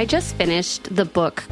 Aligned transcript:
I 0.00 0.06
just 0.06 0.34
finished 0.36 0.96
the 0.96 1.04
book 1.04 1.44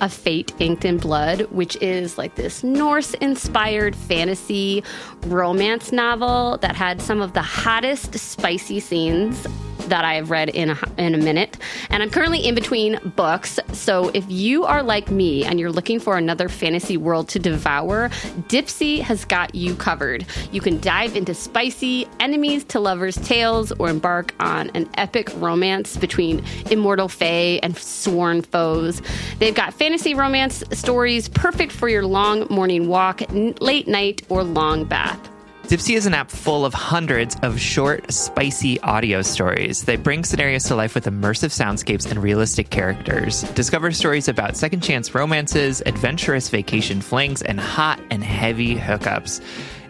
A 0.00 0.08
Fate 0.08 0.52
Inked 0.60 0.84
in 0.84 0.96
Blood, 0.96 1.40
which 1.50 1.76
is 1.82 2.16
like 2.16 2.36
this 2.36 2.62
Norse 2.62 3.14
inspired 3.14 3.96
fantasy 3.96 4.84
romance 5.22 5.90
novel 5.90 6.56
that 6.58 6.76
had 6.76 7.02
some 7.02 7.20
of 7.20 7.32
the 7.32 7.42
hottest, 7.42 8.16
spicy 8.16 8.78
scenes 8.78 9.44
that 9.88 10.04
I 10.04 10.14
have 10.14 10.30
read 10.30 10.48
in 10.50 10.70
a, 10.70 10.78
in 10.98 11.14
a 11.14 11.18
minute. 11.18 11.56
And 11.90 12.02
I'm 12.02 12.10
currently 12.10 12.46
in 12.46 12.54
between 12.54 12.98
books. 13.16 13.58
So 13.72 14.10
if 14.14 14.24
you 14.28 14.64
are 14.64 14.82
like 14.82 15.10
me 15.10 15.44
and 15.44 15.58
you're 15.58 15.72
looking 15.72 16.00
for 16.00 16.16
another 16.16 16.48
fantasy 16.48 16.96
world 16.96 17.28
to 17.30 17.38
devour, 17.38 18.08
Dipsea 18.48 19.00
has 19.00 19.24
got 19.24 19.54
you 19.54 19.74
covered. 19.76 20.26
You 20.52 20.60
can 20.60 20.80
dive 20.80 21.16
into 21.16 21.34
spicy 21.34 22.08
enemies 22.20 22.64
to 22.64 22.80
lovers 22.80 23.16
tales 23.16 23.72
or 23.72 23.88
embark 23.88 24.34
on 24.40 24.70
an 24.70 24.88
epic 24.94 25.30
romance 25.36 25.96
between 25.96 26.44
immortal 26.70 27.08
fae 27.08 27.60
and 27.62 27.76
sworn 27.76 28.42
foes. 28.42 29.02
They've 29.38 29.54
got 29.54 29.74
fantasy 29.74 30.14
romance 30.14 30.62
stories 30.72 31.28
perfect 31.28 31.72
for 31.72 31.88
your 31.88 32.04
long 32.04 32.46
morning 32.50 32.88
walk, 32.88 33.22
late 33.60 33.88
night, 33.88 34.22
or 34.28 34.42
long 34.42 34.84
bath. 34.84 35.30
Dipsea 35.66 35.96
is 35.96 36.06
an 36.06 36.14
app 36.14 36.30
full 36.30 36.64
of 36.64 36.72
hundreds 36.74 37.36
of 37.42 37.60
short, 37.60 38.12
spicy 38.12 38.78
audio 38.82 39.20
stories. 39.20 39.82
They 39.82 39.96
bring 39.96 40.22
scenarios 40.22 40.62
to 40.64 40.76
life 40.76 40.94
with 40.94 41.06
immersive 41.06 41.50
soundscapes 41.50 42.08
and 42.08 42.22
realistic 42.22 42.70
characters. 42.70 43.42
Discover 43.54 43.90
stories 43.90 44.28
about 44.28 44.56
second 44.56 44.82
chance 44.82 45.12
romances, 45.12 45.82
adventurous 45.84 46.50
vacation 46.50 47.00
flings, 47.00 47.42
and 47.42 47.58
hot 47.58 47.98
and 48.12 48.22
heavy 48.22 48.76
hookups. 48.76 49.42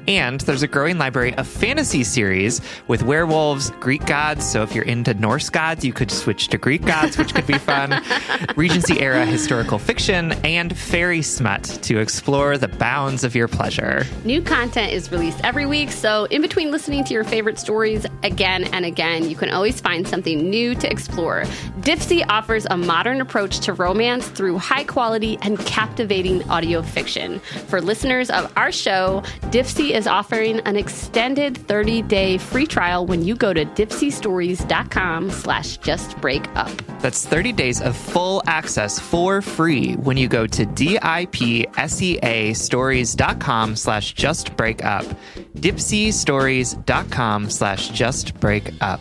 And 0.09 0.41
there's 0.43 0.63
a 0.63 0.69
growing 0.69 0.99
library 0.99 1.35
of 1.35 1.49
fantasy 1.49 2.05
series 2.05 2.61
with 2.87 3.03
werewolves, 3.03 3.71
Greek 3.81 4.07
gods. 4.07 4.49
So 4.49 4.63
if 4.63 4.75
you're 4.75 4.85
into 4.85 5.15
Norse 5.15 5.51
gods, 5.51 5.85
you 5.85 5.93
could 5.93 6.11
switch 6.11 6.49
to 6.49 6.59
Greek 6.59 6.85
gods, 6.85 7.19
which 7.19 7.35
could 7.35 7.47
be 7.47 7.59
fun. 7.59 8.03
Regency 8.57 9.01
era 9.01 9.27
historical 9.27 9.79
fiction 9.79 10.33
and 10.45 10.77
fairy 10.77 11.23
smut 11.23 11.65
to 11.83 11.99
explore 11.99 12.57
the 12.57 12.69
bounds 12.69 13.25
of 13.25 13.35
your 13.35 13.49
pleasure. 13.49 14.05
New 14.25 14.43
content 14.43 14.93
is 14.93 15.11
released 15.11 15.41
every 15.43 15.67
week. 15.67 15.91
So 15.91 16.27
in 16.27 16.41
between 16.41 16.71
listening 16.71 17.03
to 17.05 17.15
your 17.15 17.25
favorite 17.25 17.59
stories 17.59 18.07
again 18.23 18.65
and 18.73 18.85
again, 18.85 19.29
you 19.29 19.35
can 19.35 19.51
always 19.51 19.81
find 19.81 20.07
something 20.07 20.49
new 20.49 20.75
to 20.77 20.91
explore. 20.91 21.43
Dipsea 21.81 22.25
offers 22.29 22.67
a 22.71 22.77
modern 22.77 23.21
approach 23.21 23.61
to 23.61 23.73
romance 23.73 24.29
through 24.29 24.59
high 24.59 24.85
quality 24.85 25.39
and 25.43 25.59
captivating 25.61 26.49
audio 26.49 26.83
fiction. 26.83 27.41
For 27.69 27.81
listeners 27.81 28.31
of 28.31 28.53
our 28.57 28.71
show, 28.73 29.23
Dipsea 29.51 29.96
is 29.97 30.07
offering 30.07 30.61
an 30.61 30.77
extended 30.77 31.55
30-day 31.55 32.39
free 32.39 32.67
trial 32.67 33.07
when 33.07 33.25
you 33.25 33.35
go 33.35 33.53
to 33.53 33.65
dipseastories.com 33.65 35.31
slash 35.31 35.79
justbreakup. 35.81 37.01
That's 37.01 37.27
30 37.27 37.53
days 37.53 37.81
of 37.81 37.97
full 37.97 38.43
access 38.47 39.01
for 39.01 39.43
free 39.43 39.95
when 39.95 40.17
you 40.17 40.29
go 40.29 40.47
to 40.47 40.67
D-I-P-S-E-A 40.67 42.53
stories.com 42.53 43.77
slash 43.77 44.13
just 44.13 44.55
break 44.57 44.77
justbreakup. 44.77 45.17
dipseastories.com 45.59 47.51
slash 47.51 47.91
justbreakup. 47.91 49.01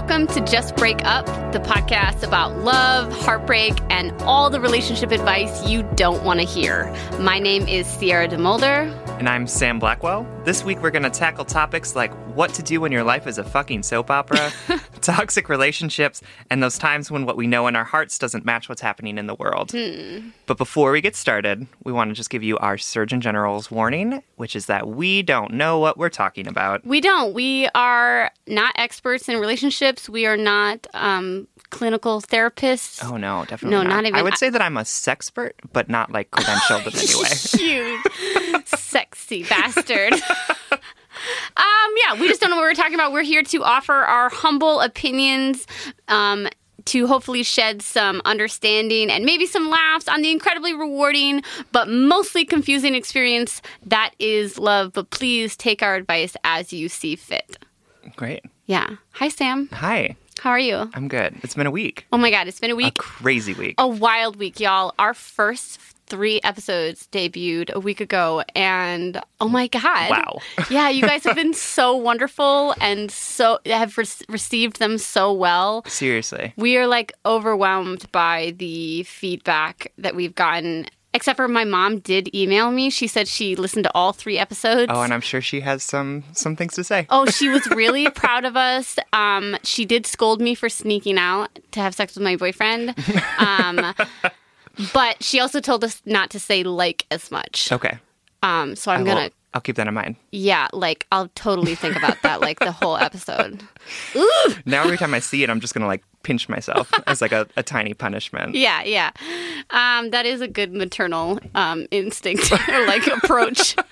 Welcome 0.00 0.28
to 0.28 0.40
Just 0.40 0.76
Break 0.76 1.04
Up, 1.04 1.26
the 1.52 1.58
podcast 1.58 2.26
about 2.26 2.56
love, 2.56 3.12
heartbreak, 3.20 3.74
and 3.90 4.10
all 4.22 4.48
the 4.48 4.58
relationship 4.58 5.12
advice 5.12 5.68
you 5.68 5.82
don't 5.94 6.24
want 6.24 6.40
to 6.40 6.46
hear. 6.46 6.90
My 7.18 7.38
name 7.38 7.68
is 7.68 7.86
Sierra 7.86 8.26
DeMulder. 8.26 8.90
And 9.18 9.28
I'm 9.28 9.46
Sam 9.46 9.78
Blackwell. 9.78 10.26
This 10.42 10.64
week 10.64 10.80
we're 10.82 10.90
going 10.90 11.02
to 11.04 11.10
tackle 11.10 11.44
topics 11.44 11.94
like 11.94 12.12
what 12.34 12.52
to 12.54 12.62
do 12.62 12.80
when 12.80 12.90
your 12.92 13.04
life 13.04 13.26
is 13.26 13.36
a 13.36 13.44
fucking 13.44 13.82
soap 13.82 14.10
opera, 14.10 14.50
toxic 15.02 15.48
relationships, 15.50 16.22
and 16.48 16.62
those 16.62 16.78
times 16.78 17.10
when 17.10 17.26
what 17.26 17.36
we 17.36 17.46
know 17.46 17.66
in 17.66 17.76
our 17.76 17.84
hearts 17.84 18.18
doesn't 18.18 18.44
match 18.44 18.68
what's 18.68 18.80
happening 18.80 19.18
in 19.18 19.26
the 19.26 19.34
world. 19.34 19.72
But 20.46 20.56
before 20.56 20.92
we 20.92 21.02
get 21.02 21.14
started, 21.14 21.66
we 21.84 21.92
want 21.92 22.08
to 22.10 22.14
just 22.14 22.30
give 22.30 22.42
you 22.42 22.56
our 22.58 22.78
Surgeon 22.78 23.20
General's 23.20 23.70
warning, 23.70 24.22
which 24.36 24.56
is 24.56 24.66
that 24.66 24.88
we 24.88 25.22
don't 25.22 25.52
know 25.52 25.78
what 25.78 25.98
we're 25.98 26.08
talking 26.08 26.46
about. 26.48 26.84
We 26.86 27.00
don't. 27.02 27.34
We 27.34 27.68
are 27.74 28.30
not 28.46 28.72
experts 28.76 29.28
in 29.28 29.38
relationships. 29.38 30.08
We 30.08 30.24
are 30.26 30.38
not 30.38 30.86
um, 30.94 31.48
clinical 31.68 32.22
therapists. 32.22 33.04
Oh 33.04 33.18
no, 33.18 33.44
definitely 33.46 33.76
No, 33.76 33.82
not. 33.82 33.90
not 33.90 34.06
even- 34.06 34.18
I 34.18 34.22
would 34.22 34.38
say 34.38 34.48
that 34.48 34.62
I'm 34.62 34.78
a 34.78 34.82
sexpert, 34.82 35.52
but 35.72 35.88
not 35.90 36.10
like 36.10 36.30
credentialed 36.30 36.86
in 36.86 36.96
any 36.96 37.14
way. 37.22 38.56
you 38.56 38.62
sexy 38.76 39.44
bastard. 39.44 40.14
Um, 40.30 41.94
yeah, 42.06 42.20
we 42.20 42.28
just 42.28 42.40
don't 42.40 42.50
know 42.50 42.56
what 42.56 42.62
we're 42.62 42.74
talking 42.74 42.94
about. 42.94 43.12
We're 43.12 43.22
here 43.22 43.42
to 43.42 43.62
offer 43.64 43.92
our 43.92 44.28
humble 44.28 44.80
opinions. 44.80 45.66
Um, 46.08 46.48
to 46.86 47.06
hopefully 47.06 47.42
shed 47.42 47.82
some 47.82 48.22
understanding 48.24 49.10
and 49.10 49.26
maybe 49.26 49.44
some 49.44 49.68
laughs 49.68 50.08
on 50.08 50.22
the 50.22 50.30
incredibly 50.30 50.72
rewarding 50.74 51.42
but 51.72 51.90
mostly 51.90 52.42
confusing 52.46 52.94
experience 52.94 53.60
that 53.84 54.12
is 54.18 54.58
love. 54.58 54.94
But 54.94 55.10
please 55.10 55.58
take 55.58 55.82
our 55.82 55.94
advice 55.94 56.36
as 56.42 56.72
you 56.72 56.88
see 56.88 57.16
fit. 57.16 57.58
Great. 58.16 58.42
Yeah. 58.64 58.96
Hi, 59.12 59.28
Sam. 59.28 59.68
Hi, 59.72 60.16
How 60.40 60.50
are 60.50 60.58
you? 60.58 60.90
I'm 60.94 61.06
good. 61.06 61.36
It's 61.42 61.54
been 61.54 61.66
a 61.66 61.70
week. 61.70 62.06
Oh 62.14 62.16
my 62.18 62.30
God, 62.30 62.48
it's 62.48 62.58
been 62.60 62.70
a 62.70 62.74
A 62.74 62.76
week. 62.76 62.96
crazy 62.96 63.52
week. 63.52 63.74
a 63.76 63.86
wild 63.86 64.36
week, 64.36 64.58
y'all. 64.58 64.94
Our 64.98 65.12
first 65.12 65.78
three 66.10 66.40
episodes 66.44 67.08
debuted 67.12 67.70
a 67.72 67.80
week 67.80 68.00
ago, 68.00 68.42
and 68.54 69.20
oh 69.40 69.48
my 69.48 69.68
god! 69.68 70.10
Wow. 70.10 70.38
yeah, 70.70 70.90
you 70.90 71.02
guys 71.02 71.24
have 71.24 71.36
been 71.36 71.54
so 71.54 71.96
wonderful 71.96 72.74
and 72.80 73.10
so 73.10 73.58
have 73.64 73.96
re- 73.96 74.04
received 74.28 74.78
them 74.78 74.98
so 74.98 75.32
well. 75.32 75.84
Seriously. 75.86 76.52
We 76.56 76.76
are 76.76 76.86
like 76.86 77.12
overwhelmed 77.24 78.10
by 78.12 78.54
the 78.58 79.04
feedback 79.04 79.92
that 79.96 80.14
we've 80.14 80.34
gotten. 80.34 80.86
Except 81.12 81.36
for 81.36 81.48
my 81.48 81.64
mom 81.64 81.98
did 81.98 82.32
email 82.32 82.70
me. 82.70 82.88
She 82.88 83.08
said 83.08 83.26
she 83.26 83.56
listened 83.56 83.82
to 83.82 83.90
all 83.96 84.12
three 84.12 84.38
episodes. 84.38 84.92
Oh, 84.94 85.02
and 85.02 85.12
I'm 85.12 85.20
sure 85.20 85.40
she 85.40 85.60
has 85.60 85.82
some 85.82 86.22
some 86.34 86.54
things 86.54 86.74
to 86.74 86.84
say. 86.84 87.06
Oh, 87.10 87.26
she 87.26 87.48
was 87.48 87.66
really 87.70 88.08
proud 88.10 88.44
of 88.44 88.56
us. 88.56 88.96
Um, 89.12 89.56
she 89.64 89.84
did 89.84 90.06
scold 90.06 90.40
me 90.40 90.54
for 90.54 90.68
sneaking 90.68 91.18
out 91.18 91.58
to 91.72 91.80
have 91.80 91.96
sex 91.96 92.14
with 92.14 92.22
my 92.22 92.36
boyfriend. 92.36 92.94
Um, 93.38 93.92
but 94.92 95.22
she 95.22 95.40
also 95.40 95.60
told 95.60 95.84
us 95.84 96.02
not 96.04 96.30
to 96.30 96.40
say 96.40 96.62
like 96.62 97.06
as 97.10 97.30
much. 97.30 97.70
Okay. 97.72 97.98
Um, 98.42 98.74
so 98.76 98.90
I'm 98.90 99.00
I 99.00 99.02
will- 99.02 99.14
gonna, 99.14 99.30
I'll 99.52 99.60
keep 99.60 99.76
that 99.76 99.88
in 99.88 99.94
mind. 99.94 100.14
yeah, 100.30 100.68
like 100.72 101.06
I'll 101.10 101.28
totally 101.34 101.74
think 101.74 101.96
about 101.96 102.22
that, 102.22 102.40
like 102.40 102.60
the 102.60 102.70
whole 102.72 102.96
episode. 102.96 103.62
Now 104.64 104.84
every 104.84 104.96
time 104.98 105.14
I 105.14 105.18
see 105.18 105.42
it, 105.42 105.50
I'm 105.50 105.58
just 105.60 105.74
gonna 105.74 105.86
like 105.88 106.04
pinch 106.22 106.48
myself 106.48 106.92
as 107.06 107.20
like 107.20 107.32
a, 107.32 107.46
a 107.56 107.62
tiny 107.62 107.94
punishment. 107.94 108.54
Yeah, 108.54 108.82
yeah. 108.84 109.10
Um, 109.70 110.10
that 110.10 110.26
is 110.26 110.40
a 110.40 110.48
good 110.48 110.72
maternal 110.72 111.38
um, 111.54 111.86
instinct 111.90 112.52
or 112.68 112.86
like 112.86 113.06
approach. 113.06 113.74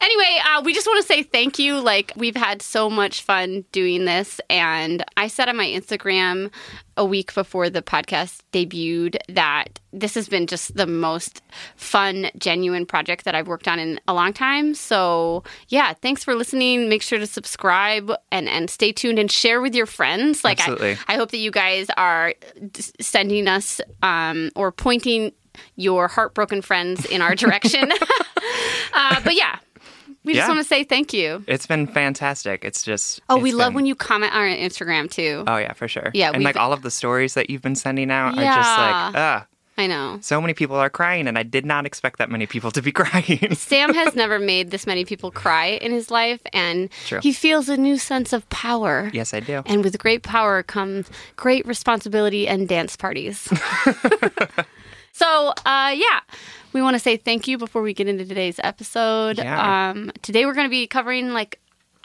Anyway, 0.00 0.40
uh, 0.44 0.62
we 0.64 0.72
just 0.72 0.86
want 0.86 1.00
to 1.00 1.06
say 1.06 1.22
thank 1.22 1.58
you. 1.58 1.80
Like, 1.80 2.12
we've 2.16 2.36
had 2.36 2.62
so 2.62 2.88
much 2.88 3.22
fun 3.22 3.64
doing 3.72 4.04
this. 4.04 4.40
And 4.48 5.04
I 5.16 5.26
said 5.26 5.48
on 5.48 5.56
my 5.56 5.66
Instagram 5.66 6.52
a 6.96 7.04
week 7.04 7.34
before 7.34 7.70
the 7.70 7.82
podcast 7.82 8.40
debuted 8.52 9.16
that 9.28 9.80
this 9.92 10.14
has 10.14 10.28
been 10.28 10.46
just 10.46 10.76
the 10.76 10.86
most 10.86 11.42
fun, 11.76 12.30
genuine 12.38 12.86
project 12.86 13.24
that 13.24 13.34
I've 13.34 13.48
worked 13.48 13.66
on 13.66 13.78
in 13.78 14.00
a 14.06 14.14
long 14.14 14.32
time. 14.32 14.74
So, 14.74 15.42
yeah, 15.68 15.94
thanks 15.94 16.22
for 16.22 16.34
listening. 16.34 16.88
Make 16.88 17.02
sure 17.02 17.18
to 17.18 17.26
subscribe 17.26 18.12
and, 18.30 18.48
and 18.48 18.70
stay 18.70 18.92
tuned 18.92 19.18
and 19.18 19.30
share 19.30 19.60
with 19.60 19.74
your 19.74 19.86
friends. 19.86 20.44
Like, 20.44 20.60
I. 20.60 20.98
I 21.08 21.16
hope 21.16 21.30
that 21.32 21.38
you 21.38 21.50
guys 21.50 21.88
are 21.96 22.34
sending 23.00 23.48
us 23.48 23.80
um, 24.02 24.50
or 24.54 24.70
pointing 24.70 25.32
your 25.76 26.08
heartbroken 26.08 26.62
friends 26.62 27.04
in 27.06 27.22
our 27.22 27.34
direction. 27.34 27.90
uh, 28.92 29.20
but 29.24 29.34
yeah, 29.34 29.58
we 30.28 30.34
just 30.34 30.46
want 30.48 30.60
to 30.60 30.64
say 30.64 30.84
thank 30.84 31.12
you. 31.12 31.42
It's 31.48 31.66
been 31.66 31.86
fantastic. 31.86 32.64
It's 32.64 32.82
just 32.82 33.20
Oh, 33.28 33.38
we 33.38 33.48
it's 33.50 33.58
love 33.58 33.74
when 33.74 33.86
you 33.86 33.94
comment 33.94 34.32
on 34.34 34.40
our 34.42 34.46
Instagram 34.46 35.10
too. 35.10 35.42
Oh 35.46 35.56
yeah, 35.56 35.72
for 35.72 35.88
sure. 35.88 36.10
Yeah, 36.14 36.30
and 36.32 36.44
like 36.44 36.54
been- 36.54 36.62
all 36.62 36.72
of 36.72 36.82
the 36.82 36.90
stories 36.90 37.34
that 37.34 37.50
you've 37.50 37.62
been 37.62 37.74
sending 37.76 38.10
out 38.10 38.34
are 38.34 38.44
just 38.44 38.78
like, 38.78 39.14
ah, 39.16 39.46
I 39.78 39.86
know. 39.86 40.18
So 40.22 40.40
many 40.40 40.54
people 40.54 40.74
are 40.76 40.90
crying, 40.90 41.28
and 41.28 41.38
I 41.38 41.44
did 41.44 41.64
not 41.64 41.86
expect 41.86 42.18
that 42.18 42.28
many 42.30 42.46
people 42.46 42.72
to 42.72 42.82
be 42.82 42.90
crying. 43.00 43.54
Sam 43.54 43.94
has 43.94 44.14
never 44.22 44.38
made 44.40 44.70
this 44.72 44.86
many 44.88 45.04
people 45.04 45.30
cry 45.30 45.66
in 45.80 45.92
his 45.92 46.10
life, 46.10 46.40
and 46.52 46.90
True. 47.06 47.20
he 47.22 47.32
feels 47.32 47.68
a 47.68 47.76
new 47.76 47.96
sense 47.96 48.32
of 48.32 48.48
power. 48.50 49.08
yes, 49.12 49.32
I 49.32 49.38
do. 49.40 49.62
And 49.66 49.84
with 49.84 49.96
great 49.98 50.22
power 50.24 50.62
comes 50.64 51.08
great 51.36 51.64
responsibility 51.64 52.46
and 52.48 52.66
dance 52.68 52.96
parties. 52.96 53.38
so, 55.12 55.52
uh, 55.64 55.94
yeah, 55.96 56.20
we 56.72 56.82
want 56.82 56.94
to 56.94 56.98
say 56.98 57.16
thank 57.16 57.48
you 57.48 57.58
before 57.58 57.82
we 57.82 57.94
get 57.94 58.08
into 58.08 58.24
today's 58.24 58.60
episode. 58.62 59.38
Yeah. 59.38 59.90
Um, 59.90 60.12
today, 60.22 60.46
we're 60.46 60.54
going 60.54 60.66
to 60.66 60.70
be 60.70 60.86
covering 60.86 61.32
like 61.32 61.58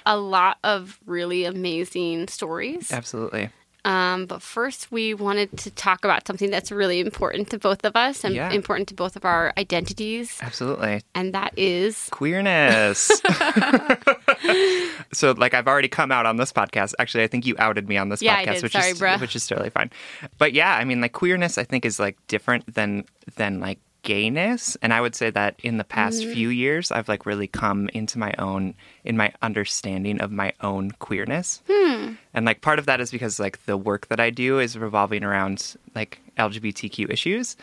a 0.05 0.17
lot 0.17 0.57
of 0.63 0.99
really 1.05 1.45
amazing 1.45 2.27
stories. 2.27 2.91
Absolutely. 2.91 3.49
Um, 3.85 4.27
but 4.27 4.41
first, 4.41 4.93
we 4.93 5.13
wanted 5.13 5.57
to 5.57 5.69
talk 5.71 6.05
about 6.05 6.25
something 6.25 6.49
that's 6.49 6.71
really 6.71 7.01
important 7.01 7.49
to 7.49 7.59
both 7.59 7.83
of 7.83 7.97
us 7.97 8.23
and 8.23 8.33
Yeah. 8.33 8.49
important 8.49 8.87
to 8.89 8.93
both 8.93 9.17
of 9.17 9.25
our 9.25 9.51
identities, 9.57 10.39
Absolutely. 10.41 11.01
and 11.13 11.33
that 11.33 11.51
is 11.57 12.07
Queerness. 12.09 13.11
so, 15.13 15.31
like, 15.33 15.53
I've 15.53 15.67
already 15.67 15.89
come 15.89 16.13
out 16.13 16.25
on 16.25 16.37
this 16.37 16.53
podcast. 16.53 16.93
Actually, 16.97 17.25
I 17.25 17.27
think 17.27 17.45
you 17.45 17.55
outed 17.59 17.89
me 17.89 17.97
on 17.97 18.07
this 18.07 18.21
Yeah, 18.21 18.43
podcast, 18.45 18.63
which 18.63 18.71
Sorry, 18.71 18.91
is 18.91 19.01
bruh. 19.01 19.19
which 19.19 19.35
is 19.35 19.45
totally 19.45 19.69
fine. 19.69 19.91
But 20.37 20.53
yeah, 20.53 20.75
I 20.77 20.85
mean, 20.85 21.01
like, 21.01 21.11
queerness, 21.11 21.57
I 21.57 21.65
think 21.65 21.83
is 21.83 21.99
like 21.99 22.17
different 22.27 22.73
than 22.73 23.03
than 23.35 23.59
like 23.59 23.79
gayness, 24.03 24.77
and 24.81 24.93
I 24.93 25.01
would 25.01 25.15
say 25.15 25.29
that 25.31 25.55
in 25.63 25.77
the 25.77 25.83
past 25.83 26.21
Mm-hmm. 26.21 26.33
few 26.33 26.49
years, 26.49 26.91
I've 26.91 27.09
like 27.09 27.25
really 27.25 27.47
come 27.47 27.89
into 27.93 28.19
my 28.19 28.33
own 28.37 28.75
in 29.03 29.17
my 29.17 29.33
understanding 29.41 30.21
of 30.21 30.31
my 30.31 30.53
own 30.61 30.91
queerness. 30.91 31.61
Hmm. 31.69 32.13
And 32.33 32.45
like 32.45 32.61
part 32.61 32.79
of 32.79 32.85
that 32.85 33.01
is 33.01 33.09
because 33.11 33.39
like 33.39 33.65
the 33.65 33.77
work 33.77 34.07
that 34.09 34.19
I 34.19 34.29
do 34.29 34.59
is 34.59 34.77
revolving 34.77 35.23
around 35.23 35.75
like 35.95 36.19
LGBTQ 36.37 37.09
issues. 37.09 37.57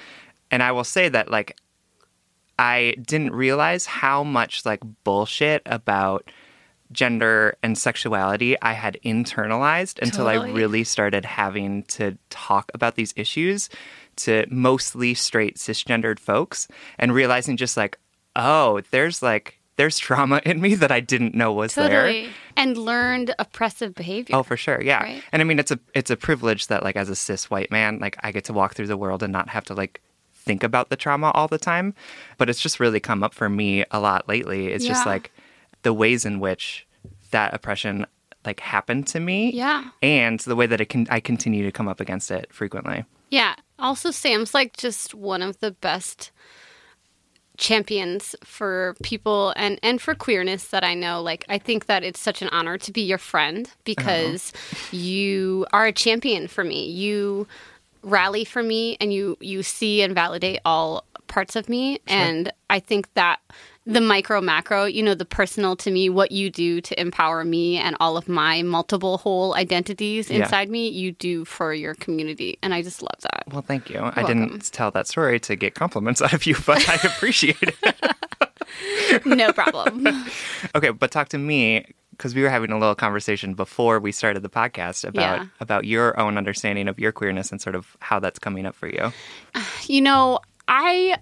And 0.51 0.63
I 0.63 0.73
will 0.73 0.85
say 0.85 1.09
that 1.09 1.31
like 1.31 1.57
I 2.59 2.95
didn't 3.01 3.33
realize 3.33 3.87
how 3.87 4.25
much 4.25 4.67
like 4.67 4.81
bullshit 5.05 5.63
about 5.67 6.31
gender 6.93 7.57
and 7.63 7.79
sexuality 7.79 8.61
I 8.61 8.73
had 8.73 8.99
internalized 9.05 10.01
until 10.03 10.27
I 10.27 10.35
really 10.35 10.83
started 10.83 11.25
having 11.25 11.85
to 11.85 12.19
talk 12.31 12.71
about 12.75 12.97
these 12.97 13.15
issues 13.17 13.69
to 14.25 14.47
mostly 14.51 15.15
straight 15.15 15.57
cisgendered 15.57 16.19
folks 16.19 16.69
and 16.99 17.15
realizing 17.15 17.57
just 17.57 17.77
like, 17.77 17.99
oh, 18.37 18.81
there's 18.91 19.23
like 19.23 19.61
there's 19.77 19.99
trauma 19.99 20.43
in 20.45 20.61
me 20.61 20.75
that 20.75 20.93
I 20.93 21.01
didn't 21.01 21.35
know 21.35 21.55
was 21.55 21.75
there. 21.75 22.27
and 22.55 22.77
learned 22.77 23.35
oppressive 23.39 23.95
behavior. 23.95 24.37
Oh, 24.37 24.43
for 24.43 24.57
sure, 24.57 24.83
yeah. 24.83 25.03
Right. 25.03 25.23
And 25.33 25.41
I 25.41 25.45
mean, 25.45 25.59
it's 25.59 25.71
a 25.71 25.79
it's 25.95 26.11
a 26.11 26.17
privilege 26.17 26.67
that 26.67 26.83
like 26.83 26.97
as 26.97 27.09
a 27.09 27.17
cis 27.17 27.49
white 27.51 27.71
man, 27.71 27.99
like 27.99 28.17
I 28.21 28.31
get 28.31 28.45
to 28.45 28.53
walk 28.53 28.75
through 28.75 28.89
the 28.89 28.97
world 28.99 29.23
and 29.23 29.33
not 29.33 29.49
have 29.49 29.65
to 29.67 29.75
like 29.75 30.03
think 30.35 30.63
about 30.63 30.91
the 30.91 30.97
trauma 30.97 31.31
all 31.31 31.49
the 31.49 31.59
time. 31.59 31.95
But 32.37 32.51
it's 32.51 32.61
just 32.61 32.79
really 32.79 33.01
come 33.01 33.23
up 33.23 33.33
for 33.33 33.49
me 33.49 33.85
a 33.91 34.01
lot 34.01 34.29
lately. 34.29 34.69
It's 34.69 34.85
just 34.85 35.07
like 35.07 35.33
the 35.83 35.95
ways 35.95 36.27
in 36.27 36.41
which 36.41 36.87
that 37.31 37.55
oppression 37.55 38.07
like 38.45 38.61
happened 38.61 39.07
to 39.09 39.21
me. 39.21 39.53
Yeah. 39.53 39.85
And 40.03 40.41
the 40.41 40.57
way 40.57 40.67
that 40.67 40.81
it 40.81 40.91
can 40.91 41.07
I 41.11 41.21
continue 41.21 41.65
to 41.65 41.73
come 41.73 41.89
up 41.89 42.01
against 42.01 42.31
it 42.31 42.53
frequently. 42.53 43.05
Yeah. 43.31 43.55
Also, 43.81 44.11
Sam's 44.11 44.55
like 44.55 44.77
just 44.77 45.15
one 45.15 45.43
of 45.43 45.59
the 45.61 45.71
best 45.73 46.31
champions 47.57 48.35
for 48.43 48.97
people 49.03 49.53
and 49.55 49.79
and 49.83 50.01
for 50.01 50.15
queerness 50.15 50.69
that 50.69 50.83
I 50.83 50.95
know. 50.95 51.23
Like, 51.23 51.45
I 51.49 51.59
think 51.59 51.87
that 51.87 52.03
it's 52.03 52.21
such 52.21 52.43
an 52.43 52.49
honor 52.49 52.79
to 52.79 52.93
be 52.93 53.03
your 53.03 53.19
friend 53.19 53.71
because 53.85 54.53
you 54.91 55.67
are 55.73 55.87
a 55.87 55.93
champion 55.93 56.49
for 56.49 56.65
me. 56.65 56.89
You 56.89 57.47
rally 58.03 58.45
for 58.45 58.63
me, 58.63 58.97
and 59.01 59.13
you 59.13 59.37
you 59.41 59.63
see 59.63 60.03
and 60.03 60.15
validate 60.15 60.61
all 60.65 61.05
parts 61.27 61.55
of 61.55 61.69
me. 61.69 62.01
And 62.07 62.53
I 62.69 62.81
think 62.81 63.13
that 63.15 63.41
the 63.93 64.01
micro 64.01 64.41
macro, 64.41 64.85
you 64.85 65.03
know, 65.03 65.15
the 65.15 65.25
personal 65.25 65.75
to 65.77 65.91
me, 65.91 66.09
what 66.09 66.31
you 66.33 66.49
do 66.51 66.81
to 66.81 67.01
empower 67.01 67.45
me 67.45 67.77
and 67.77 67.97
all 68.01 68.17
of 68.17 68.29
my 68.29 68.63
multiple 68.63 69.19
whole 69.19 69.55
identities 69.57 70.31
Yeah. 70.31 70.39
inside 70.45 70.69
me, 70.71 70.89
you 70.89 71.13
do 71.13 71.45
for 71.45 71.75
your 71.75 71.95
community. 71.95 72.59
And 72.63 72.73
I 72.73 72.83
just 72.83 73.03
love 73.03 73.21
that. 73.23 73.45
Well, 73.53 73.63
thank 73.63 73.91
you. 73.91 73.99
I 73.99 74.03
welcome. 74.23 74.27
didn't 74.27 74.73
tell 74.73 74.91
that 74.93 75.07
story 75.09 75.41
to 75.41 75.57
get 75.57 75.75
compliments 75.75 76.23
out 76.27 76.33
of 76.33 76.47
you, 76.47 76.55
but 76.67 76.89
I 76.89 76.95
appreciate 77.07 77.57
it. 77.63 77.77
No 79.27 79.53
problem. 79.53 80.07
Okay, 80.77 80.91
but 80.91 81.11
talk 81.11 81.29
to 81.31 81.39
me 81.39 81.85
because 82.13 82.35
we 82.35 82.43
were 82.43 82.51
having 82.51 82.71
a 82.71 82.79
little 82.79 82.95
conversation 82.95 83.55
before 83.55 83.99
we 83.99 84.13
started 84.13 84.43
the 84.43 84.49
podcast 84.49 85.05
about 85.09 85.39
Yeah. 85.41 85.47
about 85.59 85.85
your 85.85 86.19
own 86.21 86.37
understanding 86.39 86.87
of 86.87 86.99
your 86.99 87.11
queerness 87.13 87.51
and 87.51 87.61
sort 87.61 87.75
of 87.75 87.97
how 88.01 88.21
that's 88.21 88.39
coming 88.39 88.67
up 88.67 88.75
for 88.77 88.89
you. 88.89 89.13
you 89.89 90.01
know, 90.01 90.39
I 90.69 91.17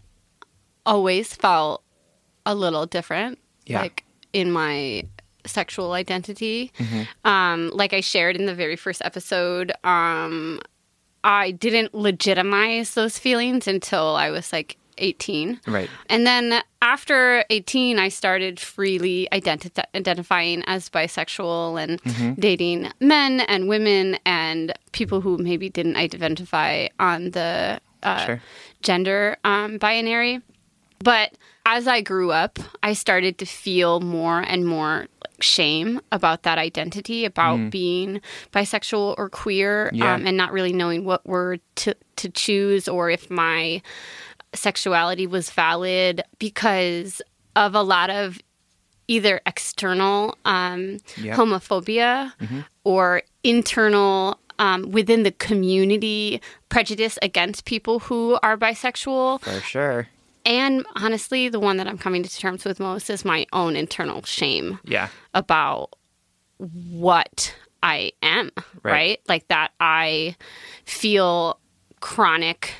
always 0.85 1.35
felt 1.35 1.83
a 2.49 2.55
little 2.55 2.87
different, 2.87 3.39
Yeah. 3.67 3.83
like 3.83 4.05
in 4.33 4.51
my 4.51 5.05
sexual 5.47 5.93
identity. 5.93 6.73
Mm-hmm. 6.79 7.03
Um, 7.29 7.71
like 7.73 7.93
I 7.93 8.01
shared 8.01 8.37
in 8.37 8.47
the 8.47 8.55
very 8.55 8.77
first 8.77 9.01
episode, 9.05 9.73
um, 9.85 10.61
I 11.25 11.51
didn't 11.53 11.95
legitimize 11.95 12.95
those 12.95 13.19
feelings 13.19 13.67
until 13.69 14.17
I 14.17 14.31
was 14.31 14.53
like 14.53 14.77
18. 14.99 15.61
Right. 15.67 15.89
And 16.09 16.27
then 16.27 16.61
after 16.83 17.45
18, 17.51 17.99
I 17.99 18.09
started 18.09 18.59
freely 18.59 19.29
identi- 19.33 19.85
identifying 19.95 20.63
as 20.67 20.89
bisexual 20.91 21.81
and 21.83 22.03
Mm-hmm. 22.03 22.41
dating 22.41 22.91
men 23.01 23.41
and 23.41 23.69
women 23.69 24.19
and 24.27 24.73
people 24.93 25.21
who 25.21 25.39
maybe 25.39 25.69
didn't 25.71 25.97
identify 25.97 26.89
on 26.99 27.31
the 27.31 27.79
uh, 28.03 28.27
Sure. 28.27 28.41
gender 28.83 29.37
um, 29.45 29.79
binary. 29.79 30.41
But 31.01 31.33
as 31.67 31.87
I 31.87 32.01
grew 32.01 32.33
up, 32.33 32.59
I 32.83 32.93
started 32.95 33.39
to 33.39 33.47
feel 33.47 34.01
more 34.01 34.41
and 34.41 34.67
more 34.67 35.07
shame 35.41 36.01
about 36.11 36.43
that 36.43 36.59
identity, 36.59 37.25
about 37.25 37.71
being 37.71 38.21
bisexual 38.53 39.15
or 39.19 39.29
queer, 39.29 39.91
Mm. 39.93 39.99
Yeah. 39.99 40.15
um, 40.15 40.27
and 40.27 40.37
not 40.37 40.53
really 40.53 40.73
knowing 40.73 41.05
what 41.05 41.25
word 41.27 41.61
to, 41.77 41.95
to 42.17 42.29
choose 42.31 42.89
or 42.89 43.11
if 43.11 43.31
my 43.31 43.81
sexuality 44.55 45.27
was 45.27 45.51
valid 45.51 46.23
because 46.39 47.23
of 47.55 47.75
a 47.75 47.83
lot 47.83 48.11
of 48.11 48.39
either 49.07 49.41
external 49.47 50.37
um, 50.45 50.99
Yeah. 51.17 51.37
homophobia 51.37 52.33
or 52.85 53.23
internal 53.45 54.41
um, 54.59 54.91
within 54.91 55.23
the 55.23 55.31
community 55.33 56.41
prejudice 56.69 57.19
against 57.23 57.65
people 57.65 58.01
who 58.01 58.39
are 58.43 58.57
bisexual. 58.57 59.41
For 59.41 59.61
sure. 59.61 60.09
And 60.49 60.87
honestly, 60.97 61.49
the 61.51 61.61
one 61.61 61.77
that 61.77 61.87
I'm 61.87 61.99
coming 61.99 62.23
to 62.23 62.37
terms 62.39 62.65
with 62.65 62.81
most 62.81 63.11
is 63.11 63.23
my 63.25 63.47
own 63.53 63.77
internal 63.77 64.23
shame 64.25 64.81
Yeah. 64.85 65.09
about 65.35 65.91
what 66.59 67.55
I 67.83 68.13
am, 68.23 68.51
Right. 68.83 68.93
right? 68.93 69.21
Like 69.29 69.47
that 69.49 69.73
I 69.79 70.37
feel 70.87 71.61
chronic 72.01 72.73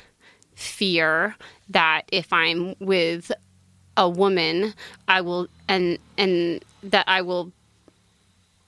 fear 0.55 1.35
that 1.69 2.01
if 2.11 2.33
I'm 2.33 2.73
with 2.79 3.31
a 3.95 4.09
woman, 4.09 4.73
I 5.07 5.21
will 5.21 5.47
and 5.67 5.99
and 6.17 6.65
that 6.83 7.05
I 7.07 7.21
will 7.21 7.51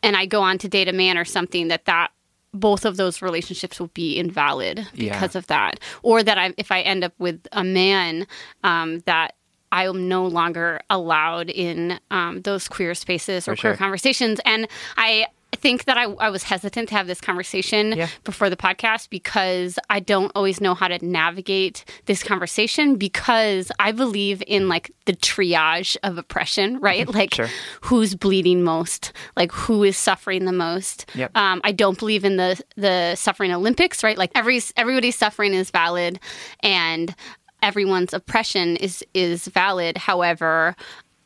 and 0.03 0.15
I 0.15 0.25
go 0.27 0.41
on 0.43 0.57
to 0.59 0.67
date 0.69 0.87
a 0.87 0.93
man 0.93 1.17
or 1.17 1.25
something 1.25 1.69
that 1.69 1.85
that 1.85 2.11
both 2.53 2.83
of 2.85 2.97
those 2.97 3.21
relationships 3.21 3.79
will 3.79 3.87
be 3.93 4.17
invalid 4.17 4.87
Yeah. 4.93 5.13
because 5.13 5.35
of 5.35 5.47
that 5.47 5.79
or 6.03 6.21
that 6.23 6.37
I 6.37 6.53
if 6.57 6.71
I 6.71 6.81
end 6.81 7.03
up 7.03 7.13
with 7.17 7.47
a 7.51 7.63
man 7.63 8.27
um, 8.63 8.99
that 9.05 9.35
I 9.71 9.87
am 9.87 10.09
no 10.09 10.25
longer 10.25 10.81
allowed 10.89 11.49
in 11.49 11.97
um, 12.11 12.41
those 12.41 12.67
queer 12.67 12.93
spaces 12.93 13.47
or 13.47 13.55
For 13.55 13.61
queer 13.61 13.73
sure. 13.73 13.77
conversations 13.77 14.41
and 14.45 14.67
I 14.97 15.27
think 15.61 15.85
that 15.85 15.97
I, 15.97 16.05
I 16.05 16.29
was 16.29 16.43
hesitant 16.43 16.89
to 16.89 16.95
have 16.95 17.07
this 17.07 17.21
conversation 17.21 17.93
Yeah. 17.97 18.07
before 18.23 18.49
the 18.49 18.57
podcast 18.57 19.09
because 19.09 19.77
I 19.89 19.99
don't 19.99 20.31
always 20.35 20.59
know 20.59 20.73
how 20.73 20.87
to 20.87 21.03
navigate 21.05 21.85
this 22.05 22.23
conversation 22.23 22.95
because 22.95 23.71
I 23.79 23.91
believe 23.91 24.41
in 24.47 24.67
like 24.67 24.91
the 25.05 25.13
triage 25.13 25.95
of 26.03 26.17
oppression, 26.17 26.79
right? 26.81 27.07
Like 27.07 27.33
Sure. 27.35 27.47
who's 27.81 28.15
bleeding 28.15 28.63
most, 28.63 29.13
like 29.37 29.51
who 29.51 29.83
is 29.83 29.97
suffering 29.97 30.45
the 30.45 30.51
most. 30.51 31.05
Yep. 31.15 31.35
Um, 31.37 31.61
I 31.63 31.71
don't 31.71 31.97
believe 31.99 32.25
in 32.25 32.37
the 32.37 32.61
the 32.75 33.15
suffering 33.15 33.51
Olympics, 33.53 34.03
right? 34.03 34.17
Like 34.17 34.31
every 34.35 34.61
everybody's 34.75 35.17
suffering 35.17 35.53
is 35.53 35.69
valid, 35.71 36.19
and 36.61 37.13
everyone's 37.61 38.13
oppression 38.13 38.75
is 38.77 39.03
is 39.13 39.47
valid. 39.47 39.97
However, 39.97 40.75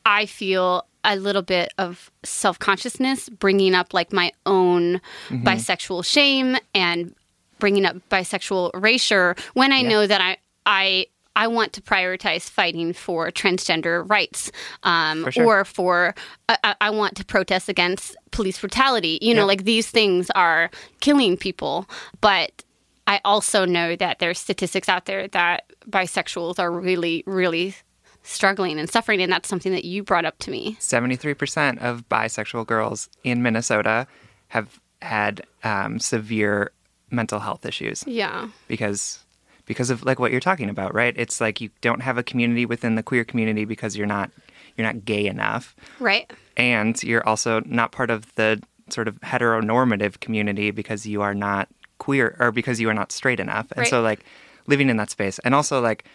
I 0.06 0.26
feel 0.26 0.86
a 1.06 1.16
little 1.16 1.42
bit 1.42 1.74
of 1.78 2.12
self 2.24 2.60
consciousness 2.60 3.30
bringing 3.30 3.74
up 3.76 3.94
like 3.94 4.12
my 4.12 4.32
own 4.46 5.02
bisexual 5.30 6.06
shame 6.06 6.58
and 6.74 7.14
bringing 7.60 7.86
up 7.86 7.96
bisexual 8.10 8.72
erasure 8.74 9.36
when 9.54 9.72
I 9.72 9.82
know 9.82 10.06
that 10.08 10.22
I 10.22 10.38
I 10.66 11.06
I 11.38 11.48
want 11.48 11.74
to 11.74 11.82
prioritize 11.82 12.50
fighting 12.50 12.94
for 12.94 13.30
transgender 13.30 14.10
rights, 14.10 14.52
um, 14.84 15.26
For 15.26 15.32
sure. 15.34 15.46
or 15.62 15.66
for 15.66 16.16
I, 16.48 16.58
I- 16.64 16.76
I 16.82 16.90
want 16.92 17.18
to 17.18 17.26
protest 17.26 17.68
against 17.70 18.16
police 18.32 18.58
brutality. 18.60 19.20
You 19.22 19.34
know, 19.34 19.42
Yep. 19.42 19.48
like 19.48 19.64
these 19.66 19.90
things 19.90 20.30
are 20.32 20.70
killing 21.02 21.36
people, 21.38 21.88
but 22.22 22.64
I 23.08 23.20
also 23.26 23.66
know 23.66 23.96
that 23.98 24.20
there's 24.20 24.40
statistics 24.40 24.88
out 24.90 25.06
there 25.06 25.28
that 25.30 25.66
bisexuals 25.90 26.58
are 26.58 26.72
really, 26.72 27.24
really 27.28 27.76
struggling 28.26 28.80
and 28.80 28.90
suffering. 28.90 29.22
And 29.22 29.32
that's 29.32 29.48
something 29.48 29.72
that 29.72 29.86
you 29.86 30.04
brought 30.04 30.26
up 30.26 30.38
to 30.40 30.52
me. 30.52 30.76
73% 30.80 31.78
of 31.82 32.08
bisexual 32.10 32.68
girls 32.68 33.08
in 33.24 33.42
Minnesota 33.44 34.08
have 34.50 34.80
had 35.02 35.44
um, 35.64 36.00
severe 36.00 36.72
mental 37.12 37.40
health 37.40 37.66
issues 37.66 38.04
Yeah. 38.08 38.50
because 38.68 39.20
because 39.68 39.90
of 39.90 40.04
like 40.04 40.20
what 40.20 40.32
you're 40.32 40.40
talking 40.40 40.70
about, 40.70 40.94
right? 40.94 41.14
It's 41.18 41.42
like 41.42 41.60
you 41.62 41.70
don't 41.82 42.02
have 42.02 42.18
a 42.20 42.24
community 42.24 42.66
within 42.68 42.96
the 42.96 43.02
queer 43.04 43.24
community 43.24 43.66
because 43.66 43.96
you're 43.98 44.06
not 44.08 44.30
you're 44.78 44.86
not 44.86 45.06
gay 45.06 45.26
enough. 45.26 45.76
Right. 46.00 46.32
and 46.58 47.02
you're 47.04 47.26
also 47.28 47.62
not 47.66 47.92
part 47.92 48.10
of 48.10 48.34
the 48.36 48.62
sort 48.90 49.08
of 49.08 49.20
heteronormative 49.22 50.20
community 50.20 50.72
because 50.72 51.06
you 51.06 51.22
are 51.22 51.34
not 51.34 51.68
queer 51.98 52.36
or 52.40 52.52
because 52.52 52.80
you 52.80 52.90
are 52.90 52.94
not 52.94 53.12
straight 53.12 53.40
enough 53.40 53.72
and 53.72 53.80
Right. 53.80 53.88
so 53.88 54.02
like 54.02 54.24
living 54.68 54.90
in 54.90 54.98
that 54.98 55.10
space 55.10 55.40
and 55.40 55.56
also 55.56 55.82
like 55.82 56.06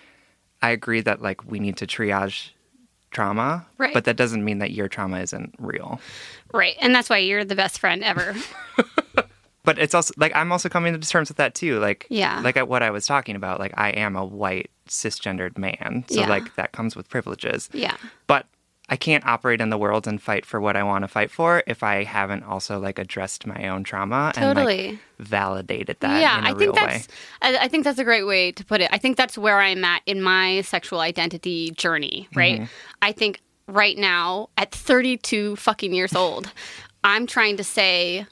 i 0.63 0.71
agree 0.71 1.01
that 1.01 1.21
like 1.23 1.45
we 1.51 1.59
need 1.59 1.77
to 1.77 1.87
triage 1.87 2.51
trauma 3.11 3.67
Right. 3.79 3.93
but 3.95 4.05
that 4.05 4.17
doesn't 4.17 4.45
mean 4.45 4.59
that 4.59 4.71
your 4.71 4.89
trauma 4.89 5.21
isn't 5.21 5.55
real 5.59 6.01
Right. 6.53 6.75
And 6.81 6.93
that's 6.95 7.09
why 7.09 7.19
you're 7.19 7.45
the 7.45 7.55
best 7.55 7.79
friend 7.79 8.03
ever. 8.03 8.35
but 9.65 9.79
it's 9.79 9.95
also 9.95 10.13
like 10.17 10.35
i'm 10.35 10.51
also 10.53 10.69
coming 10.69 10.99
to 10.99 11.09
terms 11.09 11.29
with 11.29 11.37
that 11.37 11.55
too 11.55 11.79
like 11.81 12.07
Yeah. 12.09 12.41
like 12.43 12.57
uh, 12.57 12.65
what 12.65 12.83
i 12.83 12.91
was 12.91 13.07
talking 13.07 13.37
about 13.37 13.59
like 13.61 13.73
i 13.77 13.91
am 13.91 14.17
a 14.17 14.25
white 14.25 14.71
cisgendered 14.89 15.59
man 15.59 16.05
so 16.09 16.21
Yeah. 16.21 16.29
like 16.29 16.55
that 16.57 16.73
comes 16.73 16.97
with 16.97 17.09
privileges 17.09 17.69
yeah. 17.73 17.97
but 18.27 18.47
I 18.91 18.97
can't 18.97 19.25
operate 19.25 19.61
in 19.61 19.71
the 19.71 19.79
world 19.79 20.09
and 20.09 20.21
fight 20.21 20.45
for 20.45 20.61
what 20.61 20.77
I 20.77 20.83
want 20.83 21.05
to 21.05 21.09
fight 21.09 21.31
for 21.31 21.63
if 21.69 21.85
I 21.85 22.03
haven't 22.03 22.43
also 22.43 22.81
like 22.81 22.99
addressed 22.99 23.47
my 23.47 23.69
own 23.69 23.85
trauma 23.85 24.33
and 24.37 24.59
like 24.59 24.99
validated 25.21 25.99
that 26.01 26.21
yeah, 26.21 26.39
in 26.39 26.45
a 26.45 26.49
I 26.49 26.51
real 26.51 26.59
think 26.59 26.75
way. 26.75 26.87
that's 26.87 27.09
I, 27.41 27.57
I 27.59 27.69
think 27.69 27.85
that's 27.85 28.01
a 28.01 28.05
great 28.05 28.25
way 28.25 28.51
to 28.51 28.65
put 28.65 28.81
it. 28.81 28.89
I 28.93 28.99
think 28.99 29.17
that's 29.17 29.39
where 29.39 29.61
I'm 29.61 29.85
at 29.85 30.03
in 30.07 30.21
my 30.21 30.63
sexual 30.63 30.99
identity 30.99 31.71
journey, 31.71 32.29
right? 32.35 32.63
Mm-hmm. 32.63 32.73
I 33.01 33.13
think 33.13 33.41
right 33.69 33.97
now 33.97 34.49
at 34.59 34.73
32 34.73 35.55
fucking 35.55 35.95
years 35.95 36.15
old, 36.17 36.53
I'm 37.05 37.29
trying 37.29 37.57
to 37.59 37.65
say 37.65 38.27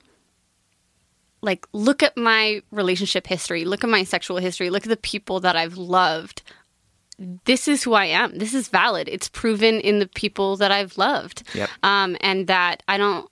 like 1.40 1.66
look 1.72 2.02
at 2.02 2.16
my 2.16 2.62
relationship 2.72 3.28
history, 3.28 3.64
look 3.64 3.84
at 3.84 3.90
my 3.90 4.02
sexual 4.02 4.38
history, 4.38 4.70
look 4.70 4.82
at 4.82 4.88
the 4.88 4.96
people 4.96 5.38
that 5.40 5.54
I've 5.54 5.76
loved. 5.76 6.42
This 7.18 7.66
is 7.66 7.82
who 7.82 7.94
I 7.94 8.06
am. 8.06 8.38
This 8.38 8.54
is 8.54 8.68
valid. 8.68 9.08
It's 9.08 9.28
proven 9.28 9.80
in 9.80 9.98
the 9.98 10.06
people 10.06 10.56
that 10.56 10.70
I've 10.70 10.96
loved. 10.96 11.42
Yep. 11.54 11.68
Um, 11.82 12.16
and 12.20 12.46
that 12.46 12.82
I 12.86 12.96
don't 12.96 13.28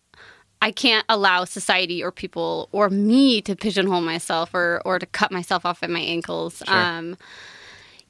I 0.62 0.70
can't 0.70 1.04
allow 1.08 1.44
society 1.44 2.02
or 2.02 2.10
people 2.10 2.68
or 2.72 2.90
me 2.90 3.40
to 3.42 3.54
pigeonhole 3.54 4.00
myself 4.00 4.54
or 4.54 4.82
or 4.84 4.98
to 4.98 5.06
cut 5.06 5.30
myself 5.30 5.64
off 5.64 5.82
at 5.82 5.90
my 5.90 6.00
ankles. 6.00 6.62
Um, 6.66 7.16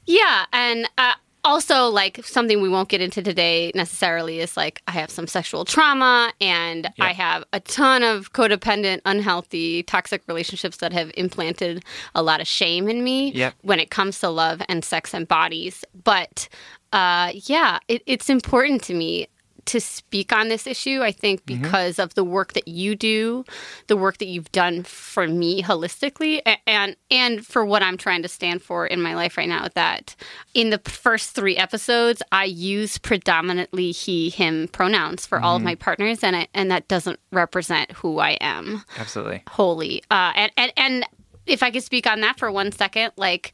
yeah, 0.05 0.45
and 0.53 0.89
uh, 0.97 1.13
also 1.47 1.87
like 1.87 2.23
something 2.25 2.61
we 2.61 2.67
won't 2.69 2.89
get 2.89 3.01
into 3.01 3.21
today 3.23 3.71
necessarily 3.73 4.39
is 4.41 4.57
like 4.57 4.81
I 4.87 4.91
have 4.91 5.09
some 5.09 5.27
sexual 5.27 5.63
trauma 5.65 6.31
and 6.41 6.91
I 6.99 7.13
have 7.13 7.43
a 7.53 7.59
ton 7.61 8.03
of 8.03 8.33
codependent, 8.33 9.01
unhealthy, 9.05 9.83
toxic 9.83 10.21
relationships 10.27 10.77
that 10.77 10.91
have 10.93 11.11
implanted 11.15 11.85
a 12.13 12.21
lot 12.21 12.41
of 12.41 12.47
shame 12.47 12.89
in 12.89 13.03
me 13.03 13.31
Yep. 13.31 13.53
when 13.61 13.79
it 13.79 13.89
comes 13.89 14.19
to 14.19 14.29
love 14.29 14.61
and 14.67 14.83
sex 14.83 15.13
and 15.13 15.27
bodies. 15.27 15.85
But 16.03 16.49
uh, 16.93 17.31
yeah, 17.33 17.79
it, 17.87 18.01
it's 18.05 18.29
important 18.29 18.83
to 18.83 18.93
me 18.93 19.27
to 19.67 19.79
speak 19.79 20.33
on 20.33 20.47
this 20.47 20.65
issue. 20.65 21.01
I 21.01 21.11
think 21.11 21.45
because 21.45 21.99
of 21.99 22.15
the 22.15 22.23
work 22.23 22.53
that 22.53 22.67
you 22.67 22.95
do, 22.95 23.45
the 23.87 23.97
work 23.97 24.17
that 24.17 24.27
you've 24.27 24.51
done 24.51 24.83
for 24.83 25.27
me 25.27 25.61
holistically, 25.61 26.41
and 26.65 26.95
and 27.11 27.45
for 27.45 27.65
what 27.65 27.83
I'm 27.83 27.97
trying 27.97 28.21
to 28.23 28.27
stand 28.27 28.61
for 28.61 28.87
in 28.87 29.01
my 29.01 29.13
life 29.13 29.37
right 29.37 29.47
now. 29.47 29.67
That 29.75 30.15
in 30.53 30.69
the 30.69 30.79
first 30.79 31.31
three 31.31 31.57
episodes, 31.57 32.21
I 32.31 32.45
use 32.45 32.97
predominantly 32.97 33.91
he 33.91 34.29
him 34.29 34.67
pronouns 34.69 35.25
for 35.25 35.39
all 35.39 35.57
of 35.57 35.61
my 35.61 35.75
partners, 35.75 36.23
and 36.23 36.35
it, 36.35 36.49
and 36.53 36.71
that 36.71 36.87
doesn't 36.87 37.19
represent 37.31 37.91
who 37.91 38.19
I 38.19 38.31
am 38.41 38.83
Absolutely. 38.97 39.43
wholly. 39.49 40.03
Uh, 40.09 40.33
and, 40.35 40.51
and 40.57 40.71
and 40.77 41.05
if 41.45 41.63
I 41.63 41.71
could 41.71 41.83
speak 41.83 42.07
on 42.07 42.21
that 42.21 42.37
for 42.39 42.51
one 42.51 42.71
second, 42.71 43.11
like 43.17 43.53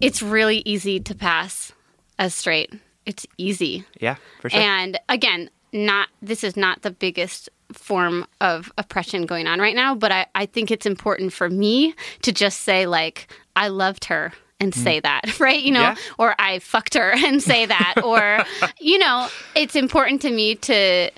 it's 0.00 0.22
really 0.22 0.62
easy 0.64 1.00
to 1.00 1.14
pass 1.14 1.72
as 2.18 2.34
straight. 2.34 2.72
It's 3.06 3.26
easy. 3.38 3.84
Yeah, 4.00 4.16
for 4.40 4.50
sure. 4.50 4.60
And 4.60 4.98
again, 5.08 5.50
not 5.72 6.08
this 6.22 6.44
is 6.44 6.56
not 6.56 6.82
the 6.82 6.90
biggest 6.90 7.50
form 7.72 8.26
of 8.40 8.72
oppression 8.78 9.26
going 9.26 9.46
on 9.46 9.58
right 9.60 9.74
now, 9.74 9.94
but 9.94 10.12
I, 10.12 10.26
I 10.34 10.46
think 10.46 10.70
it's 10.70 10.86
important 10.86 11.32
for 11.32 11.50
me 11.50 11.94
to 12.22 12.32
just 12.32 12.60
say 12.60 12.86
like 12.86 13.28
I 13.56 13.68
loved 13.68 14.04
her 14.06 14.32
and 14.60 14.72
mm. 14.72 14.76
say 14.76 15.00
that, 15.00 15.22
right? 15.40 15.60
You 15.60 15.72
know, 15.72 15.80
Yeah. 15.80 15.96
or 16.18 16.34
I 16.38 16.60
fucked 16.60 16.94
her 16.94 17.12
and 17.24 17.42
say 17.42 17.66
that, 17.66 17.94
or 18.04 18.44
you 18.80 18.98
know, 18.98 19.28
it's 19.54 19.76
important 19.76 20.22
to 20.22 20.30
me 20.30 20.54
to 20.56 21.10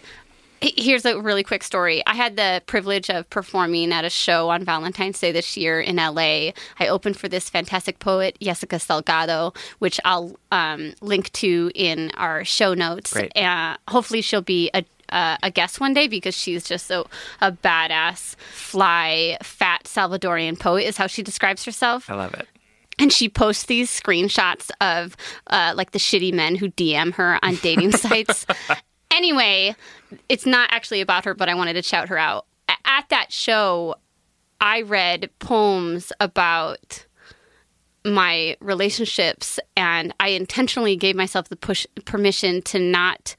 Here's 0.63 1.05
a 1.05 1.21
really 1.21 1.43
quick 1.43 1.63
story. 1.63 2.03
I 2.07 2.15
had 2.15 2.37
the 2.37 2.63
privilege 2.67 3.11
of 3.11 3.29
performing 3.29 3.93
at 3.93 4.05
a 4.07 4.11
show 4.11 4.49
on 4.49 4.65
Valentine's 4.65 5.21
Day 5.21 5.31
this 5.31 5.57
year 5.57 5.81
in 5.81 5.97
LA. 5.97 6.53
I 6.81 6.89
opened 6.89 7.19
for 7.19 7.29
this 7.29 7.51
fantastic 7.51 7.99
poet, 7.99 8.39
Jessica 8.41 8.77
Salgado, 8.77 9.55
which 9.81 10.01
I'll 10.05 10.39
um, 10.51 10.95
link 11.03 11.31
to 11.35 11.71
in 11.75 12.11
our 12.13 12.43
show 12.45 12.73
notes. 12.73 13.13
Great. 13.13 13.37
Uh, 13.37 13.77
hopefully, 13.89 14.23
she'll 14.23 14.41
be 14.43 14.71
a 14.73 14.85
uh, 15.11 15.37
a 15.43 15.51
guest 15.53 15.79
one 15.79 15.95
day 15.95 16.09
because 16.09 16.35
she's 16.35 16.65
just 16.65 16.87
so 16.87 17.07
a 17.41 17.53
badass, 17.53 18.35
fly, 18.37 19.37
fat 19.41 19.85
Salvadorian 19.85 20.59
poet 20.59 20.85
is 20.85 20.97
how 20.97 21.07
she 21.07 21.23
describes 21.23 21.65
herself 21.65 22.11
I 22.11 22.17
love 22.17 22.35
it. 22.35 22.49
and 22.99 23.13
she 23.13 23.29
posts 23.29 23.67
these 23.67 23.89
screenshots 23.89 24.69
of 24.81 25.17
uh, 25.47 25.75
like 25.77 25.93
the 25.93 26.01
shitty 26.01 26.33
men 26.35 26.57
who 26.57 26.71
DM 26.73 27.13
her 27.15 27.39
on 27.45 27.55
dating 27.57 27.93
sites. 27.93 28.47
Anyway, 29.13 29.77
it's 30.29 30.47
not 30.47 30.69
actually 30.73 31.01
about 31.01 31.25
her, 31.25 31.35
but 31.35 31.49
I 31.49 31.55
wanted 31.55 31.75
to 31.75 31.83
shout 31.83 32.09
her 32.09 32.19
out. 32.19 32.47
At 32.85 33.09
that 33.11 33.33
show, 33.33 33.97
I 34.61 34.83
read 34.83 35.31
poems 35.39 36.13
about 36.21 37.07
my 38.05 38.57
relationships, 38.61 39.59
and 39.77 40.15
I 40.21 40.29
intentionally 40.29 40.97
gave 40.97 41.17
myself 41.17 41.49
the 41.49 41.57
push 41.57 41.87
permission 42.05 42.63
to 42.63 42.79
not 42.79 43.35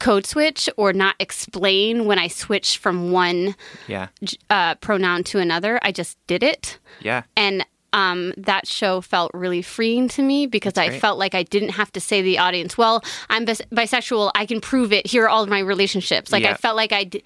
code 0.00 0.26
switch 0.26 0.68
or 0.76 0.92
not 0.92 1.14
explain 1.18 2.04
when 2.06 2.18
I 2.18 2.28
switched 2.28 2.76
from 2.78 3.10
one 3.10 3.56
Yeah. 3.88 4.08
uh, 4.50 4.76
pronoun 4.76 5.24
to 5.24 5.38
another. 5.40 5.78
I 5.82 5.90
just 5.92 6.18
did 6.28 6.42
it 6.42 6.78
Yeah. 7.00 7.22
and 7.36 7.64
um, 7.92 8.32
that 8.36 8.66
show 8.66 9.00
felt 9.00 9.30
really 9.34 9.62
freeing 9.62 10.08
to 10.08 10.22
me 10.22 10.46
because 10.46 10.76
I 10.76 10.88
great. 10.88 11.00
felt 11.00 11.18
like 11.18 11.34
I 11.34 11.42
didn't 11.42 11.70
have 11.70 11.90
to 11.92 12.00
say 12.00 12.18
to 12.18 12.24
the 12.24 12.38
audience, 12.38 12.76
"Well, 12.76 13.02
I'm 13.28 13.44
bis- 13.44 13.62
bisexual. 13.72 14.30
I 14.34 14.46
can 14.46 14.60
prove 14.60 14.92
it. 14.92 15.06
Here 15.06 15.24
are 15.24 15.28
all 15.28 15.42
of 15.42 15.48
my 15.48 15.60
relationships." 15.60 16.30
Like 16.32 16.44
I 16.44 16.54
felt 16.54 16.76
like 16.76 16.92
I, 16.92 17.04
d- 17.04 17.22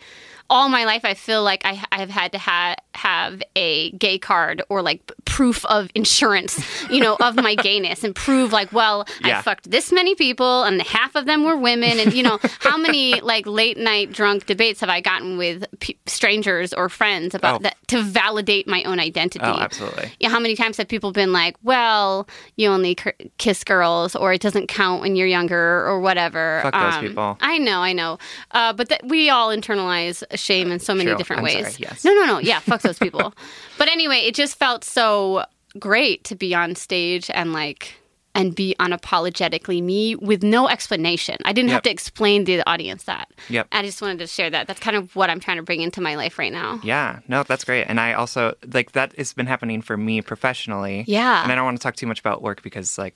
all 0.51 0.69
my 0.69 0.85
life, 0.85 1.05
I 1.05 1.15
feel 1.15 1.43
like 1.43 1.63
I, 1.65 1.83
I 1.91 1.99
have 1.99 2.11
had 2.11 2.33
to 2.33 2.39
ha- 2.39 2.77
have 2.95 3.43
a 3.57 3.91
gay 3.93 4.19
card 4.19 4.63
or 4.69 4.83
like 4.83 5.01
proof 5.25 5.65
of 5.67 5.91
insurance, 5.95 6.61
you 6.91 7.01
know, 7.01 7.17
of 7.21 7.37
my 7.37 7.55
gayness, 7.69 8.05
and 8.05 8.15
prove 8.15 8.53
like, 8.53 8.73
well, 8.73 9.07
Yeah. 9.25 9.39
I 9.39 9.43
fucked 9.43 9.71
this 9.71 9.91
many 9.93 10.15
people, 10.15 10.65
and 10.65 10.81
half 10.83 11.15
of 11.15 11.25
them 11.27 11.45
were 11.45 11.57
women, 11.57 11.99
and 11.99 12.13
you 12.13 12.23
know, 12.23 12.39
how 12.61 12.77
many 12.77 13.21
like 13.23 13.47
late 13.47 13.79
night 13.79 14.13
drunk 14.13 14.47
debates 14.47 14.81
have 14.81 14.91
I 14.91 15.01
gotten 15.01 15.39
with 15.39 15.65
p- 15.81 15.97
strangers 16.07 16.73
or 16.75 16.89
friends 16.89 17.35
about 17.35 17.61
Oh. 17.61 17.63
that 17.65 17.77
to 17.89 18.03
validate 18.03 18.69
my 18.69 18.83
own 18.85 19.01
identity? 19.01 19.45
Oh, 19.45 19.57
absolutely. 19.59 20.13
Yeah, 20.21 20.29
how 20.29 20.39
many 20.41 20.55
times 20.55 20.77
have 20.77 20.89
people 20.89 21.13
been 21.13 21.33
like, 21.33 21.57
"Well, 21.63 22.29
you 22.57 22.69
only 22.69 22.95
k- 22.95 23.13
kiss 23.39 23.65
girls, 23.65 24.15
or 24.15 24.33
it 24.33 24.41
doesn't 24.43 24.67
count 24.69 25.01
when 25.01 25.17
you're 25.17 25.27
younger, 25.27 25.87
or 25.87 26.01
whatever." 26.01 26.61
Um, 26.65 26.73
Fuck 26.73 26.93
those 27.01 27.09
people. 27.09 27.39
I 27.41 27.59
know, 27.59 27.81
I 27.81 27.93
know, 27.95 28.19
uh, 28.51 28.73
but 28.75 28.89
that 28.91 29.07
we 29.07 29.31
all 29.31 29.49
internalize 29.49 30.23
shame 30.35 30.71
in 30.71 30.79
so 30.79 30.95
many 30.95 31.09
True. 31.11 31.17
different 31.19 31.41
I'm 31.41 31.45
ways. 31.45 31.55
sorry, 31.75 31.75
yes. 31.79 32.05
No, 32.05 32.13
no, 32.15 32.27
no. 32.27 32.39
Yeah, 32.39 32.59
fuck 32.61 32.82
those 32.83 32.99
people. 32.99 33.35
but 33.79 33.89
anyway, 33.89 34.19
it 34.19 34.35
just 34.35 34.59
felt 34.59 34.85
so 34.85 35.45
great 35.79 36.25
to 36.25 36.37
be 36.37 36.55
on 36.55 36.75
stage 36.75 37.31
and 37.33 37.53
like 37.53 37.95
and 38.35 38.55
be 38.55 38.75
unapologetically 38.81 39.83
me 39.83 40.17
with 40.17 40.43
no 40.43 40.67
explanation. 40.67 41.37
I 41.45 41.53
didn't 41.53 41.71
have 41.71 41.83
to 41.83 41.91
explain 41.91 42.47
to 42.47 42.57
the 42.57 42.69
audience 42.69 43.05
that. 43.05 43.31
Yep. 43.51 43.69
I 43.73 43.83
just 43.83 44.01
wanted 44.01 44.21
to 44.21 44.27
share 44.27 44.49
that. 44.49 44.67
That's 44.67 44.81
kind 44.81 44.97
of 44.97 45.15
what 45.15 45.29
I'm 45.29 45.39
trying 45.39 45.59
to 45.59 45.63
bring 45.63 45.83
into 45.83 46.01
my 46.01 46.15
life 46.15 46.39
right 46.39 46.53
now. 46.53 46.81
Yeah, 46.83 47.21
no, 47.29 47.43
that's 47.43 47.65
great. 47.65 47.85
And 47.85 48.01
I 48.01 48.15
also 48.15 48.55
like 48.73 48.93
that 48.93 49.15
has 49.17 49.35
been 49.35 49.47
happening 49.47 49.83
for 49.83 49.99
me 49.99 50.23
professionally. 50.23 51.05
Yeah. 51.07 51.43
And 51.43 51.53
I 51.53 51.55
don't 51.55 51.65
want 51.65 51.77
to 51.77 51.83
talk 51.83 51.97
too 51.97 52.07
much 52.07 52.21
about 52.21 52.41
work 52.41 52.63
because 52.63 52.97
like 52.97 53.15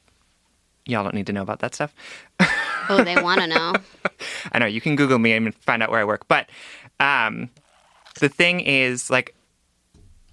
y'all 0.86 1.02
don't 1.02 1.14
need 1.14 1.26
to 1.26 1.32
know 1.32 1.42
about 1.42 1.60
that 1.60 1.74
stuff. 1.74 1.94
Oh, 2.88 3.02
they 3.04 3.16
want 3.22 3.40
to 3.40 3.46
know. 3.46 3.74
I 4.52 4.58
know 4.58 4.66
you 4.66 4.80
can 4.80 4.96
Google 4.96 5.18
me 5.18 5.32
and 5.32 5.54
find 5.54 5.82
out 5.82 5.90
where 5.90 6.00
I 6.00 6.04
work. 6.04 6.26
But 6.28 6.48
um, 7.00 7.50
the 8.20 8.28
thing 8.28 8.60
is, 8.60 9.10
like, 9.10 9.34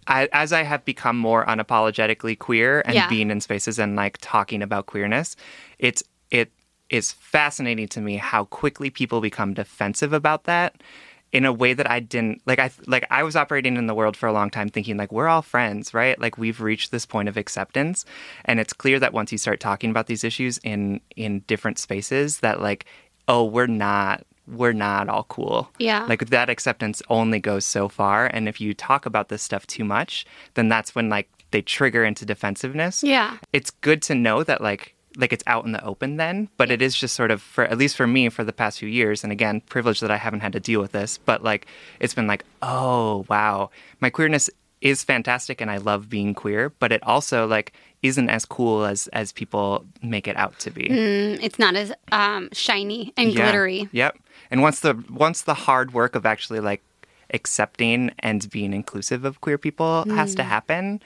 I, 0.07 0.27
as 0.33 0.51
I 0.53 0.63
have 0.63 0.83
become 0.85 1.17
more 1.17 1.45
unapologetically 1.45 2.37
queer 2.37 2.81
and 2.85 2.95
Yeah. 2.95 3.07
being 3.09 3.31
in 3.31 3.41
spaces 3.41 3.79
and 3.79 3.95
like 3.95 4.17
talking 4.21 4.61
about 4.61 4.85
queerness, 4.87 5.35
it's 5.79 6.03
it 6.31 6.51
is 6.89 7.11
fascinating 7.11 7.87
to 7.89 8.01
me 8.01 8.17
how 8.17 8.45
quickly 8.45 8.89
people 8.89 9.21
become 9.21 9.53
defensive 9.53 10.13
about 10.13 10.43
that. 10.45 10.81
in 11.31 11.45
a 11.45 11.51
way 11.51 11.73
that 11.73 11.89
I 11.89 11.99
didn't 11.99 12.43
like 12.45 12.59
I 12.59 12.69
like 12.85 13.07
I 13.09 13.23
was 13.23 13.35
operating 13.35 13.75
in 13.75 13.87
the 13.87 13.95
world 13.95 14.15
for 14.15 14.27
a 14.27 14.31
long 14.33 14.51
time 14.51 14.69
thinking 14.69 14.97
like 14.97 15.11
we're 15.11 15.27
all 15.27 15.41
friends, 15.41 15.91
right? 15.91 16.19
Like 16.21 16.37
we've 16.37 16.61
reached 16.61 16.91
this 16.91 17.07
point 17.07 17.27
of 17.27 17.37
acceptance 17.37 18.05
and 18.45 18.59
it's 18.59 18.71
clear 18.71 18.99
that 18.99 19.13
once 19.13 19.31
you 19.31 19.39
start 19.39 19.59
talking 19.59 19.89
about 19.89 20.05
these 20.05 20.23
issues 20.23 20.59
in 20.59 21.01
in 21.15 21.39
different 21.47 21.79
spaces 21.79 22.41
that 22.41 22.61
like 22.61 22.85
oh, 23.27 23.45
we're 23.45 23.65
not 23.65 24.23
we're 24.47 24.73
not 24.73 25.07
all 25.09 25.23
cool. 25.25 25.69
Yeah. 25.79 26.05
Like 26.05 26.27
that 26.27 26.49
acceptance 26.49 27.01
only 27.09 27.39
goes 27.39 27.65
so 27.65 27.87
far 27.89 28.27
and 28.27 28.47
if 28.49 28.59
you 28.59 28.73
talk 28.73 29.05
about 29.05 29.29
this 29.29 29.41
stuff 29.41 29.65
too 29.67 29.83
much, 29.85 30.25
then 30.55 30.67
that's 30.69 30.93
when 30.95 31.09
like 31.09 31.29
they 31.51 31.61
trigger 31.61 32.03
into 32.03 32.25
defensiveness. 32.25 33.03
Yeah. 33.03 33.37
It's 33.53 33.69
good 33.71 34.01
to 34.03 34.15
know 34.15 34.43
that 34.43 34.61
like 34.61 34.95
like 35.15 35.31
it's 35.31 35.43
out 35.45 35.63
in 35.63 35.71
the 35.73 35.83
open 35.85 36.17
then, 36.17 36.49
but 36.57 36.71
it 36.71 36.81
is 36.81 36.95
just 36.95 37.13
sort 37.15 37.29
of 37.29 37.39
for 37.41 37.63
at 37.65 37.77
least 37.77 37.95
for 37.95 38.07
me 38.07 38.29
for 38.29 38.43
the 38.43 38.51
past 38.51 38.79
few 38.79 38.89
years 38.89 39.23
and 39.23 39.31
again, 39.31 39.61
privilege 39.61 39.99
that 39.99 40.09
I 40.09 40.17
haven't 40.17 40.39
had 40.39 40.53
to 40.53 40.59
deal 40.59 40.81
with 40.81 40.91
this, 40.91 41.19
but 41.19 41.43
like 41.43 41.67
it's 41.99 42.15
been 42.15 42.25
like, 42.27 42.43
"Oh, 42.63 43.23
wow. 43.29 43.69
My 44.01 44.09
queerness 44.09 44.49
is 44.81 45.03
fantastic 45.03 45.61
and 45.61 45.69
I 45.71 45.77
love 45.77 46.09
being 46.09 46.33
queer, 46.33 46.71
but 46.79 46.91
it 46.91 47.01
also 47.03 47.45
like 47.47 47.73
isn't 48.01 48.29
as 48.29 48.43
cool 48.43 48.83
as 48.85 49.07
as 49.13 49.31
people 49.31 49.85
make 50.01 50.27
it 50.27 50.35
out 50.35 50.57
to 50.59 50.71
be." 50.71 50.87
It's 50.89 51.59
not 51.59 51.75
as 51.75 51.93
um, 52.11 52.49
shiny 52.51 53.13
and 53.15 53.31
Yeah. 53.31 53.43
glittery. 53.43 53.87
Yep. 53.91 54.17
And 54.53 54.61
once 54.61 54.81
the 54.81 54.93
once 55.09 55.41
the 55.41 55.55
hard 55.55 55.93
work 55.95 56.13
of 56.15 56.25
actually 56.27 56.59
like 56.59 56.83
accepting 57.33 58.11
and 58.19 58.47
being 58.51 58.71
inclusive 58.71 59.25
of 59.25 59.41
queer 59.41 59.57
people 59.57 60.03
has 60.11 60.33
Mm. 60.33 60.37
to 60.37 60.43
happen, 60.43 61.01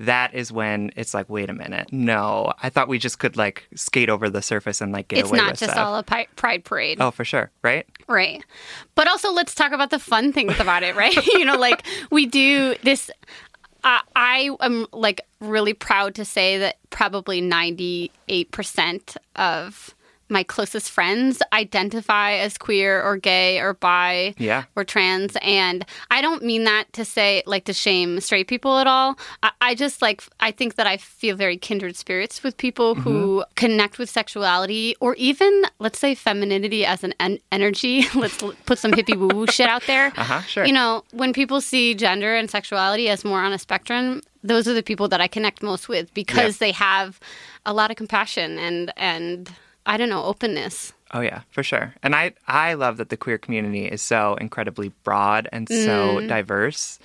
that 0.00 0.34
is 0.34 0.50
when 0.50 0.90
it's 0.96 1.14
like, 1.14 1.28
wait 1.30 1.48
a 1.48 1.52
minute, 1.52 1.92
no, 1.92 2.52
I 2.60 2.70
thought 2.70 2.88
we 2.88 2.98
just 2.98 3.20
could 3.20 3.36
like 3.36 3.68
skate 3.76 4.08
over 4.10 4.28
the 4.28 4.42
surface 4.42 4.80
and 4.80 4.90
like 4.92 5.06
get 5.08 5.20
It's 5.20 5.28
away 5.30 5.38
with 5.38 5.48
it. 5.48 5.52
It's 5.52 5.60
not 5.62 5.66
just 5.66 5.72
stuff. 5.76 5.86
all 5.86 5.96
a 5.96 6.02
pi- 6.02 6.26
pride 6.34 6.64
parade. 6.64 6.98
Oh, 7.00 7.12
for 7.12 7.24
sure, 7.24 7.52
right? 7.62 7.86
Right. 8.08 8.44
But 8.96 9.06
also, 9.06 9.30
let's 9.32 9.54
talk 9.54 9.70
about 9.70 9.90
the 9.90 10.00
fun 10.00 10.32
things 10.32 10.58
about 10.58 10.82
it, 10.82 10.96
right? 10.96 11.14
you 11.34 11.44
know, 11.44 11.56
like 11.56 11.86
we 12.10 12.26
do 12.26 12.74
this. 12.82 13.10
Uh, 13.84 14.00
I 14.16 14.50
am 14.60 14.86
like 14.92 15.20
really 15.40 15.72
proud 15.74 16.16
to 16.16 16.24
say 16.24 16.58
that 16.58 16.78
probably 16.90 17.40
98% 17.40 19.16
of 19.36 19.94
my 20.28 20.42
closest 20.42 20.90
friends 20.90 21.40
identify 21.52 22.32
as 22.32 22.58
queer 22.58 23.02
or 23.02 23.16
gay 23.16 23.58
or 23.60 23.74
bi 23.74 24.34
Yeah. 24.38 24.64
or 24.76 24.84
trans. 24.84 25.36
And 25.42 25.84
I 26.10 26.20
don't 26.22 26.42
mean 26.44 26.64
that 26.64 26.92
to 26.94 27.04
say, 27.04 27.42
like, 27.46 27.64
to 27.64 27.72
shame 27.72 28.20
straight 28.20 28.48
people 28.48 28.78
at 28.78 28.86
all. 28.86 29.18
I, 29.42 29.50
I 29.60 29.74
just 29.74 30.02
like, 30.02 30.22
I 30.40 30.50
think 30.50 30.74
that 30.76 30.86
I 30.86 30.96
feel 30.96 31.36
very 31.36 31.56
kindred 31.56 31.96
spirits 31.96 32.42
with 32.42 32.56
people 32.56 32.94
who 32.94 33.08
Mm-hmm. 33.38 33.52
connect 33.56 33.98
with 33.98 34.08
sexuality 34.10 34.94
or 35.00 35.14
even, 35.16 35.62
let's 35.78 35.98
say, 35.98 36.14
femininity 36.14 36.84
as 36.84 37.02
an 37.04 37.14
en- 37.20 37.38
energy. 37.52 38.04
let's 38.14 38.42
l- 38.42 38.54
put 38.66 38.78
some 38.78 38.92
hippie 38.92 39.16
woo 39.16 39.28
woo 39.28 39.46
shit 39.50 39.68
out 39.68 39.82
there. 39.86 40.12
Uh-huh, 40.16 40.40
sure. 40.42 40.64
You 40.66 40.72
know, 40.72 41.04
when 41.12 41.32
people 41.32 41.60
see 41.60 41.94
gender 41.94 42.34
and 42.34 42.50
sexuality 42.50 43.08
as 43.08 43.24
more 43.24 43.40
on 43.40 43.52
a 43.52 43.58
spectrum, 43.58 44.20
those 44.42 44.68
are 44.68 44.74
the 44.74 44.82
people 44.82 45.08
that 45.08 45.20
I 45.20 45.26
connect 45.26 45.62
most 45.62 45.88
with 45.88 46.12
because 46.14 46.58
they 46.58 46.72
have 46.72 47.18
a 47.66 47.72
lot 47.72 47.90
of 47.90 47.96
compassion 47.96 48.58
and, 48.58 48.92
and, 48.96 49.50
I 49.88 49.96
don't 49.96 50.08
know, 50.10 50.22
openness. 50.24 50.92
Oh 51.12 51.20
yeah, 51.20 51.40
for 51.50 51.62
sure. 51.62 51.94
And 52.02 52.14
I 52.14 52.34
I 52.46 52.74
love 52.74 52.98
that 52.98 53.08
the 53.08 53.16
queer 53.16 53.38
community 53.38 53.86
is 53.86 54.02
so 54.02 54.34
incredibly 54.34 54.90
broad 55.04 55.48
and 55.50 55.68
so 55.68 56.18
Mm. 56.20 56.28
diverse. 56.28 56.98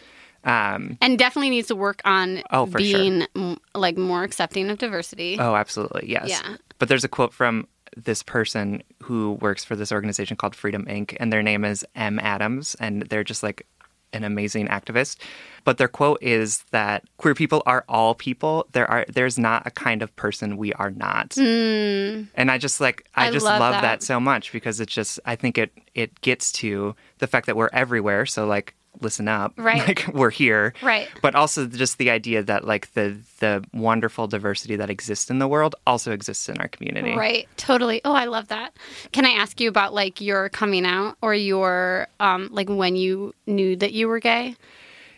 Um, 0.44 0.98
and 1.00 1.18
definitely 1.18 1.52
needs 1.52 1.70
to 1.70 1.75
work 1.75 2.02
on 2.04 2.44
Oh, 2.52 2.66
for 2.66 2.80
sure. 2.82 3.00
being 3.00 3.25
m- 3.34 3.58
like 3.74 3.98
more 3.98 4.24
accepting 4.24 4.70
of 4.70 4.78
diversity. 4.78 5.38
Oh, 5.40 5.56
absolutely. 5.56 6.10
Yes. 6.12 6.28
Yeah. 6.30 6.58
But 6.80 6.90
there's 6.90 7.06
a 7.06 7.08
quote 7.08 7.34
from 7.34 7.66
this 7.96 8.24
person 8.24 8.84
who 9.04 9.34
works 9.40 9.63
for 9.63 9.78
this 9.78 9.92
organization 9.94 10.36
called 10.36 10.54
Freedom 10.54 10.84
Inc. 10.86 11.16
and 11.20 11.32
their 11.32 11.44
name 11.44 11.63
is 11.63 11.86
M. 11.96 12.20
Adams 12.20 12.75
and 12.82 13.04
they're 13.04 13.24
just 13.24 13.42
like 13.44 13.66
an 14.13 14.24
amazing 14.24 14.67
activist. 14.67 15.17
But 15.63 15.77
their 15.77 15.88
quote 15.88 16.22
is 16.22 16.63
that 16.72 17.05
queer 17.17 17.34
people 17.34 17.63
are 17.65 17.86
all 17.88 18.15
people. 18.15 18.67
There 18.74 18.89
are 18.89 19.05
there's 19.08 19.39
not 19.39 19.65
a 19.65 19.72
kind 19.72 20.01
of 20.01 20.13
person 20.15 20.58
we 20.58 20.74
are 20.74 20.91
not. 20.91 21.34
Hmm. 21.36 22.24
And 22.36 22.51
I 22.51 22.58
just 22.58 22.82
like 22.82 23.08
I. 23.15 23.27
I 23.27 23.32
just 23.32 23.46
love 23.46 23.60
love, 23.60 23.74
that. 23.74 23.82
that. 23.82 24.03
so 24.03 24.20
much 24.20 24.51
because 24.51 24.79
it's 24.79 24.93
just 24.93 25.20
I 25.25 25.36
think 25.36 25.58
it 25.58 25.72
it 25.96 26.20
gets 26.22 26.51
to 26.53 26.96
the 27.20 27.27
fact 27.27 27.46
that 27.46 27.55
we're 27.55 27.70
everywhere. 27.72 28.25
So 28.25 28.46
like 28.46 28.75
listen 29.02 29.28
up. 29.28 29.54
Right. 29.64 29.88
Like 29.88 30.08
we're 30.14 30.30
here. 30.30 30.74
Right. 30.82 31.08
But 31.22 31.36
also 31.36 31.66
just 31.68 31.98
the 31.98 32.10
idea 32.10 32.44
that 32.44 32.66
like 32.66 32.94
the 32.94 33.18
the 33.40 33.64
wonderful 33.74 34.27
diversity 34.27 34.75
that 34.75 34.90
exists 34.90 35.29
in 35.29 35.40
the 35.40 35.48
world 35.48 35.75
also 35.88 36.12
exists 36.12 36.50
in 36.50 36.58
our 36.60 36.68
community. 36.68 37.16
Right, 37.16 37.48
totally. 37.58 38.01
Oh, 38.06 38.14
I 38.14 38.25
love 38.25 38.50
that. 38.50 38.75
Can 39.12 39.25
I 39.25 39.29
ask 39.32 39.60
you 39.62 39.70
about 39.70 39.94
like 39.94 40.20
your 40.22 40.50
coming 40.50 40.86
out 40.86 41.18
or 41.22 41.34
your 41.34 42.08
um 42.20 42.50
like 42.51 42.70
when 42.70 42.96
you 42.96 43.34
knew 43.48 43.75
that 43.77 43.94
you 43.94 44.08
were 44.08 44.20
gay? 44.20 44.56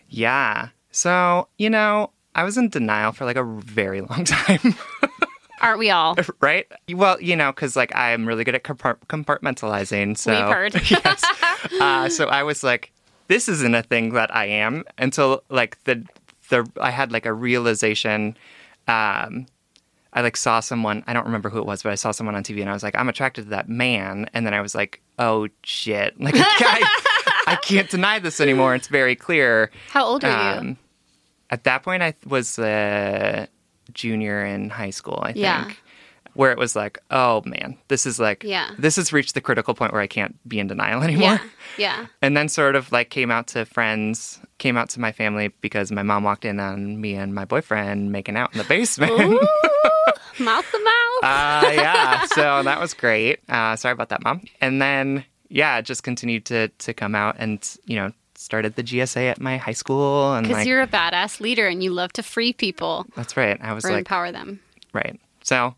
Yeah. 0.10 0.70
So, 0.92 1.48
you 1.58 1.70
know, 1.70 2.12
I 2.36 2.44
was 2.44 2.58
in 2.58 2.70
denial 2.70 3.12
for 3.12 3.26
like 3.26 3.38
a 3.38 3.44
very 3.44 4.02
long 4.02 4.24
time, 4.26 4.76
Aren't 5.62 5.80
we 5.80 5.90
all? 5.90 6.16
right? 6.42 6.68
Well, 6.94 7.20
you 7.22 7.36
know, 7.36 7.52
because 7.52 7.76
like 7.76 7.96
I'm 7.96 8.28
really 8.28 8.44
good 8.44 8.56
at 8.56 8.64
compart- 8.64 9.00
compartmentalizing. 9.08 10.18
So 10.18 10.32
We've 10.32 10.54
heard. 10.54 10.92
yes. 10.92 11.24
Uh, 11.82 12.10
so 12.10 12.28
I 12.28 12.44
was 12.44 12.64
like, 12.64 12.92
this 13.28 13.50
isn't 13.50 13.76
a 13.76 13.84
thing 13.84 14.14
that 14.14 14.34
I 14.36 14.46
am 14.46 14.84
until 14.98 15.44
like 15.50 15.84
the 15.84 16.06
the 16.50 16.70
I 16.80 16.92
had 16.92 17.12
like 17.12 17.26
a 17.26 17.34
realization. 17.34 18.38
Um, 18.88 19.48
I 20.14 20.22
like 20.22 20.38
saw 20.38 20.60
someone. 20.62 21.04
I 21.08 21.14
don't 21.14 21.26
remember 21.26 21.50
who 21.50 21.60
it 21.60 21.66
was, 21.66 21.84
but 21.84 21.92
I 21.92 21.96
saw 21.96 22.12
someone 22.12 22.36
on 22.36 22.44
TV, 22.44 22.62
and 22.62 22.70
I 22.70 22.74
was 22.74 22.84
like, 22.84 22.96
I'm 22.96 23.10
attracted 23.10 23.46
to 23.46 23.50
that 23.50 23.68
man. 23.68 24.30
And 24.34 24.46
then 24.46 24.54
I 24.54 24.62
was 24.62 24.74
like, 24.74 25.02
oh 25.20 25.50
shit, 25.64 26.20
like 26.22 26.36
I, 26.38 27.42
I 27.48 27.56
can't 27.58 27.90
deny 27.90 28.20
this 28.20 28.40
anymore. 28.40 28.76
It's 28.76 28.88
very 28.88 29.16
clear. 29.16 29.72
How 29.90 30.06
old 30.06 30.24
are 30.24 30.54
you? 30.54 30.60
Um, 30.60 30.78
at 31.50 31.66
that 31.66 31.84
point, 31.84 32.02
I 32.02 32.14
was 32.26 32.58
a 32.60 33.48
junior 33.94 34.46
in 34.46 34.70
high 34.70 34.90
school, 34.90 35.20
I 35.22 35.34
think. 35.34 35.44
Yeah. 35.44 35.72
Where 36.36 36.52
it 36.52 36.58
was 36.58 36.76
like, 36.76 37.00
oh 37.12 37.42
man, 37.46 37.78
this 37.88 38.06
is 38.06 38.20
like, 38.20 38.44
Yeah. 38.44 38.72
this 38.78 38.98
has 38.98 39.12
reached 39.12 39.34
the 39.34 39.42
critical 39.42 39.74
point 39.74 39.92
where 39.94 40.02
I 40.02 40.08
can't 40.08 40.36
be 40.48 40.60
in 40.60 40.68
denial 40.68 41.02
anymore. 41.04 41.22
Yeah. 41.24 41.40
Yeah. 41.78 42.06
And 42.22 42.36
then 42.38 42.48
sort 42.50 42.76
of 42.76 42.92
like 42.92 43.10
came 43.10 43.32
out 43.32 43.48
to 43.48 43.66
friends, 43.66 44.40
came 44.58 44.78
out 44.78 44.90
to 44.90 45.00
my 45.00 45.12
family 45.12 45.50
because 45.62 45.92
my 45.92 46.04
mom 46.04 46.24
walked 46.24 46.46
in 46.46 46.60
on 46.60 47.02
me 47.02 47.16
and 47.16 47.34
my 47.34 47.46
boyfriend 47.46 48.12
making 48.12 48.38
out 48.38 48.52
in 48.54 48.58
the 48.60 48.64
basement. 48.66 49.12
Ooh, 49.14 49.40
mouth 50.44 50.70
to 50.72 50.80
mouth. 50.80 51.24
uh, 51.24 51.72
yeah, 51.74 52.26
so 52.28 52.64
that 52.64 52.80
was 52.80 52.94
great. 52.94 53.40
Uh, 53.50 53.76
sorry 53.76 53.94
about 53.94 54.10
that, 54.10 54.24
mom. 54.24 54.42
And 54.62 54.82
then 54.82 55.26
yeah, 55.50 55.80
just 55.82 56.04
continued 56.04 56.46
to 56.46 56.68
to 56.70 56.94
come 56.94 57.16
out 57.16 57.36
and 57.40 57.66
you 57.86 57.96
know 57.96 58.12
started 58.38 58.76
the 58.76 58.84
GSA 58.84 59.32
at 59.32 59.40
my 59.40 59.56
high 59.58 59.72
school 59.74 60.34
and 60.34 60.46
Because 60.46 60.60
like 60.62 60.68
you're 60.68 60.82
a 60.82 60.88
badass 60.88 61.40
leader 61.40 61.68
and 61.68 61.82
you 61.82 61.92
love 61.92 62.12
to 62.14 62.24
free 62.24 62.52
people 62.52 63.06
that's 63.16 63.38
right. 63.38 63.58
I 63.62 63.72
was 63.74 63.86
or 63.86 63.92
like 63.92 64.00
empower 64.00 64.32
them. 64.34 64.60
right. 64.94 65.18
So 65.44 65.76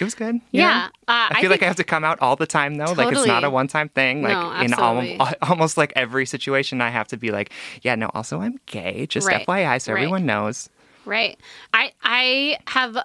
it 0.00 0.04
was 0.04 0.14
good. 0.14 0.36
you 0.50 0.60
Yeah, 0.60 0.86
uh, 0.86 0.90
I 1.08 1.28
I 1.32 1.40
feel 1.40 1.50
like 1.50 1.62
I 1.62 1.66
have 1.66 1.76
to 1.76 1.84
come 1.84 2.04
out 2.04 2.18
all 2.20 2.36
the 2.36 2.46
time 2.46 2.76
though. 2.76 2.92
Like 2.92 3.12
it's 3.12 3.26
not 3.26 3.44
a 3.44 3.50
one 3.50 3.68
time 3.68 3.88
thing. 3.88 4.22
Like 4.22 4.32
No, 4.32 4.50
in 4.62 4.72
absolutely. 4.74 5.18
almost, 5.18 5.34
almost 5.42 5.76
like 5.76 5.92
every 5.96 6.26
situation, 6.26 6.80
I 6.80 6.90
have 6.90 7.08
to 7.08 7.16
be 7.16 7.30
like, 7.30 7.50
yeah, 7.82 7.94
no. 7.94 8.10
Also, 8.14 8.40
I'm 8.40 8.58
gay. 8.66 9.06
Just 9.06 9.26
Right. 9.26 9.46
FYI, 9.46 9.80
so 9.80 9.92
Right. 9.92 10.00
everyone 10.00 10.26
knows. 10.26 10.68
Right. 11.04 11.38
I 11.72 11.92
I 12.02 12.58
have 12.68 12.96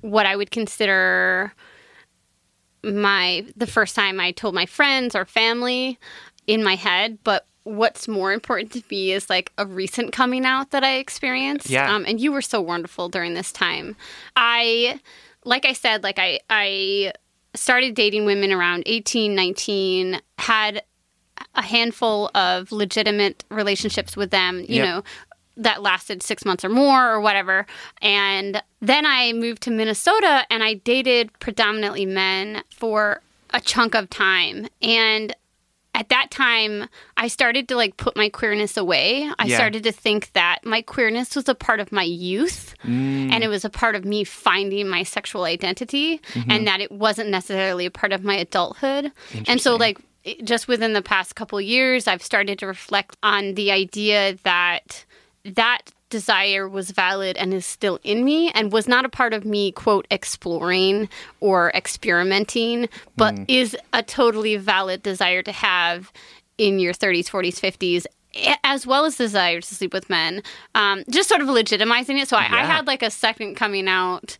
what 0.00 0.26
I 0.26 0.36
would 0.36 0.50
consider 0.50 1.52
my 2.84 3.44
the 3.56 3.66
first 3.66 3.94
time 3.94 4.18
I 4.20 4.32
told 4.32 4.54
my 4.54 4.66
friends 4.66 5.14
or 5.14 5.24
family 5.24 5.98
in 6.46 6.64
my 6.64 6.74
head, 6.74 7.18
but 7.22 7.46
what's 7.64 8.08
more 8.08 8.32
important 8.32 8.72
to 8.72 8.82
me 8.90 9.12
is 9.12 9.30
like 9.30 9.52
a 9.56 9.64
recent 9.64 10.12
coming 10.12 10.44
out 10.44 10.72
that 10.72 10.82
I 10.82 10.96
experienced. 10.96 11.70
Yeah. 11.70 11.94
Um, 11.94 12.04
and 12.06 12.20
you 12.20 12.32
were 12.32 12.42
so 12.42 12.60
wonderful 12.60 13.08
during 13.08 13.34
this 13.34 13.52
time. 13.52 13.94
I 14.34 15.00
like 15.44 15.64
I 15.64 15.72
said, 15.72 16.02
like 16.02 16.18
I 16.18 16.40
I 16.50 17.12
started 17.54 17.94
dating 17.94 18.24
women 18.24 18.52
around 18.52 18.82
18, 18.86 19.34
19, 19.34 20.20
had 20.38 20.82
a 21.54 21.62
handful 21.62 22.30
of 22.34 22.72
legitimate 22.72 23.44
relationships 23.50 24.16
with 24.16 24.30
them, 24.30 24.60
you 24.60 24.76
Yep. 24.76 24.86
know, 24.86 25.02
that 25.58 25.82
lasted 25.82 26.22
six 26.22 26.44
months 26.46 26.64
or 26.64 26.70
more 26.70 27.10
or 27.10 27.20
whatever. 27.20 27.66
And 28.00 28.62
then 28.80 29.04
I 29.04 29.32
moved 29.34 29.62
to 29.64 29.70
Minnesota 29.70 30.46
and 30.50 30.62
I 30.62 30.74
dated 30.74 31.30
predominantly 31.40 32.06
men 32.06 32.62
for 32.70 33.20
a 33.50 33.60
chunk 33.60 33.94
of 33.94 34.08
time. 34.08 34.68
And 34.80 35.34
at 35.94 36.08
that 36.08 36.30
time, 36.30 36.88
I 37.16 37.28
started 37.28 37.68
to 37.68 37.76
like 37.76 37.96
put 37.96 38.16
my 38.16 38.28
queerness 38.30 38.76
away. 38.76 39.30
I 39.38 39.46
Yeah. 39.46 39.56
started 39.56 39.82
to 39.84 39.92
think 39.92 40.32
that 40.32 40.60
my 40.64 40.80
queerness 40.80 41.36
was 41.36 41.48
a 41.48 41.54
part 41.54 41.80
of 41.80 41.92
my 41.92 42.02
youth 42.02 42.74
mm. 42.82 43.30
and 43.30 43.44
it 43.44 43.48
was 43.48 43.64
a 43.64 43.70
part 43.70 43.94
of 43.94 44.04
me 44.04 44.24
finding 44.24 44.88
my 44.88 45.02
sexual 45.02 45.44
identity 45.44 46.20
and 46.34 46.44
mm-hmm. 46.44 46.64
that 46.64 46.80
it 46.80 46.90
wasn't 46.90 47.28
necessarily 47.28 47.84
a 47.86 47.90
part 47.90 48.12
of 48.12 48.24
my 48.24 48.36
adulthood. 48.36 49.12
And 49.46 49.60
so, 49.60 49.76
like, 49.76 49.98
just 50.44 50.68
within 50.68 50.92
the 50.92 51.02
past 51.02 51.34
couple 51.34 51.60
years, 51.60 52.06
I've 52.06 52.22
started 52.22 52.58
to 52.60 52.66
reflect 52.66 53.16
on 53.22 53.54
the 53.54 53.70
idea 53.70 54.38
that 54.44 55.04
that 55.44 55.92
desire 56.10 56.68
was 56.68 56.90
valid 56.90 57.36
and 57.38 57.54
is 57.54 57.64
still 57.64 57.98
in 58.04 58.24
me 58.24 58.50
and 58.50 58.70
was 58.70 58.86
not 58.86 59.04
a 59.04 59.08
part 59.08 59.32
of 59.32 59.44
me, 59.44 59.72
quote, 59.72 60.06
exploring 60.10 61.08
or 61.40 61.70
experimenting, 61.74 62.88
but 63.16 63.34
is 63.48 63.76
a 63.94 64.02
totally 64.02 64.56
valid 64.56 65.02
desire 65.02 65.42
to 65.42 65.52
have 65.52 66.12
in 66.58 66.78
your 66.78 66.92
30s, 66.92 67.30
40s, 67.30 67.58
50s, 67.58 68.04
as 68.62 68.86
well 68.86 69.04
as 69.04 69.16
desire 69.16 69.60
to 69.60 69.74
sleep 69.74 69.92
with 69.92 70.08
men, 70.10 70.42
um, 70.74 71.02
just 71.10 71.28
sort 71.28 71.40
of 71.40 71.48
legitimizing 71.48 72.20
it. 72.20 72.28
So 72.28 72.36
I, 72.36 72.42
I 72.42 72.64
had 72.64 72.86
like 72.86 73.02
a 73.02 73.10
second 73.10 73.56
coming 73.56 73.88
out 73.88 74.36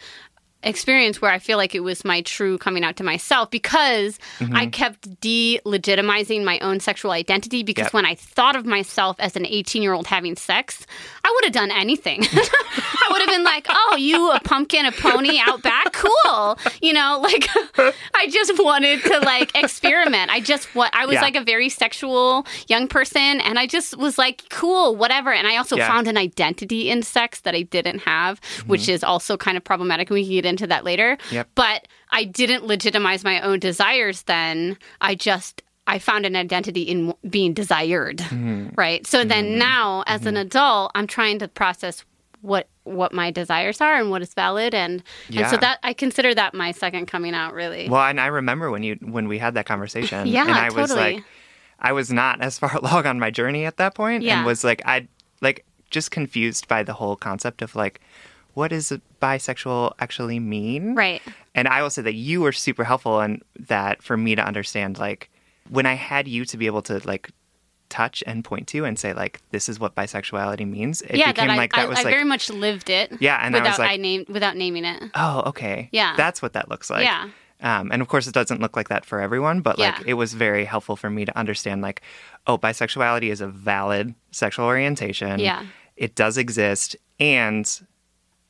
experience 0.62 1.20
where 1.20 1.30
I 1.30 1.38
feel 1.38 1.58
like 1.58 1.74
it 1.74 1.80
was 1.80 2.04
my 2.04 2.22
true 2.22 2.58
coming 2.58 2.84
out 2.84 2.96
to 2.96 3.04
myself 3.04 3.50
because 3.50 4.18
Mm-hmm. 4.38 4.56
I 4.56 4.66
kept 4.66 5.20
de-legitimizing 5.20 6.44
my 6.44 6.58
own 6.60 6.80
sexual 6.80 7.10
identity 7.12 7.62
because 7.62 7.86
Yep. 7.86 7.92
when 7.94 8.06
I 8.06 8.14
thought 8.14 8.56
of 8.56 8.66
myself 8.66 9.16
as 9.18 9.36
an 9.36 9.44
18-year-old 9.44 10.06
having 10.06 10.36
sex, 10.36 10.86
I 11.24 11.30
would 11.34 11.44
have 11.44 11.52
done 11.52 11.70
anything. 11.70 12.22
I 12.32 13.08
would 13.10 13.20
have 13.20 13.30
been 13.30 13.44
like, 13.44 13.66
"Oh, 13.68 13.96
you 13.98 14.30
a 14.32 14.40
pumpkin, 14.40 14.86
a 14.86 14.92
pony 14.92 15.38
out 15.38 15.62
back? 15.62 15.92
Cool." 15.92 16.58
You 16.80 16.92
know, 16.92 17.20
like 17.22 17.46
I 18.14 18.28
just 18.28 18.58
wanted 18.58 19.02
to 19.04 19.18
like 19.20 19.54
experiment. 19.56 20.30
I 20.30 20.40
just 20.40 20.74
what 20.74 20.90
I 20.94 21.06
was 21.06 21.14
Yeah. 21.14 21.22
like 21.22 21.36
a 21.36 21.42
very 21.44 21.68
sexual 21.68 22.46
young 22.68 22.88
person 22.88 23.40
and 23.40 23.58
I 23.58 23.66
just 23.66 23.96
was 23.96 24.18
like, 24.18 24.42
"Cool, 24.50 24.96
whatever." 24.96 25.32
And 25.32 25.46
I 25.46 25.56
also 25.56 25.76
Yeah. 25.76 25.88
found 25.88 26.08
an 26.08 26.16
identity 26.16 26.90
in 26.90 27.02
sex 27.02 27.40
that 27.40 27.54
I 27.54 27.62
didn't 27.62 28.00
have, 28.00 28.40
which 28.66 28.88
is 28.88 29.02
also 29.04 29.36
kind 29.36 29.56
of 29.56 29.64
problematic 29.64 30.10
we 30.10 30.24
can 30.24 30.32
get 30.32 30.44
into 30.52 30.66
that 30.68 30.84
later. 30.84 31.18
Yep. 31.30 31.48
But 31.54 31.88
I 32.10 32.24
didn't 32.24 32.64
legitimize 32.66 33.24
my 33.24 33.40
own 33.40 33.58
desires 33.58 34.22
then. 34.22 34.78
I 35.00 35.14
just 35.14 35.62
I 35.86 35.98
found 35.98 36.26
an 36.26 36.36
identity 36.36 36.82
in 36.82 37.14
being 37.28 37.54
desired. 37.54 38.18
Mm-hmm. 38.18 38.68
Right? 38.76 39.06
So 39.06 39.24
then 39.24 39.46
mm-hmm. 39.46 39.58
now 39.58 40.04
as 40.06 40.26
an 40.26 40.34
mm-hmm. 40.34 40.46
adult, 40.46 40.92
I'm 40.94 41.06
trying 41.06 41.40
to 41.40 41.48
process 41.48 42.04
what 42.42 42.68
what 42.84 43.12
my 43.12 43.30
desires 43.30 43.80
are 43.80 43.94
and 43.94 44.10
what 44.10 44.20
is 44.20 44.34
valid 44.34 44.74
and 44.74 45.02
and 45.32 45.48
so 45.48 45.56
that 45.56 45.78
I 45.84 45.92
consider 45.92 46.34
that 46.34 46.52
my 46.54 46.72
second 46.72 47.06
coming 47.06 47.34
out 47.34 47.54
really. 47.54 47.88
Well, 47.88 48.02
and 48.02 48.20
I 48.20 48.26
remember 48.26 48.70
when 48.70 48.82
you 48.82 48.98
when 49.00 49.28
we 49.28 49.38
had 49.38 49.54
that 49.54 49.66
conversation. 49.66 50.26
Yeah, 50.32 50.42
and 50.42 50.52
I 50.52 50.70
was 50.70 50.92
like, 50.92 51.22
I 51.78 51.92
was 51.92 52.12
not 52.12 52.40
as 52.40 52.58
far 52.58 52.74
along 52.82 53.06
on 53.06 53.18
my 53.18 53.30
journey 53.30 53.64
at 53.64 53.76
that 53.76 53.94
point, 53.94 54.22
Yeah. 54.22 54.38
and 54.38 54.46
was 54.46 54.64
like, 54.64 54.82
I 54.84 55.08
like 55.40 55.64
just 55.90 56.10
confused 56.10 56.68
by 56.68 56.82
the 56.82 56.94
whole 56.94 57.16
concept 57.16 57.62
of 57.62 57.76
like, 57.76 58.00
what 58.54 58.68
does 58.68 58.92
bisexual 59.20 59.94
actually 59.98 60.38
mean? 60.40 60.94
Right. 60.94 61.22
And 61.54 61.68
I 61.68 61.82
will 61.82 61.90
say 61.90 62.02
that 62.02 62.14
you 62.14 62.40
were 62.40 62.52
super 62.52 62.84
helpful 62.84 63.20
in 63.20 63.40
that 63.58 64.02
for 64.02 64.16
me 64.16 64.34
to 64.34 64.42
understand 64.44 64.98
like 64.98 65.30
when 65.70 65.86
I 65.86 65.94
had 65.94 66.28
you 66.28 66.44
to 66.46 66.56
be 66.56 66.66
able 66.66 66.82
to 66.82 67.00
like 67.06 67.30
touch 67.88 68.22
and 68.26 68.42
point 68.42 68.66
to 68.68 68.84
and 68.86 68.98
say 68.98 69.12
like 69.12 69.40
this 69.50 69.68
is 69.68 69.78
what 69.78 69.94
bisexuality 69.94 70.66
means. 70.68 71.02
It 71.02 71.16
yeah, 71.16 71.32
became 71.32 71.48
that 71.48 71.54
I, 71.54 71.56
like 71.56 71.72
that 71.72 71.80
I, 71.86 71.88
was 71.88 71.98
I 71.98 72.02
like 72.04 72.14
very 72.14 72.24
much 72.24 72.48
lived 72.50 72.88
it. 72.88 73.12
Yeah, 73.20 73.38
and 73.42 73.54
I 73.54 73.58
without 73.58 73.70
was 73.72 73.78
like- 73.78 73.90
I 73.90 73.96
named 73.96 74.28
without 74.28 74.56
naming 74.56 74.84
it. 74.84 75.02
oh 75.14 75.42
okay 75.46 75.88
Yeah. 75.92 76.14
that's 76.16 76.40
what 76.40 76.54
that 76.54 76.70
looks 76.70 76.88
like 76.88 77.04
Yeah. 77.04 77.28
um, 77.60 77.92
and 77.92 78.00
of 78.00 78.08
course 78.08 78.26
it 78.26 78.32
doesn't 78.34 78.60
look 78.62 78.76
like 78.76 78.88
that 78.88 79.04
for 79.04 79.20
everyone 79.20 79.60
but 79.60 79.78
like 79.78 79.98
Yeah. 79.98 80.04
it 80.06 80.14
was 80.14 80.32
very 80.32 80.64
helpful 80.64 80.96
for 80.96 81.10
me 81.10 81.26
to 81.26 81.38
understand 81.38 81.82
like 81.82 82.00
oh 82.46 82.56
bisexuality 82.56 83.30
is 83.30 83.42
a 83.42 83.46
valid 83.46 84.14
sexual 84.30 84.64
orientation 84.64 85.38
Yeah. 85.38 85.62
it 85.96 86.14
does 86.14 86.38
exist 86.38 86.96
and 87.20 87.70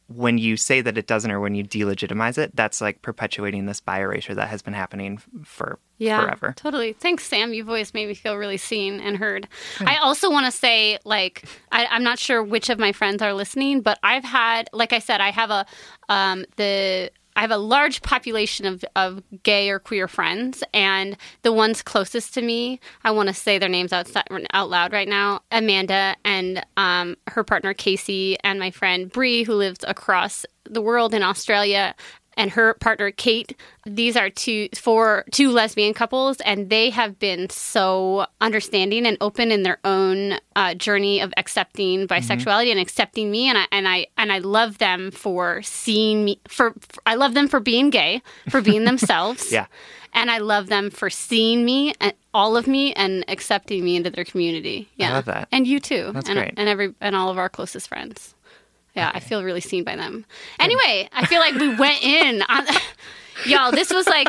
when 0.08 0.38
you 0.38 0.56
say 0.56 0.80
that 0.80 0.98
it 0.98 1.06
doesn't 1.06 1.30
or 1.30 1.40
when 1.40 1.54
you 1.54 1.64
delegitimize 1.64 2.38
it 2.38 2.54
that's 2.54 2.80
like 2.80 3.02
perpetuating 3.02 3.66
this 3.66 3.80
bi 3.80 4.00
erasure 4.00 4.34
that 4.34 4.48
has 4.48 4.62
been 4.62 4.74
happening 4.74 5.20
for 5.44 5.78
yeah, 5.98 6.20
forever 6.20 6.52
Totally. 6.56 6.92
Thanks, 6.92 7.24
Sam. 7.24 7.52
You've 7.52 7.68
always 7.68 7.94
made 7.94 8.08
me 8.08 8.14
feel 8.14 8.36
really 8.36 8.56
seen 8.56 9.00
and 9.00 9.16
heard. 9.16 9.48
I 9.80 9.96
also 9.96 10.30
want 10.30 10.46
to 10.46 10.52
say, 10.52 10.98
like, 11.04 11.44
I, 11.70 11.86
I'm 11.86 12.02
not 12.02 12.18
sure 12.18 12.42
which 12.42 12.70
of 12.70 12.78
my 12.78 12.92
friends 12.92 13.22
are 13.22 13.34
listening, 13.34 13.80
but 13.80 13.98
I've 14.02 14.24
had, 14.24 14.68
like 14.72 14.92
I 14.92 14.98
said, 14.98 15.20
I 15.20 15.30
have 15.30 15.50
a 15.50 15.66
um, 16.08 16.44
the. 16.56 17.10
I 17.36 17.40
have 17.40 17.50
a 17.50 17.56
large 17.56 18.02
population 18.02 18.66
of, 18.66 18.84
of 18.94 19.22
gay 19.42 19.70
or 19.70 19.78
queer 19.78 20.08
friends, 20.08 20.62
and 20.74 21.16
the 21.42 21.52
ones 21.52 21.82
closest 21.82 22.34
to 22.34 22.42
me, 22.42 22.80
I 23.04 23.10
want 23.10 23.28
to 23.28 23.34
say 23.34 23.58
their 23.58 23.68
names 23.68 23.92
out, 23.92 24.10
out 24.52 24.70
loud 24.70 24.92
right 24.92 25.08
now 25.08 25.40
Amanda 25.50 26.16
and 26.24 26.64
um, 26.76 27.16
her 27.28 27.44
partner 27.44 27.74
Casey, 27.74 28.36
and 28.44 28.58
my 28.58 28.70
friend 28.70 29.10
Bree, 29.10 29.44
who 29.44 29.54
lives 29.54 29.84
across 29.86 30.44
the 30.64 30.82
world 30.82 31.14
in 31.14 31.22
Australia, 31.22 31.94
and 32.36 32.50
her 32.52 32.74
partner 32.74 33.10
Kate. 33.10 33.56
These 33.84 34.16
are 34.16 34.30
two 34.30 34.68
for 34.74 35.24
two 35.32 35.50
lesbian 35.50 35.94
couples, 35.94 36.40
and 36.40 36.70
they 36.70 36.90
have 36.90 37.18
been 37.18 37.50
so 37.50 38.26
understanding 38.40 39.06
and 39.06 39.16
open 39.20 39.50
in 39.50 39.62
their 39.62 39.78
own 39.84 40.38
uh, 40.56 40.74
journey 40.74 41.20
of 41.20 41.32
accepting 41.36 42.06
bisexuality 42.06 42.70
and 42.70 42.80
accepting 42.80 43.30
me. 43.30 43.48
And 43.48 43.58
I 43.58 43.66
and 43.72 43.88
I 43.88 44.06
and 44.16 44.32
I 44.32 44.38
love 44.38 44.78
them 44.78 45.10
for 45.10 45.62
seeing 45.62 46.24
me. 46.24 46.40
For, 46.48 46.72
for 46.80 47.02
I 47.06 47.14
love 47.14 47.34
them 47.34 47.48
for 47.48 47.60
being 47.60 47.90
gay, 47.90 48.22
for 48.48 48.60
being 48.60 48.84
themselves. 48.86 49.52
Yeah. 49.52 49.66
And 50.14 50.30
I 50.30 50.38
love 50.38 50.66
them 50.66 50.90
for 50.90 51.08
seeing 51.08 51.64
me 51.64 51.94
and 51.98 52.12
all 52.34 52.56
of 52.56 52.66
me 52.66 52.92
and 52.92 53.24
accepting 53.28 53.82
me 53.82 53.96
into 53.96 54.10
their 54.10 54.24
community. 54.24 54.90
Yeah, 54.96 55.14
love 55.14 55.24
that. 55.24 55.48
And 55.50 55.66
you 55.66 55.80
too. 55.80 56.10
That's 56.12 56.28
and, 56.28 56.38
great. 56.38 56.54
And 56.56 56.68
every 56.68 56.94
and 57.00 57.16
all 57.16 57.30
of 57.30 57.38
our 57.38 57.48
closest 57.48 57.88
friends. 57.88 58.34
Yeah, 58.94 59.10
I 59.14 59.20
feel 59.20 59.42
really 59.42 59.60
seen 59.60 59.84
by 59.84 59.96
them. 59.96 60.24
Anyway, 60.60 61.08
I 61.12 61.26
feel 61.26 61.40
like 61.40 61.54
we 61.54 61.74
went 61.76 62.02
in 62.04 62.42
on 62.42 62.66
y'all. 63.46 63.72
This 63.72 63.90
was 63.92 64.06
like 64.06 64.28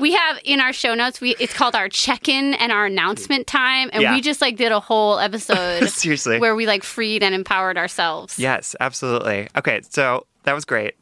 we 0.00 0.12
have 0.12 0.38
in 0.44 0.60
our 0.60 0.72
show 0.72 0.94
notes. 0.94 1.20
We 1.20 1.34
it's 1.40 1.52
called 1.52 1.74
our 1.74 1.88
check-in 1.88 2.54
and 2.54 2.70
our 2.70 2.86
announcement 2.86 3.46
time, 3.48 3.90
and 3.92 4.02
Yeah. 4.02 4.14
we 4.14 4.20
just 4.20 4.40
like 4.40 4.56
did 4.56 4.70
a 4.70 4.78
whole 4.80 5.18
episode 5.18 5.88
Seriously. 5.88 6.38
where 6.38 6.54
we 6.54 6.66
like 6.66 6.84
freed 6.84 7.22
and 7.24 7.34
empowered 7.34 7.76
ourselves. 7.76 8.38
yes 8.38 8.76
absolutely 8.80 9.48
okay 9.56 9.80
so 9.90 10.26
that 10.44 10.52
was 10.54 10.64
great 10.64 10.94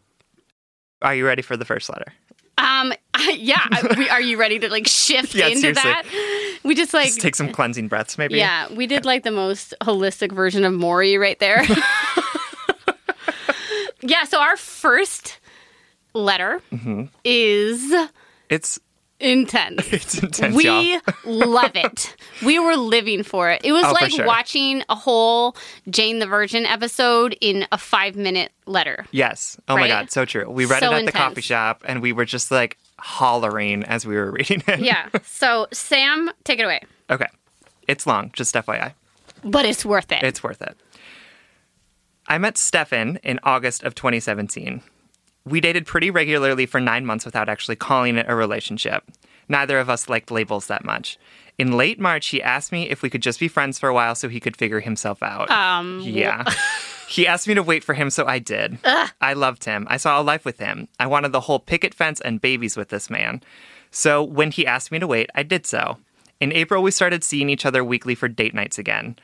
are 1.02 1.14
you 1.14 1.26
ready 1.26 1.42
for 1.42 1.56
the 1.56 1.64
first 1.66 1.88
letter 1.90 2.12
Um. 2.58 2.92
Yeah. 3.34 3.66
We, 3.96 4.08
are 4.08 4.20
you 4.20 4.38
ready 4.38 4.58
to 4.60 4.68
like 4.70 4.86
shift 4.86 5.34
Yeah, 5.34 5.46
into 5.48 5.60
seriously. 5.60 5.82
that? 5.90 6.58
We 6.64 6.74
just 6.74 6.94
like 6.94 7.06
Just 7.08 7.20
take 7.20 7.34
some 7.34 7.50
cleansing 7.52 7.88
breaths 7.88 8.16
maybe 8.18 8.36
Yeah, 8.38 8.72
we 8.72 8.86
did 8.86 9.04
like 9.04 9.24
the 9.24 9.30
most 9.30 9.74
holistic 9.82 10.32
version 10.32 10.64
of 10.64 10.72
Maury 10.72 11.16
right 11.18 11.38
there. 11.38 11.62
Yeah, 14.02 14.24
so 14.24 14.40
our 14.40 14.56
first 14.56 15.38
letter 16.14 16.60
Mm-hmm. 16.72 17.04
is 17.24 17.94
it's 18.48 18.78
intense. 19.18 19.86
it's 19.92 20.18
intense 20.22 20.54
we 20.54 21.00
love 21.24 21.72
it. 21.74 22.14
We 22.44 22.58
were 22.58 22.76
living 22.76 23.22
for 23.22 23.50
it. 23.50 23.62
It 23.64 23.72
was 23.72 23.84
Oh, 23.86 23.92
like 23.92 24.10
sure. 24.12 24.26
watching 24.26 24.82
a 24.88 24.94
whole 24.94 25.56
Jane 25.88 26.18
the 26.18 26.26
Virgin 26.26 26.66
episode 26.66 27.36
in 27.40 27.66
a 27.72 27.78
five 27.78 28.14
minute 28.16 28.52
letter. 28.66 29.06
Yes. 29.10 29.58
Oh 29.68 29.76
my 29.76 29.88
God. 29.88 30.10
So 30.10 30.24
true. 30.24 30.48
We 30.50 30.64
read 30.66 30.80
So 30.80 30.92
it 30.92 31.00
at 31.00 31.06
the 31.06 31.12
coffee 31.12 31.40
shop 31.40 31.82
and 31.86 32.02
we 32.02 32.12
were 32.12 32.24
just 32.26 32.50
like 32.50 32.76
hollering 32.98 33.84
as 33.84 34.06
we 34.06 34.16
were 34.16 34.30
reading 34.32 34.62
it. 34.66 34.80
Yeah. 34.80 35.08
So, 35.24 35.66
Sam, 35.72 36.30
take 36.44 36.58
it 36.58 36.64
away. 36.64 36.80
Okay. 37.10 37.26
It's 37.88 38.06
long, 38.06 38.30
just 38.34 38.54
FYI. 38.54 38.92
But 39.44 39.64
it's 39.64 39.84
worth 39.84 40.10
it. 40.12 40.22
It's 40.24 40.42
worth 40.42 40.60
it. 40.62 40.76
I 42.28 42.38
met 42.38 42.58
Stefan 42.58 43.18
in 43.22 43.38
August 43.42 43.82
of 43.84 43.94
2017. 43.94 44.82
We 45.44 45.60
dated 45.60 45.86
pretty 45.86 46.10
regularly 46.10 46.66
for 46.66 46.80
nine 46.80 47.06
months 47.06 47.24
without 47.24 47.48
actually 47.48 47.76
calling 47.76 48.16
it 48.16 48.26
a 48.28 48.34
relationship. 48.34 49.04
Neither 49.48 49.78
of 49.78 49.88
us 49.88 50.08
liked 50.08 50.32
labels 50.32 50.66
that 50.66 50.84
much. 50.84 51.18
In 51.56 51.76
late 51.76 52.00
March, 52.00 52.26
he 52.28 52.42
asked 52.42 52.72
me 52.72 52.90
if 52.90 53.00
we 53.00 53.08
could 53.08 53.22
just 53.22 53.38
be 53.38 53.48
friends 53.48 53.78
for 53.78 53.88
a 53.88 53.94
while 53.94 54.14
so 54.14 54.28
he 54.28 54.40
could 54.40 54.56
figure 54.56 54.80
himself 54.80 55.22
out. 55.22 55.50
um, 55.50 56.00
Yeah. 56.00 56.44
he 57.08 57.26
asked 57.28 57.46
me 57.46 57.54
to 57.54 57.62
wait 57.62 57.84
for 57.84 57.94
him, 57.94 58.10
so 58.10 58.26
I 58.26 58.40
did. 58.40 58.78
I 59.20 59.32
loved 59.34 59.64
him. 59.64 59.86
I 59.88 59.96
saw 59.96 60.20
a 60.20 60.22
life 60.22 60.44
with 60.44 60.58
him. 60.58 60.88
I 60.98 61.06
wanted 61.06 61.30
the 61.32 61.40
whole 61.40 61.60
picket 61.60 61.94
fence 61.94 62.20
and 62.20 62.40
babies 62.40 62.76
with 62.76 62.88
this 62.88 63.08
man. 63.08 63.40
So 63.92 64.22
when 64.22 64.50
he 64.50 64.66
asked 64.66 64.90
me 64.90 64.98
to 64.98 65.06
wait, 65.06 65.30
I 65.34 65.44
did 65.44 65.64
so. 65.64 65.98
In 66.40 66.52
April, 66.52 66.82
we 66.82 66.90
started 66.90 67.24
seeing 67.24 67.48
each 67.48 67.64
other 67.64 67.82
weekly 67.84 68.14
for 68.14 68.28
date 68.28 68.52
nights 68.52 68.78
again. 68.78 69.16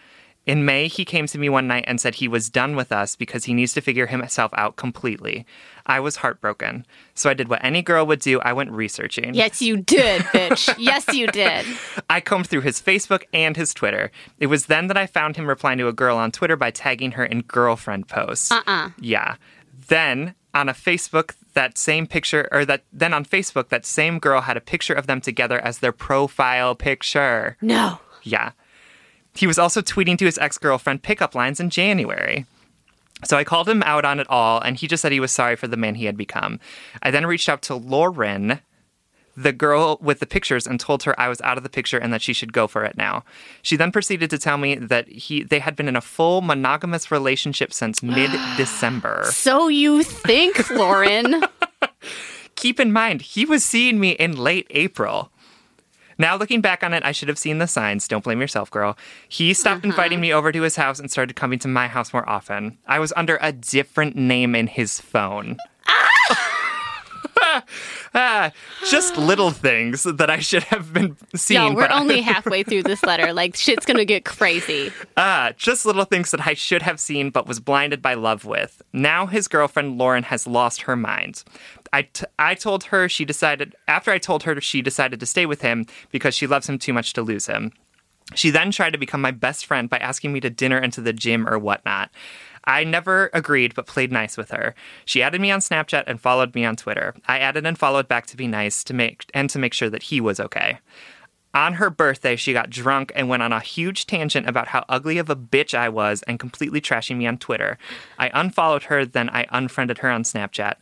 In 0.44 0.64
May, 0.64 0.88
he 0.88 1.04
came 1.04 1.26
to 1.28 1.38
me 1.38 1.48
one 1.48 1.68
night 1.68 1.84
and 1.86 2.00
said 2.00 2.16
he 2.16 2.26
was 2.26 2.50
done 2.50 2.74
with 2.74 2.90
us 2.90 3.14
because 3.14 3.44
he 3.44 3.54
needs 3.54 3.74
to 3.74 3.80
figure 3.80 4.06
himself 4.06 4.50
out 4.56 4.74
completely. 4.74 5.46
I 5.86 6.00
was 6.00 6.16
heartbroken. 6.16 6.84
So 7.14 7.30
I 7.30 7.34
did 7.34 7.48
what 7.48 7.62
any 7.64 7.80
girl 7.80 8.04
would 8.06 8.18
do 8.20 8.40
I 8.40 8.52
went 8.52 8.72
researching. 8.72 9.34
yes, 9.34 9.62
you 9.62 9.76
did, 9.76 10.22
bitch. 10.22 10.74
yes, 10.78 11.06
you 11.14 11.28
did. 11.28 11.64
I 12.10 12.20
combed 12.20 12.48
through 12.48 12.62
his 12.62 12.80
Facebook 12.82 13.22
and 13.32 13.56
his 13.56 13.72
Twitter. 13.72 14.10
It 14.40 14.46
was 14.48 14.66
then 14.66 14.88
that 14.88 14.96
I 14.96 15.06
found 15.06 15.36
him 15.36 15.46
replying 15.46 15.78
to 15.78 15.86
a 15.88 15.92
girl 15.92 16.16
on 16.16 16.32
Twitter 16.32 16.56
by 16.56 16.72
tagging 16.72 17.12
her 17.12 17.24
in 17.24 17.42
girlfriend 17.42 18.08
posts. 18.08 18.50
Uh-uh. 18.50 18.90
Yeah. 18.98 19.36
Then 19.88 20.34
on 20.54 20.68
a 20.68 20.72
Facebook, 20.74 21.34
that 21.54 21.78
same 21.78 22.06
picture, 22.06 22.48
or 22.50 22.64
that 22.64 22.82
then 22.92 23.14
on 23.14 23.24
Facebook, 23.24 23.68
that 23.68 23.86
same 23.86 24.18
girl 24.18 24.40
had 24.40 24.56
a 24.56 24.60
picture 24.60 24.94
of 24.94 25.06
them 25.06 25.20
together 25.20 25.58
as 25.60 25.78
their 25.78 25.92
profile 25.92 26.74
picture. 26.74 27.56
No. 27.60 27.98
Yeah. 28.22 28.52
He 29.34 29.46
was 29.46 29.58
also 29.58 29.80
tweeting 29.80 30.18
to 30.18 30.24
his 30.24 30.38
ex 30.38 30.58
girlfriend 30.58 31.02
pickup 31.02 31.34
lines 31.34 31.60
in 31.60 31.70
January. 31.70 32.46
So 33.24 33.36
I 33.36 33.44
called 33.44 33.68
him 33.68 33.82
out 33.84 34.04
on 34.04 34.18
it 34.18 34.26
all, 34.28 34.60
and 34.60 34.76
he 34.76 34.88
just 34.88 35.00
said 35.00 35.12
he 35.12 35.20
was 35.20 35.32
sorry 35.32 35.56
for 35.56 35.68
the 35.68 35.76
man 35.76 35.94
he 35.94 36.06
had 36.06 36.16
become. 36.16 36.58
I 37.02 37.10
then 37.10 37.24
reached 37.24 37.48
out 37.48 37.62
to 37.62 37.74
Lauren, 37.76 38.60
the 39.36 39.52
girl 39.52 39.98
with 40.02 40.18
the 40.18 40.26
pictures, 40.26 40.66
and 40.66 40.78
told 40.78 41.04
her 41.04 41.18
I 41.18 41.28
was 41.28 41.40
out 41.42 41.56
of 41.56 41.62
the 41.62 41.70
picture 41.70 41.98
and 41.98 42.12
that 42.12 42.20
she 42.20 42.32
should 42.32 42.52
go 42.52 42.66
for 42.66 42.84
it 42.84 42.96
now. 42.96 43.24
She 43.62 43.76
then 43.76 43.92
proceeded 43.92 44.28
to 44.30 44.38
tell 44.38 44.58
me 44.58 44.74
that 44.74 45.08
he 45.08 45.42
they 45.44 45.60
had 45.60 45.76
been 45.76 45.88
in 45.88 45.96
a 45.96 46.00
full 46.00 46.40
monogamous 46.40 47.10
relationship 47.10 47.72
since 47.72 48.02
mid 48.02 48.30
December. 48.56 49.22
So 49.26 49.68
you 49.68 50.02
think, 50.02 50.68
Lauren? 50.70 51.44
Keep 52.56 52.80
in 52.80 52.92
mind, 52.92 53.22
he 53.22 53.44
was 53.44 53.64
seeing 53.64 53.98
me 53.98 54.10
in 54.10 54.36
late 54.36 54.66
April. 54.70 55.30
Now 56.22 56.36
looking 56.36 56.60
back 56.60 56.84
on 56.84 56.94
it, 56.94 57.04
I 57.04 57.10
should 57.10 57.26
have 57.26 57.36
seen 57.36 57.58
the 57.58 57.66
signs. 57.66 58.06
Don't 58.06 58.22
blame 58.22 58.40
yourself, 58.40 58.70
girl. 58.70 58.96
He 59.28 59.52
stopped 59.52 59.84
inviting 59.84 60.20
me 60.20 60.32
over 60.32 60.52
to 60.52 60.62
his 60.62 60.76
house 60.76 61.00
and 61.00 61.10
started 61.10 61.34
coming 61.34 61.58
to 61.58 61.66
my 61.66 61.88
house 61.88 62.12
more 62.12 62.28
often. 62.28 62.78
I 62.86 63.00
was 63.00 63.12
under 63.16 63.40
a 63.42 63.50
different 63.50 64.14
name 64.14 64.54
in 64.54 64.68
his 64.68 65.00
phone. 65.00 65.56
Ah, 68.14 68.52
just 68.88 69.16
little 69.16 69.50
things 69.50 70.04
that 70.04 70.30
I 70.30 70.38
should 70.38 70.62
have 70.64 70.92
been 70.92 71.16
seeing. 71.34 71.72
Yo, 71.72 71.74
we're 71.74 71.90
only 71.90 72.20
halfway 72.32 72.62
through 72.62 72.84
this 72.84 73.02
letter. 73.02 73.32
Like, 73.32 73.56
shit's 73.56 73.84
gonna 73.84 74.04
get 74.04 74.24
crazy. 74.24 74.92
Ah, 75.16 75.52
just 75.56 75.84
little 75.84 76.04
things 76.04 76.30
that 76.30 76.46
I 76.46 76.54
should 76.54 76.82
have 76.82 77.00
seen 77.00 77.30
but 77.30 77.48
was 77.48 77.58
blinded 77.58 78.00
by 78.00 78.14
love 78.14 78.44
with. 78.44 78.80
Now 78.92 79.26
his 79.26 79.48
girlfriend 79.48 79.98
Lauren 79.98 80.22
has 80.22 80.46
lost 80.46 80.82
her 80.82 80.94
mind. 80.94 81.42
I, 81.92 82.02
t- 82.02 82.26
I 82.38 82.54
told 82.54 82.84
her 82.84 83.08
she 83.08 83.24
decided, 83.24 83.74
after 83.86 84.10
I 84.10 84.18
told 84.18 84.44
her 84.44 84.60
she 84.60 84.82
decided 84.82 85.20
to 85.20 85.26
stay 85.26 85.46
with 85.46 85.60
him 85.62 85.86
because 86.10 86.34
she 86.34 86.46
loves 86.46 86.68
him 86.68 86.78
too 86.78 86.92
much 86.92 87.12
to 87.14 87.22
lose 87.22 87.46
him. 87.46 87.72
She 88.34 88.50
then 88.50 88.70
tried 88.70 88.92
to 88.92 88.98
become 88.98 89.20
my 89.20 89.30
best 89.30 89.66
friend 89.66 89.90
by 89.90 89.98
asking 89.98 90.32
me 90.32 90.40
to 90.40 90.50
dinner 90.50 90.78
and 90.78 90.92
to 90.94 91.00
the 91.00 91.12
gym 91.12 91.46
or 91.46 91.58
whatnot. 91.58 92.10
I 92.64 92.84
never 92.84 93.28
agreed, 93.34 93.74
but 93.74 93.86
played 93.86 94.12
nice 94.12 94.36
with 94.36 94.50
her. 94.50 94.74
She 95.04 95.22
added 95.22 95.40
me 95.40 95.50
on 95.50 95.60
Snapchat 95.60 96.04
and 96.06 96.20
followed 96.20 96.54
me 96.54 96.64
on 96.64 96.76
Twitter. 96.76 97.14
I 97.26 97.40
added 97.40 97.66
and 97.66 97.76
followed 97.76 98.08
back 98.08 98.26
to 98.26 98.36
be 98.36 98.46
nice 98.46 98.84
to 98.84 98.94
make 98.94 99.26
and 99.34 99.50
to 99.50 99.58
make 99.58 99.74
sure 99.74 99.90
that 99.90 100.04
he 100.04 100.20
was 100.20 100.38
okay. 100.38 100.78
On 101.54 101.74
her 101.74 101.90
birthday, 101.90 102.34
she 102.34 102.54
got 102.54 102.70
drunk 102.70 103.12
and 103.14 103.28
went 103.28 103.42
on 103.42 103.52
a 103.52 103.60
huge 103.60 104.06
tangent 104.06 104.48
about 104.48 104.68
how 104.68 104.84
ugly 104.88 105.18
of 105.18 105.28
a 105.28 105.36
bitch 105.36 105.74
I 105.74 105.88
was 105.90 106.22
and 106.22 106.38
completely 106.40 106.80
trashing 106.80 107.18
me 107.18 107.26
on 107.26 107.36
Twitter. 107.36 107.76
I 108.18 108.30
unfollowed 108.32 108.84
her, 108.84 109.04
then 109.04 109.28
I 109.28 109.46
unfriended 109.50 109.98
her 109.98 110.10
on 110.10 110.22
Snapchat. 110.22 110.76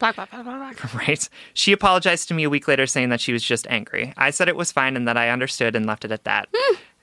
Right? 0.95 1.29
She 1.55 1.73
apologized 1.73 2.29
to 2.29 2.35
me 2.35 2.45
a 2.45 2.51
week 2.51 2.69
later, 2.69 2.87
saying 2.87 3.09
that 3.09 3.21
she 3.21 3.33
was 3.33 3.43
just 3.43 3.67
angry. 3.69 4.13
I 4.17 4.31
said 4.31 4.49
it 4.49 4.57
was 4.57 4.71
fine 4.71 4.97
and 4.97 5.09
that 5.09 5.17
I 5.17 5.31
understood 5.31 5.75
and 5.75 5.87
left 5.87 6.05
it 6.05 6.13
at 6.13 6.25
that. 6.25 6.49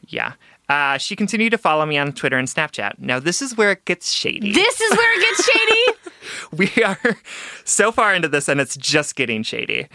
yeah. 0.07 0.33
Uh, 0.69 0.97
she 0.97 1.15
continued 1.15 1.51
to 1.51 1.57
follow 1.57 1.85
me 1.85 1.97
on 1.97 2.11
Twitter 2.11 2.37
and 2.37 2.47
Snapchat. 2.47 2.99
Now, 2.99 3.19
this 3.19 3.41
is 3.41 3.55
where 3.55 3.71
it 3.71 3.85
gets 3.85 4.11
shady. 4.11 4.51
This 4.51 4.81
is 4.81 4.97
where 4.97 5.19
it 5.19 5.21
gets 5.21 5.49
shady. 5.49 6.15
we 6.77 6.83
are 6.83 7.17
so 7.63 7.91
far 7.91 8.13
into 8.13 8.27
this 8.27 8.49
and 8.49 8.59
it's 8.59 8.75
just 8.75 9.15
getting 9.15 9.43
shady. 9.43 9.87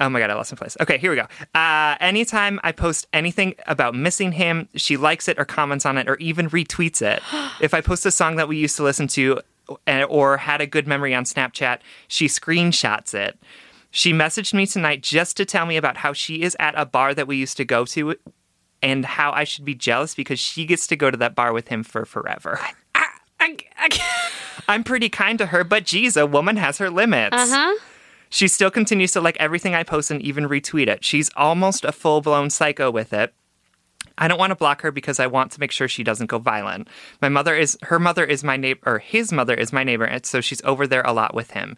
Oh 0.00 0.08
my 0.08 0.20
god, 0.20 0.30
I 0.30 0.34
lost 0.34 0.52
my 0.52 0.56
place. 0.56 0.76
Okay, 0.80 0.98
here 0.98 1.10
we 1.10 1.16
go. 1.16 1.26
Uh, 1.58 1.96
anytime 2.00 2.60
I 2.62 2.72
post 2.72 3.06
anything 3.12 3.54
about 3.66 3.94
missing 3.94 4.32
him, 4.32 4.68
she 4.74 4.96
likes 4.96 5.28
it 5.28 5.38
or 5.38 5.44
comments 5.44 5.84
on 5.84 5.98
it 5.98 6.08
or 6.08 6.16
even 6.16 6.48
retweets 6.50 7.02
it. 7.02 7.22
if 7.60 7.74
I 7.74 7.80
post 7.80 8.06
a 8.06 8.10
song 8.10 8.36
that 8.36 8.48
we 8.48 8.56
used 8.56 8.76
to 8.76 8.84
listen 8.84 9.08
to 9.08 9.40
uh, 9.86 10.04
or 10.04 10.36
had 10.36 10.60
a 10.60 10.66
good 10.66 10.86
memory 10.86 11.14
on 11.14 11.24
Snapchat, 11.24 11.80
she 12.06 12.26
screenshots 12.26 13.12
it. 13.12 13.38
She 13.90 14.12
messaged 14.12 14.54
me 14.54 14.66
tonight 14.66 15.02
just 15.02 15.36
to 15.38 15.44
tell 15.44 15.66
me 15.66 15.76
about 15.76 15.96
how 15.98 16.12
she 16.12 16.42
is 16.42 16.56
at 16.60 16.74
a 16.76 16.84
bar 16.86 17.14
that 17.14 17.26
we 17.26 17.36
used 17.36 17.56
to 17.56 17.64
go 17.64 17.84
to 17.86 18.14
and 18.82 19.04
how 19.04 19.32
I 19.32 19.44
should 19.44 19.64
be 19.64 19.74
jealous 19.74 20.14
because 20.14 20.38
she 20.38 20.64
gets 20.64 20.86
to 20.88 20.96
go 20.96 21.10
to 21.10 21.16
that 21.16 21.34
bar 21.34 21.52
with 21.52 21.68
him 21.68 21.82
for 21.82 22.04
forever. 22.04 22.60
I, 22.60 22.72
I'm 24.68 24.84
pretty 24.84 25.08
kind 25.08 25.38
to 25.38 25.46
her, 25.46 25.64
but 25.64 25.84
geez, 25.84 26.16
a 26.16 26.26
woman 26.26 26.56
has 26.56 26.78
her 26.78 26.90
limits. 26.90 27.34
uh 27.34 27.46
huh. 27.48 27.78
She 28.30 28.48
still 28.48 28.70
continues 28.70 29.12
to 29.12 29.20
like 29.20 29.36
everything 29.38 29.74
I 29.74 29.82
post 29.82 30.10
and 30.10 30.20
even 30.22 30.48
retweet 30.48 30.88
it. 30.88 31.04
She's 31.04 31.30
almost 31.36 31.84
a 31.84 31.92
full 31.92 32.20
blown 32.20 32.50
psycho 32.50 32.90
with 32.90 33.12
it. 33.12 33.34
I 34.18 34.28
don't 34.28 34.38
want 34.38 34.50
to 34.50 34.56
block 34.56 34.82
her 34.82 34.90
because 34.90 35.20
I 35.20 35.26
want 35.26 35.52
to 35.52 35.60
make 35.60 35.70
sure 35.70 35.88
she 35.88 36.02
doesn't 36.02 36.26
go 36.26 36.38
violent. 36.38 36.88
My 37.22 37.28
mother 37.28 37.54
is 37.54 37.78
her 37.82 37.98
mother 37.98 38.24
is 38.24 38.42
my 38.44 38.56
neighbor 38.56 38.80
or 38.84 38.98
his 38.98 39.32
mother 39.32 39.54
is 39.54 39.72
my 39.72 39.84
neighbor, 39.84 40.04
and 40.04 40.26
so 40.26 40.40
she's 40.40 40.62
over 40.64 40.86
there 40.86 41.02
a 41.02 41.12
lot 41.12 41.34
with 41.34 41.52
him. 41.52 41.76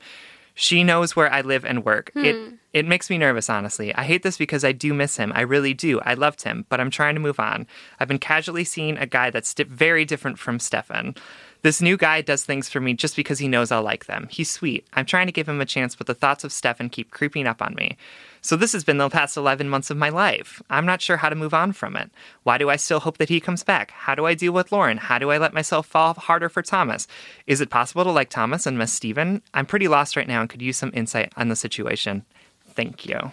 She 0.55 0.83
knows 0.83 1.15
where 1.15 1.33
I 1.33 1.43
live 1.43 1.65
and 1.65 1.85
work. 1.85 2.11
Hmm. 2.15 2.25
It 2.25 2.55
it 2.73 2.87
makes 2.87 3.11
me 3.11 3.19
nervous, 3.19 3.51
honestly. 3.51 3.95
I 3.95 4.05
hate 4.05 4.23
this 4.23 4.37
because 4.37 4.65
I 4.65 4.73
do 4.73 4.95
miss 4.95 5.17
him. 5.17 5.33
I 5.35 5.41
really 5.41 5.75
do. 5.75 6.01
I 6.01 6.15
loved 6.15 6.43
him, 6.43 6.67
but 6.69 6.81
I'm 6.81 6.91
trying 6.91 7.15
to 7.15 7.21
move 7.21 7.41
on. 7.41 7.67
I've 7.99 8.09
been 8.09 8.19
casually 8.19 8.65
seeing 8.65 8.97
a 8.97 9.07
guy 9.07 9.31
that's 9.31 9.55
very 9.55 10.05
different 10.05 10.39
from 10.39 10.59
Stefan. 10.59 11.17
This 11.63 11.83
new 11.83 11.97
guy 11.97 12.23
does 12.23 12.45
things 12.45 12.69
for 12.71 12.81
me 12.81 12.95
just 12.95 13.17
because 13.17 13.39
he 13.39 13.49
knows 13.49 13.71
I'll 13.71 13.83
like 13.83 14.07
them. 14.07 14.29
He's 14.31 14.51
sweet. 14.51 14.87
I'm 14.95 15.05
trying 15.05 15.27
to 15.27 15.33
give 15.33 15.49
him 15.49 15.61
a 15.61 15.67
chance, 15.67 15.95
but 15.95 16.07
the 16.07 16.15
thoughts 16.15 16.43
of 16.43 16.53
Stefan 16.53 16.89
keep 16.89 17.11
creeping 17.11 17.47
up 17.47 17.61
on 17.61 17.75
me. 17.75 17.99
So 18.41 18.57
this 18.57 18.73
has 18.73 18.85
been 18.85 18.97
the 18.97 19.11
past 19.11 19.37
11 19.37 19.69
months 19.69 19.91
of 19.91 19.99
my 19.99 20.09
life. 20.09 20.63
I'm 20.71 20.87
not 20.87 21.03
sure 21.03 21.19
how 21.19 21.29
to 21.29 21.37
move 21.37 21.53
on 21.53 21.73
from 21.73 21.97
it. 21.97 22.11
Why 22.45 22.57
do 22.57 22.71
I 22.71 22.77
still 22.77 23.01
hope 23.01 23.19
that 23.19 23.29
he 23.29 23.41
comes 23.41 23.63
back? 23.63 23.91
How 23.91 24.15
do 24.15 24.25
I 24.25 24.33
deal 24.33 24.53
with 24.53 24.73
Lauren? 24.73 24.97
How 24.97 25.19
do 25.19 25.31
I 25.31 25.37
let 25.37 25.53
myself 25.53 25.87
fall 25.87 26.15
harder 26.15 26.49
for 26.49 26.63
Thomas? 26.63 27.07
Is 27.47 27.61
it 27.61 27.69
possible 27.69 28.05
to 28.05 28.11
like 28.11 28.31
Thomas 28.31 28.67
and 28.67 28.79
miss 28.79 28.93
Steven? 28.93 29.43
I'm 29.53 29.67
pretty 29.67 29.89
lost 29.89 30.17
right 30.17 30.29
now 30.29 30.41
and 30.41 30.49
could 30.49 30.63
use 30.63 30.79
some 30.79 30.93
insight 30.95 31.33
on 31.37 31.49
the 31.49 31.57
situation. 31.57 32.25
Thank 32.71 33.05
you. 33.05 33.33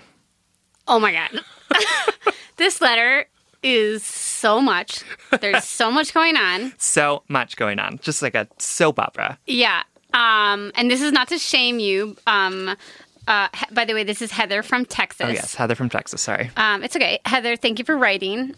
Oh 0.88 1.00
my 1.00 1.14
god. 1.14 1.42
this 2.58 2.82
letter 2.82 3.28
is 3.68 4.04
so 4.04 4.62
much. 4.62 5.04
There's 5.42 5.64
so 5.82 5.92
much 5.92 6.14
going 6.14 6.38
on. 6.38 6.74
So 6.78 7.24
much 7.28 7.58
going 7.58 7.80
on, 7.80 8.00
just 8.02 8.22
like 8.22 8.34
a 8.36 8.48
soap 8.58 8.98
opera. 9.00 9.38
Yeah. 9.46 9.84
Um, 10.14 10.72
and 10.76 10.90
this 10.90 11.02
is 11.02 11.12
not 11.12 11.28
to 11.30 11.38
shame 11.38 11.80
you. 11.80 12.16
Um, 12.28 12.76
uh, 13.28 13.50
he- 13.54 13.74
by 13.76 13.84
the 13.84 13.94
way, 13.94 14.04
this 14.06 14.22
is 14.22 14.32
Heather 14.32 14.64
from 14.64 14.86
Texas. 14.86 15.26
Oh, 15.28 15.30
yes, 15.30 15.54
Heather 15.56 15.76
from 15.76 15.90
Texas, 15.90 16.22
sorry. 16.22 16.50
Um, 16.56 16.82
it's 16.82 16.96
okay. 16.96 17.20
Heather, 17.26 17.58
thank 17.58 17.78
you 17.78 17.84
for 17.86 17.98
writing. 17.98 18.56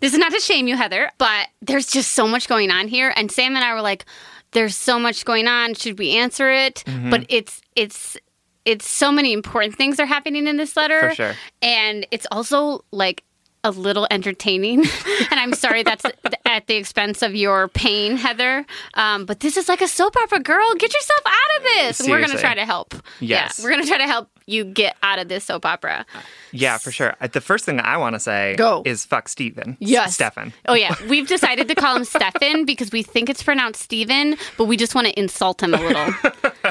This 0.00 0.12
is 0.12 0.18
not 0.20 0.30
to 0.32 0.38
shame 0.38 0.68
you, 0.68 0.76
Heather, 0.76 1.10
but 1.18 1.48
there's 1.60 1.88
just 1.88 2.12
so 2.12 2.28
much 2.28 2.46
going 2.48 2.70
on 2.70 2.86
here. 2.86 3.12
And 3.16 3.32
Sam 3.32 3.56
and 3.56 3.64
I 3.64 3.74
were 3.74 3.82
like, 3.82 4.04
there's 4.52 4.76
so 4.76 5.00
much 5.00 5.24
going 5.24 5.48
on. 5.48 5.74
Should 5.74 5.98
we 5.98 6.12
answer 6.12 6.48
it? 6.50 6.84
Mm-hmm. 6.86 7.10
But 7.10 7.26
it's, 7.28 7.60
it's, 7.74 8.16
it's 8.64 8.88
so 8.88 9.10
many 9.10 9.32
important 9.32 9.74
things 9.74 9.98
are 9.98 10.06
happening 10.06 10.46
in 10.46 10.56
this 10.56 10.76
letter. 10.76 11.08
For 11.10 11.14
sure. 11.16 11.34
And 11.60 12.06
it's 12.12 12.26
also 12.30 12.84
like 12.92 13.24
a 13.64 13.70
little 13.70 14.06
entertaining. 14.10 14.80
and 15.30 15.40
I'm 15.40 15.52
sorry 15.52 15.82
that's 15.82 16.04
at 16.44 16.66
the 16.66 16.76
expense 16.76 17.22
of 17.22 17.34
your 17.34 17.68
pain, 17.68 18.16
Heather. 18.16 18.64
Um, 18.94 19.26
but 19.26 19.40
this 19.40 19.56
is 19.56 19.68
like 19.68 19.80
a 19.80 19.88
soap 19.88 20.14
opera, 20.22 20.40
girl. 20.40 20.66
Get 20.78 20.92
yourself 20.92 21.20
out 21.26 21.56
of 21.58 21.62
this. 21.64 22.00
And 22.00 22.10
we're 22.10 22.18
going 22.18 22.30
to 22.30 22.38
try 22.38 22.54
to 22.54 22.64
help. 22.64 22.94
Yes. 23.20 23.58
Yeah, 23.58 23.64
we're 23.64 23.70
going 23.70 23.82
to 23.82 23.88
try 23.88 23.98
to 23.98 24.06
help 24.06 24.28
you 24.46 24.64
get 24.64 24.96
out 25.02 25.18
of 25.18 25.28
this 25.28 25.44
soap 25.44 25.66
opera. 25.66 26.06
Yeah, 26.52 26.78
for 26.78 26.90
sure. 26.90 27.14
Uh, 27.20 27.26
The 27.28 27.40
first 27.40 27.64
thing 27.64 27.80
I 27.80 27.96
want 27.96 28.14
to 28.14 28.20
say 28.20 28.54
Go. 28.56 28.82
is 28.84 29.04
fuck 29.04 29.28
Steven. 29.28 29.76
Yes. 29.80 30.14
Stefan. 30.14 30.52
Oh 30.66 30.74
yeah, 30.74 30.94
we've 31.08 31.28
decided 31.28 31.68
to 31.68 31.74
call 31.74 31.96
him 31.96 32.04
Stefan 32.04 32.64
because 32.64 32.90
we 32.92 33.02
think 33.02 33.28
it's 33.30 33.42
pronounced 33.42 33.82
Steven, 33.82 34.36
but 34.56 34.64
we 34.64 34.76
just 34.76 34.94
want 34.94 35.06
to 35.06 35.18
insult 35.18 35.62
him 35.62 35.74
a 35.74 35.78
little. 35.80 36.12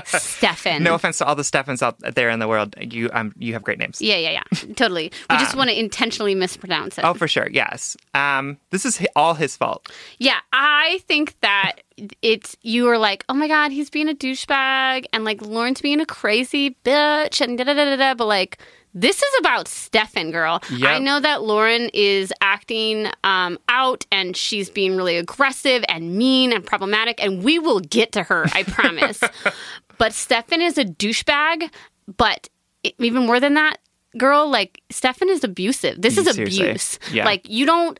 Stefan. 0.05 0.83
No 0.83 0.95
offense 0.95 1.17
to 1.19 1.25
all 1.25 1.35
the 1.35 1.43
Stefans 1.43 1.81
out 1.81 1.97
there 1.99 2.29
in 2.29 2.39
the 2.39 2.47
world. 2.47 2.75
You 2.79 3.09
um, 3.13 3.33
you 3.37 3.53
have 3.53 3.63
great 3.63 3.79
names. 3.79 4.01
Yeah, 4.01 4.17
yeah, 4.17 4.31
yeah. 4.31 4.73
Totally. 4.75 5.11
We 5.29 5.37
just 5.37 5.55
want 5.55 5.69
to 5.69 5.79
intentionally 5.79 6.35
mispronounce 6.35 6.97
it. 6.97 7.03
Oh, 7.05 7.13
for 7.13 7.27
sure. 7.27 7.47
Yes. 7.49 7.97
Um, 8.13 8.57
this 8.71 8.85
is 8.85 9.05
all 9.15 9.33
his 9.33 9.55
fault. 9.55 9.91
Yeah, 10.19 10.39
I 10.53 10.99
think 11.07 11.35
that 11.41 11.81
it's 12.21 12.55
you 12.61 12.87
are 12.89 12.97
like, 12.97 13.23
oh 13.29 13.33
my 13.33 13.47
god, 13.47 13.71
he's 13.71 13.89
being 13.89 14.09
a 14.09 14.13
douchebag, 14.13 15.05
and 15.13 15.23
like 15.23 15.41
Lauren's 15.41 15.81
being 15.81 15.99
a 15.99 16.05
crazy 16.05 16.75
bitch, 16.83 17.41
and 17.41 17.57
da 17.57 17.63
da 17.63 17.73
da 17.73 17.85
da 17.85 17.95
da. 17.95 18.13
But 18.13 18.27
like, 18.27 18.59
this 18.93 19.17
is 19.21 19.33
about 19.39 19.67
Stefan, 19.67 20.31
girl. 20.31 20.61
Yep. 20.71 20.89
I 20.89 20.99
know 20.99 21.19
that 21.19 21.43
Lauren 21.43 21.89
is 21.93 22.33
acting 22.41 23.07
um, 23.23 23.59
out, 23.69 24.05
and 24.11 24.35
she's 24.35 24.69
being 24.69 24.95
really 24.95 25.17
aggressive 25.17 25.83
and 25.87 26.15
mean 26.15 26.51
and 26.51 26.65
problematic, 26.65 27.23
and 27.23 27.43
we 27.43 27.59
will 27.59 27.79
get 27.79 28.11
to 28.13 28.23
her, 28.23 28.45
I 28.53 28.63
promise. 28.63 29.19
but 29.97 30.13
Stefan 30.13 30.61
is 30.61 30.77
a 30.77 30.85
douchebag, 30.85 31.69
but 32.17 32.49
even 32.97 33.25
more 33.25 33.39
than 33.39 33.53
that. 33.55 33.77
Girl, 34.17 34.49
like 34.49 34.81
Stefan 34.89 35.29
is 35.29 35.43
abusive. 35.43 36.01
This 36.01 36.17
is 36.17 36.33
Seriously. 36.33 36.65
abuse. 36.69 36.97
Yeah. 37.11 37.25
Like 37.25 37.47
you 37.47 37.67
don't 37.67 37.99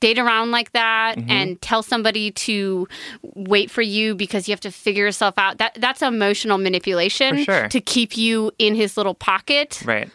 date 0.00 0.18
around 0.18 0.50
like 0.50 0.72
that 0.72 1.18
Mm-hmm. 1.18 1.30
and 1.30 1.60
tell 1.60 1.82
somebody 1.82 2.30
to 2.30 2.88
wait 3.34 3.70
for 3.70 3.82
you 3.82 4.14
because 4.14 4.48
you 4.48 4.52
have 4.52 4.60
to 4.60 4.70
figure 4.70 5.04
yourself 5.04 5.34
out. 5.36 5.58
That 5.58 5.74
that's 5.78 6.00
emotional 6.00 6.56
manipulation 6.56 7.44
sure. 7.44 7.68
to 7.68 7.80
keep 7.82 8.16
you 8.16 8.50
in 8.58 8.76
his 8.76 8.96
little 8.96 9.14
pocket. 9.14 9.82
Right. 9.84 10.08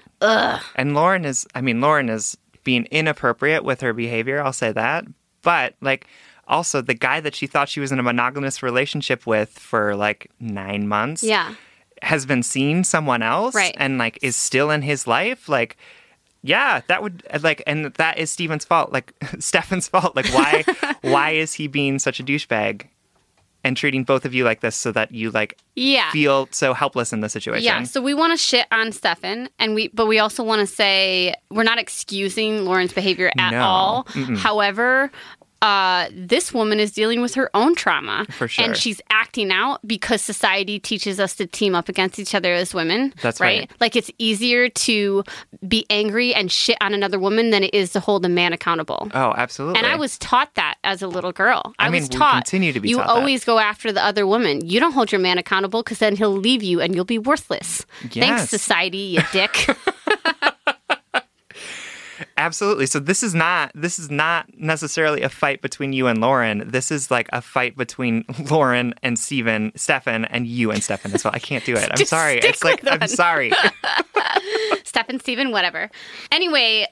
And 0.76 0.94
Lauren 0.96 1.26
is, 1.26 1.46
I 1.56 1.62
mean, 1.62 1.82
Lauren 1.82 2.10
is 2.10 2.38
being 2.64 2.86
inappropriate 2.86 3.64
with 3.64 3.82
her 3.82 3.94
behavior. 3.94 4.42
I'll 4.42 4.54
say 4.54 4.72
that. 4.72 5.06
But 5.42 5.76
like, 5.82 6.08
also 6.48 6.82
the 6.82 6.94
guy 6.94 7.20
that 7.20 7.36
she 7.36 7.48
thought 7.48 7.70
she 7.70 7.80
was 7.80 7.92
in 7.92 8.00
a 8.00 8.04
monogamous 8.04 8.62
relationship 8.64 9.26
with 9.26 9.50
for 9.58 9.96
like 9.96 10.30
nine 10.40 10.88
months. 10.88 11.24
Yeah. 11.24 11.56
has 12.02 12.26
been 12.26 12.44
seeing 12.44 12.84
someone 12.84 13.22
else 13.24 13.56
Right. 13.56 13.74
and 13.78 13.98
like 13.98 14.20
is 14.22 14.36
still 14.36 14.70
in 14.72 14.82
his 14.82 15.08
life 15.08 15.48
like 15.48 15.78
yeah 16.42 16.82
that 16.90 17.02
would 17.02 17.24
like 17.42 17.64
and 17.66 17.86
that 17.94 18.18
is 18.18 18.30
steven's 18.30 18.66
fault 18.66 18.92
like 18.92 19.14
stefan's 19.40 19.88
fault 19.88 20.14
like 20.14 20.28
why 20.34 20.66
why 21.02 21.30
is 21.32 21.54
he 21.54 21.68
being 21.68 22.00
such 22.00 22.20
a 22.20 22.24
douchebag 22.24 22.88
and 23.64 23.78
treating 23.78 24.04
both 24.04 24.26
of 24.26 24.34
you 24.34 24.44
like 24.44 24.60
this 24.62 24.76
so 24.76 24.92
that 24.92 25.12
you 25.14 25.32
like 25.32 25.58
Yeah. 25.76 26.12
feel 26.12 26.48
so 26.52 26.74
helpless 26.74 27.14
in 27.14 27.22
the 27.22 27.30
situation 27.30 27.64
Yeah, 27.64 27.84
so 27.84 28.02
we 28.02 28.14
want 28.14 28.34
to 28.34 28.38
shit 28.38 28.68
on 28.72 28.92
Stefan, 28.92 29.50
and 29.60 29.74
we, 29.76 29.88
but 29.90 30.06
we 30.08 30.20
also 30.20 30.44
want 30.44 30.60
to 30.60 30.68
say 30.68 31.34
we're 31.50 31.64
not 31.64 31.78
excusing 31.80 32.66
Lauren's 32.66 32.94
behavior 32.94 33.32
at 33.38 33.52
No. 33.52 33.62
all. 33.62 34.08
However, 34.38 35.12
uh, 35.64 36.10
this 36.12 36.54
woman 36.54 36.78
is 36.78 36.92
dealing 36.92 37.22
with 37.22 37.36
her 37.36 37.50
own 37.54 37.74
trauma. 37.74 38.26
For 38.32 38.50
sure. 38.50 38.66
And 38.66 38.76
she's 38.76 39.00
acting 39.10 39.50
out 39.50 39.80
because 39.88 40.22
society 40.22 40.78
teaches 40.78 41.22
us 41.22 41.36
to 41.36 41.48
team 41.48 41.74
up 41.74 41.88
against 41.88 42.20
each 42.20 42.36
other 42.36 42.54
as 42.54 42.74
women. 42.74 43.14
That's 43.22 43.40
right. 43.40 43.72
Like 43.80 43.96
it's 43.96 44.12
easier 44.18 44.68
to 44.68 45.24
be 45.66 45.86
angry 45.90 46.34
and 46.34 46.52
shit 46.52 46.76
on 46.82 46.94
another 46.94 47.18
woman 47.18 47.52
than 47.52 47.64
it 47.64 47.74
is 47.74 47.94
to 47.94 48.02
hold 48.02 48.26
a 48.26 48.30
man 48.30 48.52
accountable. 48.52 49.10
Oh, 49.14 49.34
absolutely. 49.38 49.78
And 49.80 49.88
I 49.88 49.96
was 49.96 50.18
taught 50.18 50.54
that 50.56 50.76
as 50.84 51.02
a 51.02 51.08
little 51.08 51.32
girl. 51.32 51.74
I, 51.80 51.88
I 51.88 51.90
mean, 51.90 52.02
was 52.02 52.10
taught 52.10 52.44
continue 52.44 52.74
to 52.74 52.82
be 52.82 52.90
you 52.90 52.98
taught 52.98 53.08
that. 53.08 53.14
always 53.14 53.46
go 53.46 53.58
after 53.58 53.94
the 53.94 54.04
other 54.04 54.28
woman. 54.28 54.68
You 54.68 54.82
don't 54.82 54.92
hold 54.92 55.14
your 55.14 55.22
man 55.22 55.38
accountable 55.38 55.82
because 55.82 56.00
then 56.00 56.18
he'll 56.18 56.36
leave 56.36 56.62
you 56.62 56.82
and 56.82 56.94
you'll 56.94 57.06
be 57.06 57.20
worthless. 57.20 57.86
Yes. 58.12 58.14
Thanks, 58.16 58.50
society, 58.50 58.98
you 58.98 59.22
dick. 59.32 59.78
Absolutely. 62.38 62.86
So 62.86 63.00
this 63.00 63.24
is 63.24 63.34
not 63.36 63.72
this 63.76 64.00
is 64.00 64.10
not 64.12 64.48
necessarily 64.58 65.22
a 65.22 65.30
fight 65.30 65.62
between 65.62 65.94
you 65.94 66.08
and 66.08 66.20
Lauren. 66.22 66.64
This 66.70 66.92
is 66.92 67.10
like 67.12 67.30
a 67.34 67.42
fight 67.42 67.76
between 67.78 68.26
Lauren 68.50 68.94
and 69.04 69.18
Steven, 69.18 69.72
Stefan, 69.76 70.26
and 70.26 70.46
you 70.48 70.72
and 70.72 70.84
Stefan 70.84 71.14
as 71.14 71.24
well. 71.24 71.34
I 71.36 71.40
can't 71.40 71.64
do 71.66 71.76
it. 71.76 71.90
I'm 71.92 72.06
sorry. 72.06 72.40
It's 72.40 72.64
like 72.64 72.84
with 72.84 72.92
I'm 73.02 73.08
sorry. 73.08 73.52
Stefan, 74.84 75.20
Steven, 75.20 75.52
whatever. 75.52 75.90
Anyway, 76.32 76.88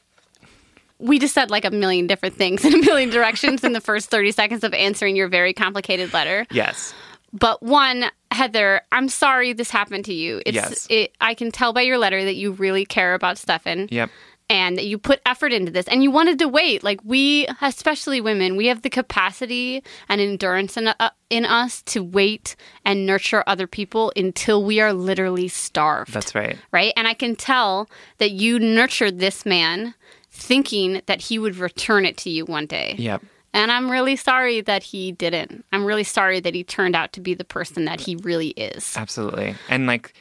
we 0.99 1.19
just 1.19 1.33
said 1.33 1.49
like 1.51 1.65
a 1.65 1.71
million 1.71 2.07
different 2.07 2.35
things 2.35 2.63
in 2.65 2.73
a 2.73 2.77
million 2.77 3.09
directions 3.09 3.63
in 3.63 3.73
the 3.73 3.81
first 3.81 4.09
30 4.09 4.31
seconds 4.31 4.63
of 4.63 4.73
answering 4.73 5.15
your 5.15 5.27
very 5.27 5.53
complicated 5.53 6.13
letter. 6.13 6.45
yes. 6.51 6.93
But 7.33 7.63
one, 7.63 8.05
Heather, 8.31 8.81
I'm 8.91 9.07
sorry 9.07 9.53
this 9.53 9.69
happened 9.71 10.03
to 10.03 10.13
you. 10.13 10.41
It's 10.45 10.53
Yes. 10.53 10.87
it, 10.89 11.15
I 11.21 11.33
can 11.33 11.49
tell 11.49 11.71
by 11.71 11.83
your 11.83 11.97
letter 11.97 12.25
that 12.25 12.35
you 12.35 12.51
really 12.51 12.83
care 12.85 13.13
about 13.13 13.37
Stefan. 13.37 13.87
Yep. 13.89 14.09
And 14.51 14.77
that 14.77 14.85
you 14.85 14.97
put 14.97 15.21
effort 15.25 15.53
into 15.53 15.71
this 15.71 15.87
and 15.87 16.03
you 16.03 16.11
wanted 16.11 16.37
to 16.37 16.47
wait 16.47 16.83
like 16.83 16.99
we 17.05 17.47
especially 17.61 18.19
women 18.19 18.57
we 18.57 18.67
have 18.67 18.81
the 18.81 18.89
capacity 18.89 19.81
and 20.09 20.19
endurance 20.19 20.75
in, 20.75 20.87
uh, 20.89 21.09
in 21.29 21.45
us 21.45 21.81
to 21.83 22.03
wait 22.03 22.55
and 22.83 23.05
nurture 23.05 23.43
other 23.47 23.65
people 23.65 24.11
until 24.17 24.63
we 24.63 24.81
are 24.81 24.91
literally 24.93 25.47
starved 25.47 26.11
That's 26.13 26.35
right. 26.35 26.57
right 26.73 26.91
and 26.97 27.07
i 27.07 27.13
can 27.13 27.35
tell 27.35 27.89
that 28.17 28.31
you 28.31 28.59
nurtured 28.59 29.19
this 29.19 29.45
man 29.45 29.93
thinking 30.29 31.01
that 31.05 31.21
he 31.21 31.39
would 31.39 31.55
return 31.55 32.05
it 32.05 32.17
to 32.17 32.29
you 32.29 32.45
one 32.45 32.65
day 32.65 32.95
Yep. 32.97 33.21
and 33.53 33.71
i'm 33.71 33.89
really 33.89 34.15
sorry 34.17 34.59
that 34.61 34.83
he 34.83 35.11
didn't 35.13 35.63
i'm 35.71 35.85
really 35.85 36.03
sorry 36.03 36.39
that 36.41 36.53
he 36.53 36.63
turned 36.63 36.95
out 36.95 37.13
to 37.13 37.21
be 37.21 37.33
the 37.33 37.45
person 37.45 37.85
that 37.85 38.01
he 38.01 38.15
really 38.17 38.49
is 38.49 38.95
Absolutely. 38.97 39.55
And 39.69 39.87
like 39.87 40.13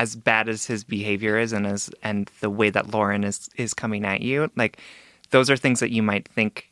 as 0.00 0.16
bad 0.16 0.48
as 0.48 0.64
his 0.64 0.82
behavior 0.82 1.38
is 1.38 1.52
and 1.52 1.66
as 1.66 1.90
and 2.02 2.30
the 2.40 2.48
way 2.48 2.70
that 2.70 2.90
Lauren 2.94 3.22
is 3.22 3.48
is 3.56 3.74
coming 3.74 4.04
at 4.06 4.22
you, 4.22 4.50
like 4.56 4.78
those 5.30 5.50
are 5.50 5.56
things 5.58 5.80
that 5.80 5.90
you 5.90 6.02
might 6.02 6.26
think 6.28 6.70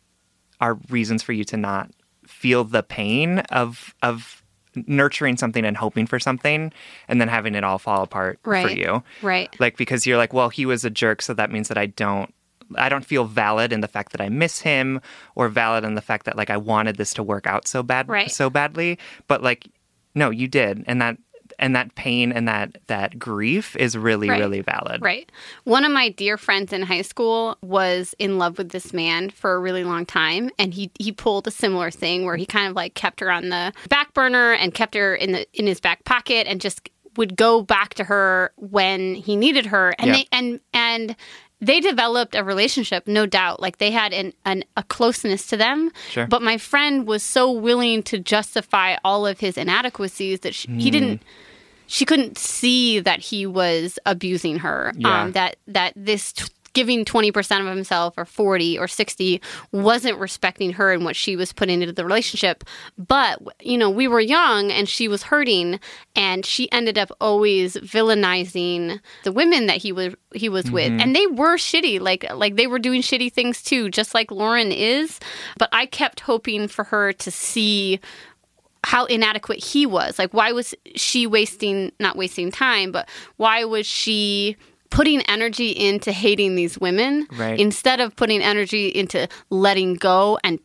are 0.60 0.78
reasons 0.88 1.22
for 1.22 1.32
you 1.32 1.44
to 1.44 1.56
not 1.56 1.90
feel 2.26 2.64
the 2.64 2.82
pain 2.82 3.40
of 3.62 3.94
of 4.02 4.42
nurturing 4.86 5.36
something 5.36 5.64
and 5.64 5.76
hoping 5.76 6.06
for 6.06 6.18
something 6.18 6.72
and 7.08 7.20
then 7.20 7.28
having 7.28 7.54
it 7.54 7.64
all 7.64 7.78
fall 7.78 8.02
apart 8.02 8.38
for 8.42 8.70
you. 8.78 9.02
Right. 9.22 9.54
Like 9.60 9.76
because 9.76 10.06
you're 10.06 10.18
like, 10.18 10.32
well, 10.32 10.48
he 10.48 10.64
was 10.66 10.84
a 10.84 10.90
jerk, 10.90 11.20
so 11.20 11.34
that 11.34 11.50
means 11.50 11.68
that 11.68 11.78
I 11.78 11.86
don't 11.86 12.32
I 12.76 12.88
don't 12.88 13.04
feel 13.04 13.24
valid 13.24 13.72
in 13.72 13.80
the 13.80 13.88
fact 13.88 14.12
that 14.12 14.20
I 14.22 14.28
miss 14.28 14.60
him 14.60 15.00
or 15.34 15.48
valid 15.48 15.84
in 15.84 15.94
the 15.96 16.02
fact 16.02 16.24
that 16.26 16.36
like 16.36 16.50
I 16.50 16.56
wanted 16.56 16.96
this 16.96 17.12
to 17.14 17.22
work 17.22 17.46
out 17.46 17.68
so 17.68 17.82
bad 17.82 18.08
Right. 18.08 18.30
so 18.30 18.48
badly. 18.48 18.98
But 19.26 19.42
like 19.42 19.68
no, 20.14 20.30
you 20.30 20.48
did. 20.48 20.82
And 20.86 21.00
that 21.02 21.18
and 21.58 21.74
that 21.76 21.94
pain 21.94 22.32
and 22.32 22.46
that 22.48 22.76
that 22.86 23.18
grief 23.18 23.74
is 23.76 23.96
really 23.96 24.28
Right. 24.28 24.38
really 24.40 24.60
valid. 24.60 25.02
Right. 25.02 25.30
One 25.64 25.84
of 25.84 25.92
my 25.92 26.08
dear 26.10 26.36
friends 26.36 26.72
in 26.72 26.82
high 26.82 27.02
school 27.02 27.56
was 27.62 28.14
in 28.18 28.38
love 28.38 28.58
with 28.58 28.70
this 28.70 28.92
man 28.92 29.30
for 29.30 29.54
a 29.54 29.58
really 29.60 29.84
long 29.84 30.06
time 30.06 30.50
and 30.58 30.72
he 30.74 30.90
he 30.98 31.12
pulled 31.12 31.46
a 31.46 31.50
similar 31.50 31.90
thing 31.90 32.24
where 32.24 32.36
he 32.36 32.46
kind 32.46 32.68
of 32.68 32.76
like 32.76 32.94
kept 32.94 33.20
her 33.20 33.30
on 33.30 33.48
the 33.48 33.72
back 33.88 34.14
burner 34.14 34.52
and 34.52 34.74
kept 34.74 34.94
her 34.94 35.14
in 35.14 35.32
the 35.32 35.46
in 35.52 35.66
his 35.66 35.80
back 35.80 36.04
pocket 36.04 36.46
and 36.46 36.60
just 36.60 36.88
would 37.16 37.36
go 37.36 37.62
back 37.62 37.94
to 37.94 38.04
her 38.04 38.52
when 38.56 39.14
he 39.16 39.34
needed 39.34 39.66
her 39.66 39.94
and 39.98 40.14
they 40.14 40.26
and 40.30 40.60
and 40.72 41.16
they 41.60 41.80
developed 41.80 42.36
a 42.36 42.44
relationship, 42.44 43.08
no 43.08 43.26
doubt. 43.26 43.58
Like 43.60 43.78
they 43.78 43.90
had 43.90 44.12
an, 44.12 44.32
an 44.44 44.62
a 44.76 44.84
closeness 44.84 45.48
to 45.48 45.56
them. 45.56 45.90
Sure. 46.08 46.24
But 46.28 46.40
my 46.40 46.56
friend 46.56 47.04
was 47.04 47.24
so 47.24 47.50
willing 47.50 48.04
to 48.04 48.18
justify 48.20 48.94
all 49.02 49.26
of 49.26 49.40
his 49.40 49.58
inadequacies 49.58 50.38
that 50.40 50.54
she, 50.54 50.68
Hmm. 50.68 50.78
he 50.78 50.90
didn't 50.92 51.20
she 51.88 52.04
couldn't 52.04 52.38
see 52.38 53.00
that 53.00 53.18
he 53.18 53.46
was 53.46 53.98
abusing 54.06 54.58
her. 54.58 54.92
Yeah. 54.94 55.22
Um, 55.22 55.32
that 55.32 55.56
that 55.66 55.94
this 55.96 56.32
t- 56.34 56.44
giving 56.74 57.04
twenty 57.04 57.32
percent 57.32 57.66
of 57.66 57.74
himself 57.74 58.14
or 58.18 58.26
forty 58.26 58.78
or 58.78 58.86
sixty 58.86 59.40
wasn't 59.72 60.18
respecting 60.18 60.74
her 60.74 60.92
and 60.92 61.04
what 61.04 61.16
she 61.16 61.34
was 61.34 61.50
putting 61.50 61.80
into 61.80 61.94
the 61.94 62.04
relationship. 62.04 62.62
But 62.98 63.40
you 63.62 63.78
know, 63.78 63.88
we 63.88 64.06
were 64.06 64.20
young 64.20 64.70
and 64.70 64.86
she 64.86 65.08
was 65.08 65.22
hurting, 65.24 65.80
and 66.14 66.44
she 66.44 66.70
ended 66.70 66.98
up 66.98 67.10
always 67.22 67.76
villainizing 67.76 69.00
the 69.24 69.32
women 69.32 69.66
that 69.66 69.78
he 69.78 69.90
was 69.90 70.14
he 70.34 70.50
was 70.50 70.70
with, 70.70 70.92
and 71.00 71.16
they 71.16 71.26
were 71.26 71.56
shitty. 71.56 72.00
Like 72.00 72.30
like 72.34 72.56
they 72.56 72.66
were 72.66 72.78
doing 72.78 73.00
shitty 73.00 73.32
things 73.32 73.62
too, 73.62 73.88
just 73.88 74.14
like 74.14 74.30
Lauren 74.30 74.72
is. 74.72 75.18
But 75.56 75.70
I 75.72 75.86
kept 75.86 76.20
hoping 76.20 76.68
for 76.68 76.84
her 76.84 77.14
to 77.14 77.30
see 77.30 77.98
how 78.84 79.04
inadequate 79.06 79.62
he 79.62 79.86
was. 79.86 80.18
Like, 80.18 80.32
why 80.32 80.52
was 80.52 80.74
she 80.96 81.26
wasting, 81.26 81.92
not 82.00 82.16
wasting 82.16 82.50
time, 82.50 82.92
but 82.92 83.08
why 83.36 83.64
was 83.64 83.86
she 83.86 84.56
putting 84.90 85.20
energy 85.22 85.70
into 85.70 86.12
hating 86.12 86.54
these 86.54 86.78
women 86.78 87.26
Right. 87.36 87.58
instead 87.60 88.00
of 88.00 88.16
putting 88.16 88.40
energy 88.42 88.88
into 88.88 89.28
letting 89.50 89.94
go 89.94 90.38
and 90.44 90.58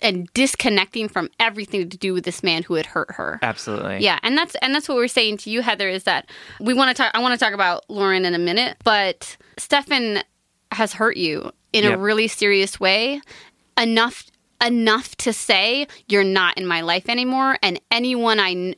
and 0.00 0.32
disconnecting 0.32 1.08
from 1.08 1.28
everything 1.40 1.88
to 1.90 1.96
do 1.96 2.14
with 2.14 2.24
this 2.24 2.44
man 2.44 2.62
who 2.62 2.74
had 2.74 2.86
hurt 2.86 3.10
her. 3.10 3.40
Absolutely. 3.42 3.98
Yeah, 3.98 4.20
and 4.22 4.38
that's 4.38 4.54
and 4.62 4.72
that's 4.72 4.88
what 4.88 4.94
we're 4.96 5.08
saying 5.08 5.38
to 5.38 5.50
you, 5.50 5.60
Heather, 5.60 5.88
is 5.88 6.04
that 6.04 6.30
we 6.60 6.72
want 6.72 6.96
to 6.96 7.02
talk. 7.02 7.10
I 7.14 7.18
want 7.18 7.36
to 7.36 7.44
talk 7.44 7.52
about 7.52 7.84
Lauren 7.90 8.24
in 8.24 8.32
a 8.32 8.38
minute, 8.38 8.76
but 8.84 9.36
Stefan 9.56 10.22
has 10.70 10.92
hurt 10.92 11.16
you 11.16 11.50
in 11.72 11.82
Yep. 11.82 11.94
a 11.94 11.98
really 11.98 12.28
serious 12.28 12.78
way, 12.78 13.20
enough 13.76 14.22
enough 14.64 15.16
to 15.16 15.32
say 15.32 15.86
you're 16.08 16.24
not 16.24 16.56
in 16.58 16.66
my 16.66 16.80
life 16.80 17.08
anymore, 17.08 17.58
and 17.62 17.80
anyone 17.90 18.40
I 18.40 18.74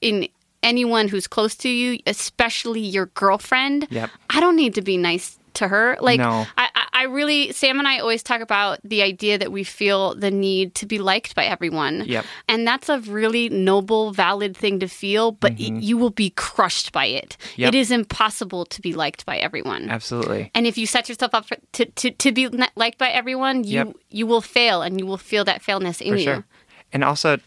in 0.00 0.28
anyone 0.62 1.08
who's 1.08 1.26
close 1.26 1.54
to 1.56 1.68
you, 1.68 1.98
especially 2.06 2.80
your 2.80 3.06
girlfriend, 3.06 3.88
Yep. 3.90 4.10
I 4.30 4.40
don't 4.40 4.56
need 4.56 4.74
to 4.76 4.82
be 4.82 4.96
nice 4.96 5.38
to 5.54 5.68
her. 5.68 5.96
Like 6.00 6.20
No. 6.20 6.46
I, 6.56 6.68
I 6.94 7.04
really, 7.04 7.52
Sam 7.52 7.78
and 7.78 7.88
I 7.88 7.98
always 7.98 8.22
talk 8.22 8.40
about 8.42 8.78
the 8.84 9.02
idea 9.02 9.38
that 9.38 9.50
we 9.50 9.64
feel 9.64 10.14
the 10.14 10.30
need 10.30 10.74
to 10.76 10.86
be 10.86 10.98
liked 10.98 11.34
by 11.34 11.44
everyone. 11.44 12.04
Yep. 12.06 12.24
And 12.48 12.66
that's 12.66 12.88
a 12.88 13.00
really 13.00 13.48
noble, 13.48 14.12
valid 14.12 14.56
thing 14.56 14.80
to 14.80 14.88
feel, 14.88 15.32
but 15.32 15.52
y- 15.52 15.70
you 15.80 15.96
will 15.96 16.10
be 16.10 16.30
crushed 16.30 16.92
by 16.92 17.06
it. 17.06 17.36
Mm-hmm. 17.40 17.60
Yep. 17.62 17.68
It 17.68 17.78
is 17.78 17.90
impossible 17.90 18.66
to 18.66 18.80
be 18.82 18.92
liked 18.92 19.24
by 19.24 19.38
everyone. 19.38 19.88
Absolutely. 19.90 20.50
And 20.54 20.66
if 20.66 20.76
you 20.76 20.86
set 20.86 21.08
yourself 21.08 21.32
up 21.34 21.46
for, 21.46 21.56
to, 21.72 21.84
to, 21.86 22.10
to 22.10 22.32
be 22.32 22.48
liked 22.76 22.98
by 22.98 23.08
everyone, 23.08 23.64
you 23.64 23.72
Yep. 23.72 23.96
you 24.10 24.26
will 24.26 24.42
fail 24.42 24.82
and 24.82 25.00
you 25.00 25.06
will 25.06 25.16
feel 25.18 25.44
that 25.44 25.62
failness 25.62 26.00
in 26.00 26.12
For 26.12 26.16
you. 26.18 26.24
sure. 26.24 26.44
And 26.92 27.02
also 27.04 27.38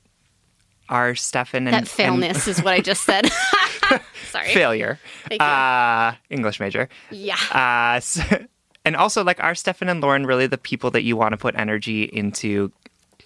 our 0.89 1.13
Stefan 1.15 1.67
and 1.67 1.73
That 1.73 1.77
and- 1.79 1.87
failness 1.87 2.47
is 2.47 2.61
what 2.63 2.73
I 2.73 2.79
just 2.81 3.03
said. 3.03 3.29
Sorry. 4.31 4.47
failure. 4.53 4.99
Thank 5.29 5.41
you. 5.41 5.47
Uh 5.47 6.13
English 6.29 6.59
major. 6.59 6.89
Yeah. 7.11 7.37
Uh, 7.51 7.97
s 8.01 8.19
and 8.85 8.95
also, 8.95 9.23
like, 9.23 9.43
are 9.43 9.55
Stefan 9.55 9.89
and 9.89 9.99
Lauren 9.99 10.25
really 10.25 10.47
the 10.47 10.57
people 10.57 10.91
that 10.91 11.03
you 11.03 11.17
want 11.17 11.33
to 11.33 11.37
put 11.37 11.55
energy 11.55 12.03
into 12.03 12.71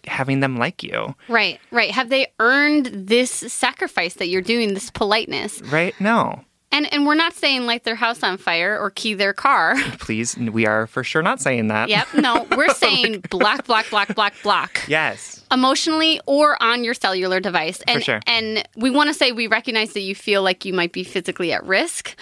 having 0.05 0.39
them 0.39 0.57
like 0.57 0.81
you? 0.81 1.15
Right, 1.27 1.59
right. 1.69 1.91
Have 1.91 2.09
they 2.09 2.27
earned 2.39 2.85
this 2.85 3.29
sacrifice 3.29 4.15
that 4.15 4.29
you're 4.29 4.41
doing, 4.41 4.73
this 4.73 4.89
politeness? 4.89 5.61
Right? 5.63 5.99
No. 5.99 6.43
And 6.71 6.91
and 6.93 7.05
we're 7.05 7.15
not 7.15 7.33
saying 7.33 7.65
light 7.65 7.83
their 7.83 7.95
house 7.95 8.21
on 8.21 8.37
fire 8.37 8.79
or 8.79 8.91
key 8.91 9.15
their 9.15 9.33
car. 9.33 9.75
Please, 9.99 10.37
we 10.37 10.67
are 10.67 10.85
for 10.85 11.03
sure 11.03 11.23
not 11.23 11.41
saying 11.41 11.67
that. 11.67 11.89
Yep. 11.89 12.07
No, 12.15 12.47
we're 12.55 12.73
saying 12.75 13.21
block, 13.29 13.65
block, 13.65 13.89
block, 13.89 14.13
block, 14.13 14.33
block. 14.43 14.81
Yes. 14.87 15.43
Emotionally 15.51 16.21
or 16.27 16.61
on 16.61 16.83
your 16.83 16.93
cellular 16.93 17.39
device. 17.39 17.81
And 17.87 18.03
sure. 18.03 18.19
and 18.27 18.67
we 18.75 18.91
want 18.91 19.07
to 19.07 19.15
say 19.15 19.31
we 19.31 19.47
recognize 19.47 19.93
that 19.93 20.01
you 20.01 20.13
feel 20.13 20.43
like 20.43 20.63
you 20.63 20.73
might 20.73 20.91
be 20.91 21.03
physically 21.03 21.51
at 21.51 21.65
risk, 21.65 22.15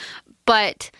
but 0.45 0.91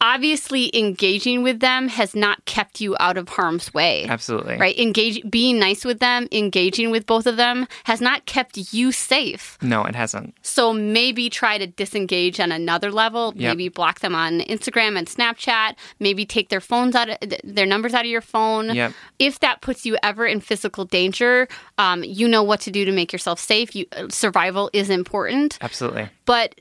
obviously 0.00 0.70
engaging 0.76 1.42
with 1.42 1.60
them 1.60 1.88
has 1.88 2.14
not 2.14 2.44
kept 2.44 2.80
you 2.80 2.96
out 3.00 3.16
of 3.16 3.28
harm's 3.28 3.72
way. 3.74 4.06
Absolutely. 4.08 4.56
Right? 4.56 4.78
Engage 4.78 5.28
being 5.28 5.58
nice 5.58 5.84
with 5.84 5.98
them, 5.98 6.28
engaging 6.32 6.90
with 6.90 7.06
both 7.06 7.26
of 7.26 7.36
them 7.36 7.66
has 7.84 8.00
not 8.00 8.26
kept 8.26 8.72
you 8.72 8.92
safe. 8.92 9.58
No, 9.62 9.84
it 9.84 9.94
hasn't. 9.94 10.34
So 10.42 10.72
maybe 10.72 11.28
try 11.28 11.58
to 11.58 11.66
disengage 11.66 12.40
on 12.40 12.52
another 12.52 12.90
level. 12.90 13.32
Yep. 13.36 13.56
Maybe 13.56 13.68
block 13.68 14.00
them 14.00 14.14
on 14.14 14.40
Instagram 14.40 14.96
and 14.96 15.06
Snapchat. 15.06 15.74
Maybe 15.98 16.24
take 16.24 16.48
their 16.48 16.60
phones 16.60 16.94
out, 16.94 17.08
of, 17.08 17.18
their 17.44 17.66
numbers 17.66 17.94
out 17.94 18.04
of 18.04 18.10
your 18.10 18.20
phone. 18.20 18.74
Yep. 18.74 18.92
If 19.18 19.40
that 19.40 19.60
puts 19.60 19.84
you 19.84 19.96
ever 20.02 20.26
in 20.26 20.40
physical 20.40 20.84
danger, 20.84 21.48
um, 21.78 22.04
you 22.04 22.28
know 22.28 22.42
what 22.42 22.60
to 22.60 22.70
do 22.70 22.84
to 22.84 22.92
make 22.92 23.12
yourself 23.12 23.40
safe. 23.40 23.74
You, 23.74 23.86
uh, 23.96 24.08
survival 24.10 24.70
is 24.72 24.90
important. 24.90 25.58
Absolutely. 25.60 26.08
But 26.24 26.54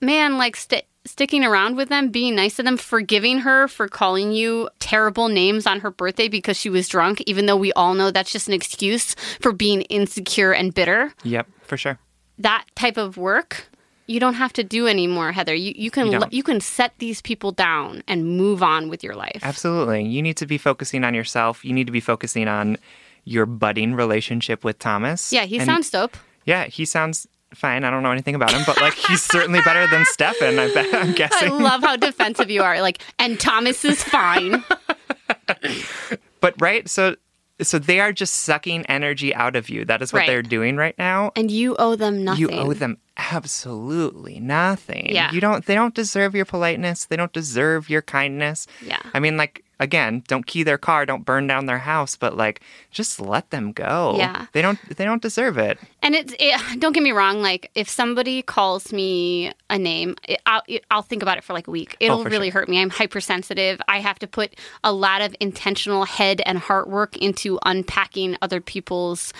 man, 0.00 0.38
like 0.38 0.56
st- 0.56 0.84
sticking 1.04 1.44
around 1.44 1.76
with 1.76 1.88
them, 1.88 2.10
being 2.10 2.34
nice 2.34 2.56
to 2.56 2.62
them, 2.62 2.76
forgiving 2.76 3.40
her 3.40 3.68
for 3.68 3.88
calling 3.88 4.32
you 4.32 4.68
terrible 4.78 5.28
names 5.28 5.66
on 5.66 5.80
her 5.80 5.90
birthday 5.90 6.28
because 6.28 6.56
she 6.56 6.70
was 6.70 6.88
drunk, 6.88 7.20
even 7.26 7.46
though 7.46 7.56
we 7.56 7.72
all 7.72 7.94
know 7.94 8.10
that's 8.10 8.30
just 8.32 8.46
an 8.48 8.54
excuse 8.54 9.14
for 9.40 9.52
being 9.52 9.82
insecure 9.82 10.52
and 10.52 10.72
bitter. 10.74 11.12
Yep, 11.24 11.48
for 11.62 11.76
sure. 11.76 11.98
That 12.38 12.64
type 12.74 12.96
of 12.96 13.16
work 13.16 13.66
you 14.08 14.18
don't 14.20 14.34
have 14.34 14.52
to 14.54 14.64
do 14.64 14.86
anymore, 14.88 15.32
Heather. 15.32 15.54
You, 15.54 15.72
you 15.76 15.90
can 15.90 16.08
You 16.08 16.18
you, 16.18 16.24
you 16.30 16.42
can 16.42 16.60
set 16.60 16.92
these 16.98 17.22
people 17.22 17.52
down 17.52 18.02
and 18.08 18.36
move 18.36 18.62
on 18.62 18.88
with 18.88 19.02
your 19.02 19.14
life. 19.14 19.40
Absolutely. 19.42 20.04
You 20.04 20.20
need 20.22 20.36
to 20.38 20.46
be 20.46 20.58
focusing 20.58 21.04
on 21.04 21.14
yourself. 21.14 21.64
You 21.64 21.72
need 21.72 21.86
to 21.86 21.92
be 21.92 22.00
focusing 22.00 22.48
on 22.48 22.78
your 23.24 23.46
budding 23.46 23.94
relationship 23.94 24.64
with 24.64 24.78
Thomas. 24.80 25.32
Yeah, 25.32 25.44
he 25.44 25.58
And- 25.58 25.66
sounds 25.66 25.88
dope. 25.88 26.16
Yeah, 26.44 26.64
he 26.66 26.84
sounds 26.84 27.28
fine. 27.56 27.84
I 27.84 27.90
don't 27.90 28.02
know 28.02 28.12
anything 28.12 28.34
about 28.34 28.52
him, 28.52 28.62
but 28.66 28.80
like 28.80 28.94
he's 28.94 29.22
certainly 29.22 29.60
better 29.62 29.86
than 29.86 30.04
Stefan, 30.06 30.58
I 30.58 30.72
bet 30.72 30.94
I'm 30.94 31.12
guessing. 31.12 31.52
I 31.52 31.54
love 31.56 31.82
how 31.82 31.96
defensive 31.96 32.50
you 32.50 32.62
are. 32.62 32.80
Like, 32.80 33.02
and 33.18 33.38
Thomas 33.38 33.84
is 33.84 34.02
fine. 34.02 34.64
but 36.40 36.54
right, 36.60 36.88
so 36.88 37.16
so 37.60 37.78
they 37.78 38.00
are 38.00 38.12
just 38.12 38.34
sucking 38.38 38.84
energy 38.86 39.34
out 39.34 39.54
of 39.54 39.68
you. 39.68 39.84
That 39.84 40.02
is 40.02 40.12
what 40.12 40.20
Right. 40.20 40.26
they're 40.26 40.42
doing 40.42 40.76
right 40.76 40.96
now. 40.98 41.30
And 41.36 41.50
you 41.50 41.76
owe 41.78 41.94
them 41.94 42.24
nothing. 42.24 42.40
You 42.40 42.50
owe 42.50 42.72
them 42.72 42.98
absolutely 43.16 44.40
nothing. 44.40 45.14
Yeah. 45.14 45.30
You 45.32 45.40
don't 45.40 45.64
they 45.66 45.74
don't 45.74 45.94
deserve 45.94 46.34
your 46.34 46.44
politeness. 46.44 47.04
They 47.04 47.16
don't 47.16 47.32
deserve 47.32 47.88
your 47.88 48.02
kindness. 48.02 48.66
Yeah. 48.84 48.98
I 49.14 49.20
mean 49.20 49.36
like 49.36 49.64
again, 49.78 50.22
don't 50.28 50.46
key 50.46 50.62
their 50.62 50.78
car, 50.78 51.04
don't 51.06 51.24
burn 51.24 51.46
down 51.46 51.66
their 51.66 51.78
house, 51.78 52.16
but 52.16 52.36
like 52.36 52.62
just 52.90 53.20
let 53.20 53.50
them 53.50 53.70
go. 53.72 54.14
Yeah. 54.16 54.46
They 54.52 54.62
don't 54.62 54.78
they 54.96 55.04
don't 55.04 55.22
deserve 55.22 55.58
it. 55.58 55.78
And 56.02 56.14
it's 56.14 56.34
it, 56.38 56.60
don't 56.80 56.92
get 56.92 57.02
me 57.02 57.12
wrong. 57.12 57.40
Like 57.42 57.70
if 57.74 57.88
somebody 57.88 58.42
calls 58.42 58.92
me 58.92 59.52
a 59.70 59.78
name, 59.78 60.16
it, 60.28 60.40
I'll 60.46 60.62
it, 60.68 60.84
I'll 60.90 61.02
think 61.02 61.22
about 61.22 61.38
it 61.38 61.44
for 61.44 61.52
like 61.52 61.68
a 61.68 61.70
week. 61.70 61.96
It'll 62.00 62.20
Oh, 62.20 62.24
really 62.24 62.50
sure. 62.50 62.60
hurt 62.60 62.68
me. 62.68 62.80
I'm 62.82 62.90
hypersensitive. 62.90 63.80
I 63.88 64.00
have 64.00 64.18
to 64.18 64.26
put 64.26 64.54
a 64.84 64.92
lot 64.92 65.22
of 65.22 65.34
intentional 65.40 66.04
head 66.04 66.42
and 66.44 66.58
heart 66.58 66.88
work 66.90 67.16
into 67.16 67.58
unpacking 67.64 68.36
other 68.42 68.60
people's 68.60 69.32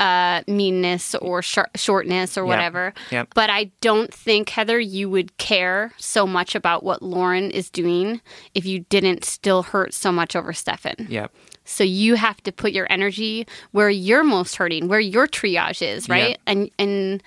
uh, 0.00 0.42
meanness 0.46 1.14
or 1.16 1.40
shor- 1.42 1.70
shortness 1.76 2.36
or 2.36 2.42
Yep. 2.42 2.48
whatever. 2.48 2.94
Yep. 3.10 3.28
But 3.34 3.50
I 3.50 3.70
don't 3.80 4.12
think 4.12 4.50
Heather, 4.50 4.78
you 4.78 5.08
would 5.08 5.36
care 5.38 5.92
so 5.96 6.26
much 6.26 6.54
about 6.54 6.82
what 6.84 7.02
Lauren 7.02 7.50
is 7.50 7.70
doing 7.70 8.20
if 8.54 8.66
you 8.66 8.80
didn't 8.80 9.24
still 9.24 9.62
hurt 9.62 9.94
so 9.94 10.12
much 10.12 10.36
over 10.36 10.52
Stefan. 10.52 11.06
Yep. 11.08 11.32
So 11.64 11.84
you 11.84 12.14
have 12.16 12.42
to 12.42 12.52
put 12.52 12.72
your 12.72 12.86
energy 12.90 13.46
where 13.70 13.88
you're 13.90 14.24
most 14.24 14.56
hurting, 14.56 14.88
where 14.88 15.00
your 15.00 15.26
triage 15.28 15.80
is, 15.86 16.08
right? 16.08 16.30
Yep. 16.30 16.40
And 16.46 16.70
and 16.78 17.22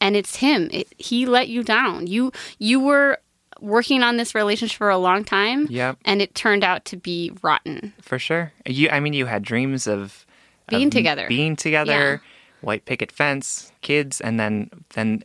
and 0.00 0.16
it's 0.16 0.36
him. 0.36 0.68
It, 0.72 0.88
he 0.98 1.26
let 1.26 1.48
you 1.48 1.62
down. 1.62 2.06
You 2.06 2.32
you 2.58 2.80
were 2.80 3.18
working 3.60 4.02
on 4.02 4.16
this 4.16 4.34
relationship 4.34 4.78
for 4.78 4.88
a 4.88 4.96
long 4.96 5.22
time, 5.24 5.66
Yep. 5.68 5.98
and 6.06 6.22
it 6.22 6.34
turned 6.34 6.64
out 6.64 6.84
to 6.86 6.96
be 6.96 7.30
rotten. 7.42 7.92
For 8.00 8.18
sure. 8.18 8.52
You 8.64 8.88
I 8.90 9.00
mean 9.00 9.12
you 9.12 9.26
had 9.26 9.42
dreams 9.42 9.86
of 9.86 10.24
Being 10.68 10.86
of 10.88 10.92
together. 10.92 11.26
Being 11.28 11.56
together, 11.56 12.22
white 12.60 12.84
picket 12.84 13.10
fence, 13.12 13.72
kids, 13.82 14.20
and 14.20 14.38
then 14.38 14.70
then 14.94 15.24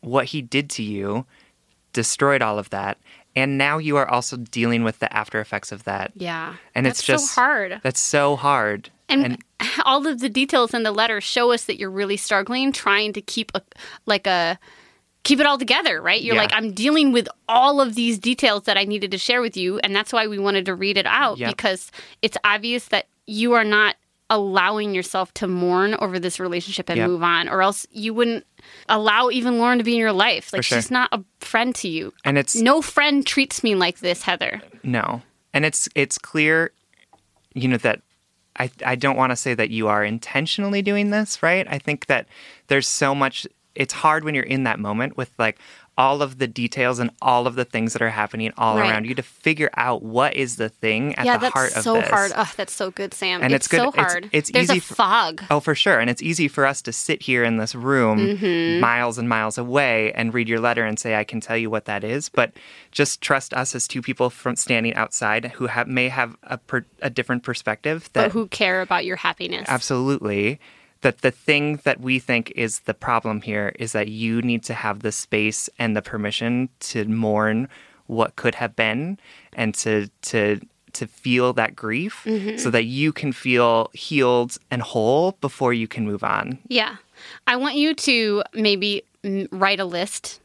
what 0.00 0.26
he 0.26 0.40
did 0.40 0.70
to 0.70 0.82
you 0.82 1.26
destroyed 1.92 2.40
all 2.40 2.58
of 2.58 2.70
that. 2.70 2.98
And 3.36 3.56
now 3.58 3.78
you 3.78 3.96
are 3.96 4.08
also 4.08 4.36
dealing 4.36 4.82
with 4.82 4.98
the 4.98 5.12
after 5.16 5.40
effects 5.40 5.70
of 5.72 5.84
that. 5.84 6.12
Yeah, 6.16 6.54
And 6.74 6.86
it's 6.86 7.02
just 7.02 7.32
so 7.34 7.40
hard. 7.40 7.80
That's 7.82 8.00
so 8.00 8.36
hard. 8.36 8.90
And, 9.08 9.38
all 9.84 10.06
of 10.06 10.20
the 10.20 10.28
details 10.28 10.74
in 10.74 10.82
the 10.82 10.92
letter 10.92 11.20
show 11.20 11.52
us 11.52 11.64
that 11.64 11.78
you're 11.78 11.90
really 11.90 12.16
struggling, 12.16 12.72
trying 12.72 13.12
to 13.12 13.20
keep 13.20 13.52
a 13.54 13.62
like 14.06 14.26
a 14.26 14.58
keep 15.22 15.38
it 15.38 15.44
all 15.46 15.58
together, 15.58 16.00
right? 16.00 16.22
You're 16.22 16.34
Yeah. 16.34 16.40
like, 16.42 16.52
I'm 16.54 16.72
dealing 16.72 17.12
with 17.12 17.28
all 17.46 17.80
of 17.80 17.94
these 17.94 18.18
details 18.18 18.62
that 18.64 18.78
I 18.78 18.84
needed 18.84 19.10
to 19.10 19.18
share 19.18 19.42
with 19.42 19.54
you, 19.56 19.78
and 19.80 19.94
that's 19.94 20.12
why 20.14 20.26
we 20.26 20.38
wanted 20.38 20.64
to 20.66 20.74
read 20.74 20.96
it 20.96 21.04
out 21.06 21.36
Yep. 21.38 21.50
because 21.56 21.92
it's 22.22 22.38
obvious 22.42 22.86
that 22.86 23.06
you 23.26 23.52
are 23.52 23.62
not 23.64 23.96
allowing 24.30 24.94
yourself 24.94 25.34
to 25.34 25.46
mourn 25.48 25.94
over 25.98 26.18
this 26.18 26.40
relationship 26.40 26.88
and 26.88 26.96
Yep. 26.98 27.08
move 27.08 27.22
on, 27.22 27.48
or 27.48 27.60
else 27.60 27.86
you 27.90 28.14
wouldn't 28.14 28.46
allow 28.88 29.28
even 29.30 29.58
Lauren 29.58 29.78
to 29.78 29.84
be 29.84 29.92
in 29.94 29.98
your 29.98 30.12
life. 30.12 30.52
Like 30.52 30.62
sure. 30.64 30.78
she's 30.78 30.90
not 30.90 31.08
a 31.12 31.22
friend 31.40 31.74
to 31.76 31.88
you. 31.88 32.14
and 32.24 32.38
it's 32.38 32.54
No 32.54 32.80
friend 32.80 33.26
treats 33.26 33.62
me 33.62 33.74
like 33.74 33.98
this, 33.98 34.22
Heather. 34.22 34.62
No. 34.82 35.22
And 35.52 35.64
it's 35.64 35.88
it's 35.94 36.16
clear, 36.16 36.70
you 37.54 37.68
know, 37.68 37.76
that 37.78 38.00
I 38.56 38.70
I 38.86 38.94
don't 38.94 39.16
want 39.16 39.30
to 39.30 39.36
say 39.36 39.52
that 39.54 39.70
you 39.70 39.88
are 39.88 40.04
intentionally 40.04 40.80
doing 40.82 41.10
this, 41.10 41.42
right? 41.42 41.66
I 41.68 41.78
think 41.78 42.06
that 42.06 42.26
there's 42.68 42.86
so 42.88 43.14
much 43.14 43.46
it's 43.74 43.94
hard 43.94 44.24
when 44.24 44.34
you're 44.34 44.44
in 44.44 44.64
that 44.64 44.78
moment 44.78 45.16
with 45.16 45.30
like 45.38 45.58
all 45.98 46.22
of 46.22 46.38
the 46.38 46.46
details 46.46 46.98
and 46.98 47.10
all 47.20 47.46
of 47.46 47.56
the 47.56 47.64
things 47.64 47.92
that 47.92 48.00
are 48.00 48.08
happening 48.08 48.50
all 48.56 48.76
Right. 48.78 48.90
around 48.90 49.04
you 49.06 49.14
to 49.16 49.22
figure 49.22 49.68
out 49.76 50.02
what 50.02 50.34
is 50.34 50.56
the 50.56 50.70
thing 50.70 51.14
at 51.16 51.26
yeah, 51.26 51.36
the 51.36 51.42
that's 51.42 51.52
heart 51.52 51.76
of 51.76 51.82
so 51.82 51.94
this. 51.94 52.08
hard. 52.08 52.32
Oh, 52.34 52.50
that's 52.56 52.72
so 52.72 52.90
good, 52.90 53.12
Sam. 53.12 53.42
And 53.42 53.52
it's, 53.52 53.66
it's 53.66 53.68
good- 53.68 53.80
so 53.80 53.88
it's- 53.88 54.12
hard. 54.12 54.30
it's 54.32 54.50
There's 54.50 54.70
easy 54.70 54.78
a 54.78 54.80
for- 54.80 54.94
fog. 54.94 55.42
Oh, 55.50 55.60
for 55.60 55.74
sure. 55.74 55.98
And 56.00 56.08
it's 56.08 56.22
easy 56.22 56.48
for 56.48 56.64
us 56.64 56.80
to 56.82 56.92
sit 56.92 57.22
here 57.22 57.44
in 57.44 57.58
this 57.58 57.74
room 57.74 58.18
Mm-hmm. 58.18 58.80
miles 58.80 59.18
and 59.18 59.28
miles 59.28 59.58
away 59.58 60.12
and 60.12 60.32
read 60.32 60.48
your 60.48 60.60
letter 60.60 60.84
and 60.86 60.98
say, 60.98 61.16
I 61.16 61.24
can 61.24 61.40
tell 61.40 61.56
you 61.56 61.68
what 61.68 61.84
that 61.84 62.02
is. 62.02 62.28
But 62.30 62.52
just 62.92 63.20
trust 63.20 63.52
us 63.52 63.74
as 63.74 63.86
two 63.86 64.00
people 64.00 64.30
from 64.30 64.56
standing 64.56 64.94
outside 64.94 65.46
who 65.56 65.66
have, 65.66 65.86
may 65.86 66.08
have 66.08 66.34
a, 66.44 66.56
per, 66.56 66.86
a 67.02 67.10
different 67.10 67.42
perspective. 67.42 68.08
That 68.14 68.22
but 68.26 68.32
who 68.32 68.46
care 68.48 68.80
about 68.80 69.04
your 69.04 69.16
happiness. 69.16 69.66
Absolutely. 69.68 70.60
That 71.02 71.22
the 71.22 71.30
thing 71.30 71.80
that 71.84 72.00
we 72.00 72.18
think 72.18 72.52
is 72.54 72.80
the 72.80 72.94
problem 72.94 73.40
here 73.40 73.72
is 73.78 73.92
that 73.92 74.08
you 74.08 74.42
need 74.42 74.62
to 74.64 74.74
have 74.74 75.00
the 75.00 75.12
space 75.12 75.70
and 75.78 75.96
the 75.96 76.02
permission 76.02 76.68
to 76.80 77.04
mourn 77.06 77.68
what 78.06 78.36
could 78.36 78.56
have 78.56 78.76
been 78.76 79.18
and 79.54 79.74
to 79.76 80.08
to 80.22 80.60
to 80.92 81.06
feel 81.06 81.52
that 81.52 81.76
grief 81.76 82.22
mm-hmm. 82.24 82.56
so 82.56 82.70
that 82.70 82.84
you 82.84 83.12
can 83.12 83.32
feel 83.32 83.90
healed 83.92 84.58
and 84.70 84.82
whole 84.82 85.32
before 85.40 85.72
you 85.72 85.86
can 85.86 86.04
move 86.04 86.24
on. 86.24 86.58
Yeah. 86.68 86.96
I 87.46 87.56
want 87.56 87.76
you 87.76 87.94
to 87.94 88.42
maybe 88.54 89.04
write 89.52 89.80
a 89.80 89.84
list 89.84 90.39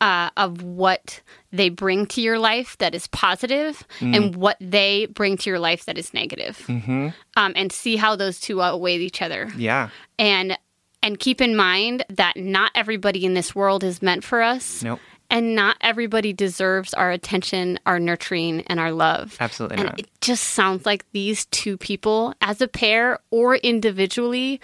uh, 0.00 0.30
of 0.36 0.62
what 0.62 1.20
they 1.52 1.68
bring 1.68 2.06
to 2.06 2.20
your 2.20 2.38
life 2.38 2.76
that 2.78 2.94
is 2.94 3.06
positive 3.08 3.86
Mm. 4.00 4.16
and 4.16 4.36
what 4.36 4.56
they 4.60 5.06
bring 5.06 5.36
to 5.38 5.50
your 5.50 5.58
life 5.58 5.84
that 5.84 5.98
is 5.98 6.14
negative. 6.14 6.64
Mm-hmm. 6.66 7.08
Um, 7.36 7.52
and 7.56 7.70
see 7.72 7.96
how 7.96 8.16
those 8.16 8.40
two 8.40 8.62
outweigh 8.62 8.96
each 8.98 9.20
other. 9.22 9.50
Yeah. 9.56 9.90
And 10.18 10.56
and 11.02 11.18
keep 11.18 11.40
in 11.40 11.56
mind 11.56 12.04
that 12.10 12.36
not 12.36 12.70
everybody 12.74 13.24
in 13.24 13.34
this 13.34 13.54
world 13.54 13.82
is 13.84 14.02
meant 14.02 14.22
for 14.24 14.42
us. 14.42 14.82
Nope. 14.82 15.00
And 15.32 15.54
not 15.54 15.76
everybody 15.80 16.32
deserves 16.32 16.92
our 16.92 17.10
attention, 17.10 17.78
our 17.86 18.00
nurturing, 18.00 18.62
and 18.66 18.80
our 18.80 18.90
love. 18.92 19.36
Absolutely 19.40 19.76
and 19.78 19.86
not. 19.86 19.98
it 20.00 20.08
just 20.20 20.42
sounds 20.44 20.84
like 20.84 21.04
these 21.12 21.46
two 21.46 21.76
people, 21.78 22.34
as 22.42 22.60
a 22.60 22.66
pair 22.68 23.18
or 23.30 23.54
individually, 23.56 24.60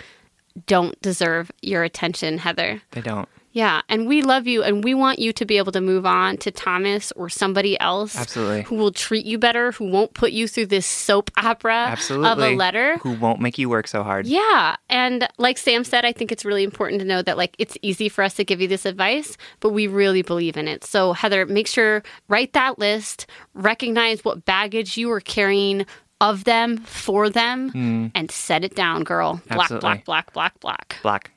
don't 0.67 1.01
deserve 1.03 1.51
your 1.63 1.85
attention, 1.85 2.39
Heather. 2.39 2.83
They 2.91 3.01
don't. 3.01 3.29
Yeah, 3.57 3.81
and 3.89 4.07
we 4.07 4.21
love 4.21 4.47
you, 4.47 4.63
and 4.63 4.85
we 4.85 4.93
want 4.93 5.19
you 5.19 5.33
to 5.33 5.47
be 5.47 5.57
able 5.57 5.73
to 5.73 5.81
move 5.81 6.05
on 6.05 6.37
to 6.39 6.51
Thomas 6.51 7.11
or 7.13 7.31
somebody 7.31 7.81
else, 7.81 8.15
Absolutely. 8.15 8.63
who 8.65 8.75
will 8.75 8.93
treat 8.93 9.25
you 9.25 9.39
better, 9.39 9.73
who 9.73 9.87
won't 9.87 10.13
put 10.13 10.33
you 10.33 10.47
through 10.47 10.67
this 10.67 10.85
soap 10.85 11.31
opera 11.39 11.73
Absolutely. 11.89 12.29
of 12.29 12.39
a 12.39 12.55
letter. 12.55 12.99
Who 12.99 13.13
won't 13.15 13.41
make 13.41 13.57
you 13.57 13.71
work 13.71 13.89
so 13.89 14.03
hard. 14.03 14.27
Yeah. 14.27 14.77
And 14.91 15.27
like 15.39 15.57
Sam 15.57 15.85
said, 15.85 16.05
I 16.05 16.13
think 16.13 16.33
it's 16.33 16.45
really 16.45 16.65
important 16.65 17.01
to 17.01 17.07
know 17.07 17.23
that 17.23 17.39
like 17.39 17.57
it's 17.59 17.79
easy 17.81 18.11
for 18.11 18.23
us 18.23 18.35
to 18.35 18.45
give 18.45 18.61
you 18.61 18.69
this 18.69 18.85
advice, 18.85 19.39
but 19.61 19.71
we 19.71 19.87
really 19.87 20.21
believe 20.21 20.59
in 20.59 20.69
it. 20.69 20.85
So 20.85 21.15
Heather, 21.15 21.47
make 21.47 21.67
sure 21.67 22.03
write 22.29 22.53
that 22.53 22.79
list, 22.79 23.27
recognize 23.55 24.23
what 24.23 24.45
baggage 24.45 24.99
you 24.99 25.11
are 25.13 25.21
carrying 25.21 25.87
of 26.21 26.45
them 26.45 26.77
for 26.79 27.31
them 27.31 28.11
and 28.15 28.31
set 28.31 28.65
it 28.65 28.75
down, 28.75 29.03
girl. 29.03 29.41
Block, 29.49 29.69
Hmm. 29.69 29.75
Absolutely. 29.77 29.81
block, 29.89 30.05
block, 30.05 30.33
block, 30.35 30.61
block. 30.61 30.97
Black. 31.03 31.31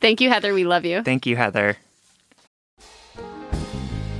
Thank 0.00 0.20
you, 0.20 0.30
Heather. 0.30 0.54
We 0.54 0.64
love 0.64 0.84
you. 0.84 1.02
Thank 1.02 1.26
you, 1.26 1.36
Heather. 1.36 1.76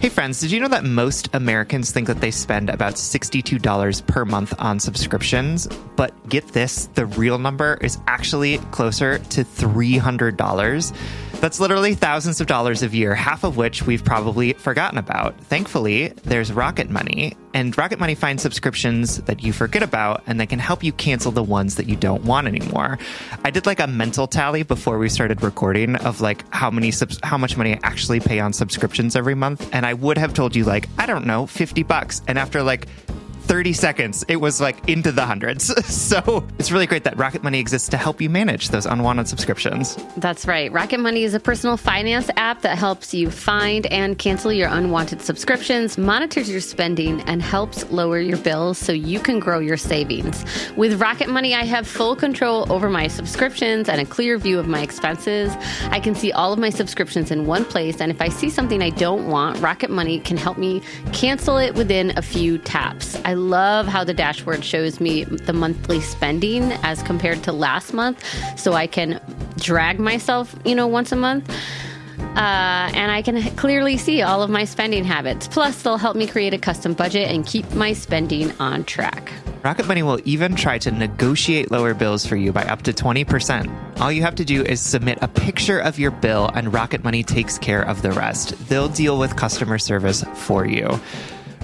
Hey 0.01 0.11
friends, 0.11 0.39
did 0.39 0.53
you 0.53 0.61
know 0.61 0.69
that 0.69 0.85
most 0.85 1.29
Americans 1.35 1.91
think 1.91 2.07
that 2.07 2.21
they 2.21 2.31
spend 2.31 2.71
about 2.71 2.95
$62 2.95 4.07
per 4.07 4.25
month 4.25 4.55
on 4.57 4.79
subscriptions? 4.79 5.67
But 5.97 6.29
get 6.29 6.47
this, 6.49 6.87
the 6.95 7.07
real 7.07 7.37
number 7.37 7.79
is 7.81 7.99
actually 8.07 8.59
closer 8.71 9.19
to 9.19 9.43
$300. 9.43 10.97
That's 11.41 11.61
literally 11.61 11.95
thousands 11.95 12.41
of 12.41 12.49
dollars 12.49 12.83
a 12.83 12.89
year, 12.89 13.15
half 13.15 13.45
of 13.45 13.57
which 13.57 13.85
we've 13.87 14.05
probably 14.05 14.55
forgotten 14.55 14.99
about. 14.99 15.39
Thankfully, 15.43 16.09
there's 16.25 16.53
Rocket 16.53 16.91
Money, 16.91 17.37
and 17.55 17.79
Rocket 17.79 18.01
Money 18.01 18.17
finds 18.17 18.43
subscriptions 18.43 19.19
that 19.19 19.41
you 19.43 19.53
forget 19.53 19.85
about 19.85 20.25
and 20.27 20.41
that 20.41 20.49
can 20.49 20.59
help 20.59 20.83
you 20.83 20.93
cancel 20.93 21.31
the 21.31 21.43
ones 21.43 21.77
that 21.77 21.89
you 21.89 21.95
don't 21.95 22.25
want 22.25 22.49
anymore. 22.49 22.99
I 23.45 23.51
did 23.51 23.67
like 23.67 23.79
a 23.79 23.87
mental 23.87 24.27
tally 24.27 24.65
before 24.65 24.99
we 24.99 25.09
started 25.09 25.43
recording 25.45 25.95
of 25.97 26.21
like 26.21 26.45
how 26.53 26.73
many 26.73 26.91
subs- 26.91 27.21
how 27.23 27.39
much 27.39 27.57
money 27.57 27.75
I 27.75 27.79
actually 27.85 28.19
pay 28.19 28.41
on 28.41 28.53
subscriptions 28.53 29.15
every 29.15 29.37
month, 29.37 29.69
and 29.73 29.87
I 29.87 29.95
would 29.95 30.19
have 30.19 30.35
told 30.35 30.57
you 30.57 30.65
like 30.65 30.89
I 30.99 31.07
don't 31.07 31.25
know, 31.25 31.47
50 31.47 31.85
bucks. 31.85 32.21
And 32.27 32.37
after 32.37 32.65
like 32.65 32.89
30 33.49 33.73
seconds, 33.73 34.25
it 34.29 34.37
was 34.37 34.61
like 34.61 34.87
into 34.91 35.11
the 35.11 35.25
hundreds. 35.25 35.65
so 35.93 36.47
it's 36.59 36.71
really 36.71 36.87
great 36.87 37.05
that 37.05 37.17
Rocket 37.17 37.43
Money 37.43 37.59
exists 37.59 37.89
to 37.89 37.97
help 37.97 38.21
you 38.21 38.29
manage 38.29 38.69
those 38.69 38.85
unwanted 38.85 39.27
subscriptions. 39.27 39.97
That's 40.19 40.47
right. 40.47 40.71
Rocket 40.71 41.01
Money 41.01 41.25
is 41.25 41.33
a 41.33 41.41
personal 41.41 41.79
finance 41.79 42.29
app 42.37 42.61
that 42.61 42.77
helps 42.77 43.15
you 43.15 43.31
find 43.31 43.87
and 43.87 44.19
cancel 44.19 44.53
your 44.53 44.69
unwanted 44.69 45.23
subscriptions, 45.23 45.97
monitors 45.97 46.51
your 46.51 46.61
spending, 46.61 47.23
and 47.23 47.41
helps 47.41 47.91
lower 47.91 48.21
your 48.21 48.37
bills 48.37 48.77
so 48.77 48.93
you 48.93 49.19
can 49.19 49.41
grow 49.41 49.61
your 49.61 49.79
savings. 49.79 50.45
With 50.77 51.01
Rocket 51.01 51.31
Money, 51.31 51.55
I 51.55 51.65
have 51.65 51.89
full 51.89 52.15
control 52.17 52.71
over 52.71 52.91
my 52.91 53.09
subscriptions 53.09 53.89
and 53.89 53.99
a 53.99 54.05
clear 54.05 54.37
view 54.37 54.59
of 54.59 54.69
my 54.69 54.83
expenses. 54.83 55.51
I 55.85 56.01
can 56.01 56.15
see 56.15 56.33
all 56.33 56.53
of 56.53 56.59
my 56.59 56.69
subscriptions 56.69 57.31
in 57.31 57.47
one 57.47 57.65
place, 57.65 58.03
and 58.03 58.13
if 58.13 58.21
I 58.21 58.29
see 58.29 58.51
something 58.51 58.83
I 58.83 58.91
don't 58.91 59.27
want, 59.29 59.59
Rocket 59.61 59.89
Money 59.89 60.21
can 60.21 60.37
help 60.37 60.59
me 60.59 60.83
cancel 61.15 61.57
it 61.57 61.75
within 61.75 62.13
a 62.19 62.23
few 62.23 62.59
taps. 62.59 63.17
I 63.25 63.38
love 63.39 63.87
how 63.87 64.05
the 64.05 64.15
dashboard 64.15 64.65
shows 64.65 65.01
me 65.01 65.25
the 65.25 65.53
monthly 65.53 66.01
spending 66.01 66.73
as 66.83 67.03
compared 67.03 67.43
to 67.45 67.53
last 67.53 67.95
month, 67.95 68.25
so 68.59 68.73
I 68.75 68.87
can 68.87 69.21
drag 69.57 69.99
myself, 69.99 70.55
you 70.65 70.75
know, 70.75 70.87
once 70.87 71.13
a 71.13 71.17
month. 71.17 71.49
Uh, 72.19 72.91
and 72.95 73.11
I 73.11 73.23
can 73.23 73.43
clearly 73.57 73.97
see 73.97 74.23
all 74.23 74.43
of 74.43 74.51
my 74.51 74.65
spending 74.65 75.05
habits. 75.05 75.49
Plus, 75.49 75.83
they'll 75.83 75.97
help 75.97 76.17
me 76.17 76.27
create 76.27 76.55
a 76.55 76.59
custom 76.59 76.95
budget 76.95 77.29
and 77.29 77.45
keep 77.45 77.69
my 77.73 77.93
spending 77.93 78.53
on 78.61 78.85
track. 78.85 79.33
Rocket 79.65 79.89
Money 79.89 80.05
will 80.05 80.21
even 80.25 80.55
try 80.55 80.79
to 80.79 80.91
negotiate 80.93 81.71
lower 81.73 81.95
bills 81.95 82.25
for 82.25 82.37
you 82.37 82.53
by 82.53 82.63
up 82.65 82.83
to 82.83 82.93
20%. 82.93 84.01
All 84.01 84.13
you 84.13 84.23
have 84.23 84.37
to 84.37 84.45
do 84.45 84.63
is 84.63 84.81
submit 84.81 85.19
a 85.21 85.27
picture 85.27 85.81
of 85.81 85.99
your 85.99 86.13
bill, 86.13 86.49
and 86.55 86.73
Rocket 86.73 87.03
Money 87.03 87.25
takes 87.25 87.59
care 87.59 87.83
of 87.83 88.03
the 88.03 88.13
rest. 88.13 88.69
They'll 88.69 88.89
deal 88.89 89.19
with 89.19 89.35
customer 89.35 89.79
service 89.79 90.23
for 90.35 90.65
you. 90.65 91.01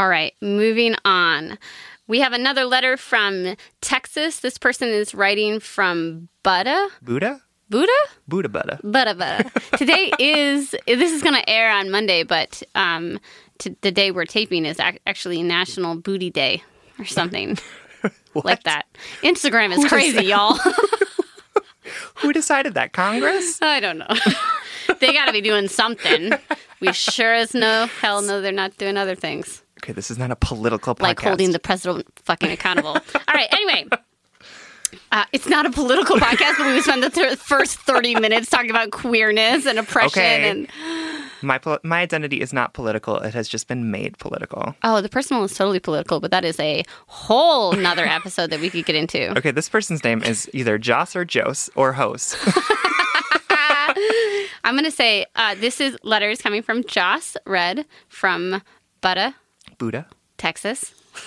All 0.00 0.08
right, 0.08 0.32
moving 0.40 0.94
on. 1.04 1.58
We 2.06 2.20
have 2.20 2.32
another 2.32 2.64
letter 2.64 2.96
from 2.96 3.54
Texas. 3.82 4.40
This 4.40 4.56
person 4.56 4.88
is 4.88 5.14
writing 5.14 5.60
from 5.60 6.30
Buddha. 6.42 6.88
Buddha? 7.02 7.42
Buddha? 7.68 7.92
Buddha 8.26 8.48
Buddha. 8.48 8.80
Buddha 8.82 9.14
Buddha. 9.14 9.50
Today 9.76 10.10
is, 10.18 10.70
this 10.86 11.12
is 11.12 11.20
going 11.22 11.34
to 11.34 11.46
air 11.46 11.70
on 11.70 11.90
Monday, 11.90 12.22
but 12.22 12.62
um, 12.74 13.20
t- 13.58 13.76
the 13.82 13.92
day 13.92 14.10
we're 14.10 14.24
taping 14.24 14.64
is 14.64 14.80
ac- 14.80 15.00
actually 15.06 15.42
National 15.42 15.96
Booty 15.96 16.30
Day 16.30 16.62
or 16.98 17.04
something 17.04 17.58
like 18.34 18.62
that. 18.62 18.86
Instagram 19.20 19.76
is 19.76 19.84
crazy, 19.86 20.24
y'all. 20.24 20.58
Who 22.20 22.32
decided 22.32 22.72
that? 22.72 22.94
Congress? 22.94 23.60
I 23.60 23.80
don't 23.80 23.98
know. 23.98 24.08
they 24.98 25.12
got 25.12 25.26
to 25.26 25.32
be 25.32 25.42
doing 25.42 25.68
something. 25.68 26.32
We 26.80 26.90
sure 26.94 27.34
as 27.34 27.52
no 27.52 27.84
hell 28.00 28.22
no, 28.22 28.40
they're 28.40 28.50
not 28.50 28.78
doing 28.78 28.96
other 28.96 29.14
things. 29.14 29.59
Okay, 29.82 29.92
this 29.92 30.10
is 30.10 30.18
not 30.18 30.30
a 30.30 30.36
political 30.36 30.94
podcast. 30.94 31.02
like 31.02 31.20
holding 31.20 31.52
the 31.52 31.58
president 31.58 32.06
fucking 32.24 32.50
accountable. 32.50 32.90
All 32.90 33.34
right. 33.34 33.48
Anyway, 33.52 33.88
uh, 35.12 35.24
it's 35.32 35.48
not 35.48 35.66
a 35.66 35.70
political 35.70 36.16
podcast, 36.16 36.58
but 36.58 36.66
we 36.66 36.80
spend 36.82 37.02
the 37.02 37.10
th- 37.10 37.38
first 37.38 37.78
thirty 37.78 38.14
minutes 38.14 38.50
talking 38.50 38.70
about 38.70 38.90
queerness 38.90 39.66
and 39.66 39.78
oppression. 39.78 40.08
Okay. 40.20 40.50
And 40.50 40.68
My 41.42 41.56
pol- 41.58 41.78
my 41.82 42.00
identity 42.00 42.40
is 42.42 42.52
not 42.52 42.74
political. 42.74 43.16
It 43.18 43.32
has 43.32 43.48
just 43.48 43.66
been 43.68 43.90
made 43.90 44.18
political. 44.18 44.74
oh, 44.84 45.00
the 45.00 45.08
personal 45.08 45.42
is 45.44 45.54
totally 45.54 45.80
political, 45.80 46.20
but 46.20 46.30
that 46.32 46.44
is 46.44 46.60
a 46.60 46.84
whole 47.06 47.72
nother 47.72 48.04
episode 48.04 48.50
that 48.50 48.60
we 48.60 48.68
could 48.68 48.84
get 48.84 48.96
into. 48.96 49.30
Okay, 49.38 49.50
this 49.50 49.68
person's 49.70 50.04
name 50.04 50.22
is 50.22 50.50
either 50.52 50.76
Joss 50.76 51.16
or 51.16 51.24
Jose 51.32 51.72
or 51.76 51.94
Hose. 51.94 52.36
I'm 54.62 54.76
gonna 54.76 54.90
say 54.90 55.26
uh, 55.36 55.54
this 55.56 55.80
is 55.80 55.96
letters 56.02 56.40
coming 56.42 56.62
from 56.62 56.84
Joss 56.84 57.36
Red 57.46 57.86
from 58.08 58.62
Buddha, 59.00 59.34
Buddha. 59.80 60.06
Texas. 60.36 60.94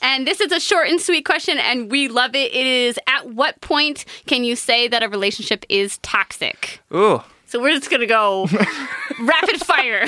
and 0.00 0.26
this 0.26 0.40
is 0.40 0.52
a 0.52 0.60
short 0.60 0.88
and 0.88 1.00
sweet 1.00 1.26
question, 1.26 1.58
and 1.58 1.90
we 1.90 2.08
love 2.08 2.34
it. 2.34 2.54
It 2.54 2.66
is 2.66 2.98
at 3.08 3.28
what 3.34 3.60
point 3.60 4.04
can 4.26 4.44
you 4.44 4.56
say 4.56 4.88
that 4.88 5.02
a 5.02 5.08
relationship 5.08 5.66
is 5.68 5.98
toxic? 5.98 6.80
Ooh. 6.94 7.20
So 7.46 7.60
we're 7.60 7.72
just 7.72 7.90
gonna 7.90 8.06
go 8.06 8.48
rapid 9.20 9.60
fire. 9.64 10.06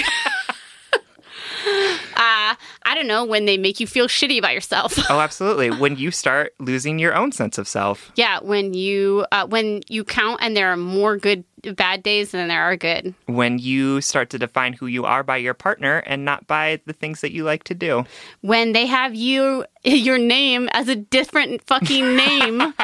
uh, 2.16 2.54
I 2.84 2.94
don't 2.94 3.06
know 3.06 3.24
when 3.24 3.44
they 3.44 3.56
make 3.58 3.80
you 3.80 3.86
feel 3.86 4.06
shitty 4.08 4.38
about 4.38 4.54
yourself. 4.54 4.98
Oh, 5.10 5.20
absolutely. 5.20 5.70
when 5.70 5.96
you 5.96 6.10
start 6.10 6.52
losing 6.58 6.98
your 6.98 7.14
own 7.14 7.32
sense 7.32 7.56
of 7.58 7.66
self. 7.66 8.12
yeah, 8.14 8.40
when 8.40 8.74
you 8.74 9.24
uh, 9.32 9.46
when 9.46 9.80
you 9.88 10.04
count 10.04 10.40
and 10.42 10.56
there 10.56 10.70
are 10.70 10.76
more 10.76 11.16
good 11.16 11.44
bad 11.76 12.02
days 12.02 12.30
than 12.30 12.46
there 12.48 12.62
are 12.62 12.76
good. 12.76 13.14
When 13.26 13.58
you 13.58 14.00
start 14.00 14.30
to 14.30 14.38
define 14.38 14.74
who 14.74 14.86
you 14.86 15.04
are 15.06 15.22
by 15.24 15.38
your 15.38 15.54
partner 15.54 15.98
and 16.06 16.24
not 16.24 16.46
by 16.46 16.80
the 16.86 16.92
things 16.92 17.20
that 17.22 17.32
you 17.32 17.42
like 17.44 17.64
to 17.64 17.74
do. 17.74 18.04
When 18.42 18.72
they 18.72 18.86
have 18.86 19.14
you 19.14 19.64
your 19.84 20.18
name 20.18 20.68
as 20.72 20.88
a 20.88 20.94
different 20.96 21.62
fucking 21.66 22.16
name 22.16 22.74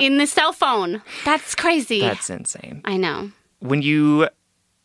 in 0.00 0.18
the 0.18 0.26
cell 0.26 0.52
phone. 0.52 1.02
That's 1.24 1.54
crazy. 1.54 2.00
That's 2.00 2.30
insane. 2.30 2.80
I 2.84 2.96
know. 2.96 3.30
When 3.58 3.82
you 3.82 4.28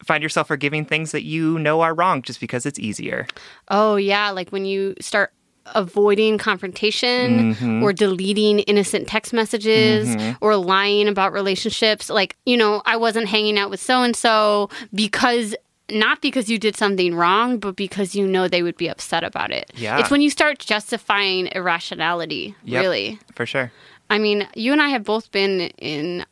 find 0.08 0.24
yourself 0.24 0.48
forgiving 0.48 0.86
things 0.86 1.12
that 1.12 1.24
you 1.24 1.60
know 1.60 1.82
are 1.82 1.94
wrong 1.94 2.22
just 2.22 2.40
because 2.40 2.66
it's 2.66 2.80
easier. 2.80 3.28
Oh 3.68 3.98
yeah, 3.98 4.32
like 4.32 4.50
when 4.50 4.66
you 4.66 4.96
start 5.00 5.34
avoiding 5.76 6.38
confrontation 6.38 7.54
mm-hmm. 7.54 7.84
or 7.84 7.92
deleting 7.92 8.60
innocent 8.60 9.08
text 9.08 9.34
messages 9.34 10.08
mm-hmm. 10.08 10.38
or 10.40 10.56
lying 10.56 11.10
about 11.10 11.34
relationships 11.34 12.10
like 12.10 12.38
you 12.46 12.56
know 12.56 12.82
I 12.86 12.96
wasn't 12.96 13.28
hanging 13.28 13.58
out 13.58 13.70
with 13.70 13.82
so 13.82 14.02
and 14.02 14.16
so 14.16 14.70
because 14.94 15.56
not 15.92 16.22
because 16.22 16.50
you 16.50 16.58
did 16.58 16.78
something 16.78 17.14
wrong 17.16 17.60
but 17.60 17.76
because 17.76 18.16
you 18.16 18.26
know 18.26 18.48
they 18.48 18.64
would 18.64 18.78
be 18.78 18.88
upset 18.88 19.26
about 19.26 19.52
it. 19.52 19.72
Yeah. 19.76 20.00
It's 20.00 20.10
when 20.10 20.22
you 20.22 20.30
start 20.30 20.60
justifying 20.60 21.48
irrationality, 21.48 22.56
Yep, 22.64 22.82
really. 22.82 23.20
For 23.36 23.46
sure. 23.46 23.72
I 24.10 24.20
mean, 24.20 24.48
you 24.56 24.72
and 24.72 24.82
I 24.82 24.90
have 24.90 25.04
both 25.04 25.32
been 25.32 25.62
in 25.78 26.26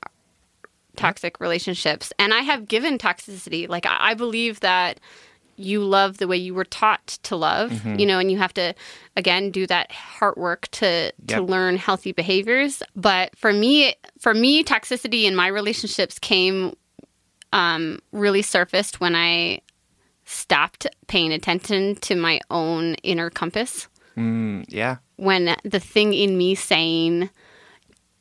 toxic 0.95 1.39
relationships, 1.39 2.11
and 2.17 2.33
I 2.33 2.39
have 2.41 2.67
given 2.67 2.97
toxicity. 2.97 3.67
Like, 3.69 3.85
I 3.85 3.97
I 4.11 4.13
believe 4.13 4.59
that 4.61 4.99
you 5.57 5.81
love 5.81 6.17
the 6.17 6.27
way 6.27 6.35
you 6.35 6.53
were 6.53 6.65
taught 6.65 7.07
to 7.23 7.35
love, 7.37 7.71
Mm-hmm. 7.71 7.97
you 7.99 8.05
know, 8.05 8.19
and 8.19 8.29
you 8.29 8.37
have 8.37 8.53
to, 8.55 8.73
again, 9.15 9.51
do 9.51 9.65
that 9.67 9.89
heart 9.91 10.37
work 10.37 10.67
to 10.71 11.11
to 11.27 11.41
learn 11.41 11.77
healthy 11.77 12.11
behaviors. 12.11 12.83
But 12.95 13.35
for 13.37 13.53
me, 13.53 13.95
for 14.19 14.33
me, 14.33 14.63
toxicity 14.65 15.23
in 15.23 15.35
my 15.35 15.47
relationships 15.47 16.19
came 16.19 16.75
um, 17.53 17.99
really 18.11 18.41
surfaced 18.41 18.99
when 18.99 19.15
I 19.15 19.61
stopped 20.25 20.87
paying 21.07 21.31
attention 21.31 21.95
to 21.97 22.15
my 22.15 22.41
own 22.49 22.95
inner 23.03 23.29
compass 23.29 23.87
Mm, 24.17 24.65
yeah. 24.69 24.97
when 25.17 25.55
the 25.63 25.79
thing 25.79 26.13
in 26.13 26.37
me 26.37 26.55
saying 26.55 27.29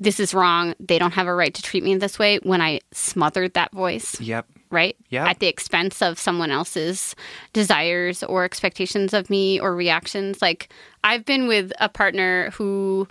this 0.04 0.20
is 0.20 0.32
wrong 0.34 0.74
they 0.78 0.98
don't 0.98 1.12
have 1.14 1.26
a 1.26 1.34
right 1.34 1.54
to 1.54 1.62
treat 1.62 1.82
me 1.82 1.96
this 1.96 2.18
way 2.18 2.38
when 2.42 2.60
i 2.60 2.78
smothered 2.92 3.54
that 3.54 3.72
voice 3.72 4.20
Yep. 4.20 4.46
right 4.70 4.96
Yeah. 5.08 5.26
at 5.28 5.40
the 5.40 5.46
expense 5.48 6.00
of 6.02 6.18
someone 6.18 6.50
else's 6.50 7.14
desires 7.52 8.22
or 8.22 8.44
expectations 8.44 9.12
of 9.14 9.28
me 9.30 9.58
or 9.60 9.74
reactions 9.74 10.40
like 10.42 10.68
i've 11.02 11.24
been 11.24 11.46
with 11.48 11.72
a 11.80 11.88
partner 11.88 12.50
who 12.50 13.08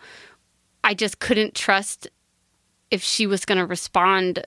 i 0.83 0.93
just 0.93 1.19
couldn't 1.19 1.55
trust 1.55 2.07
if 2.91 3.01
she 3.01 3.25
was 3.27 3.43
going 3.45 3.57
to 3.57 3.65
respond 3.65 4.45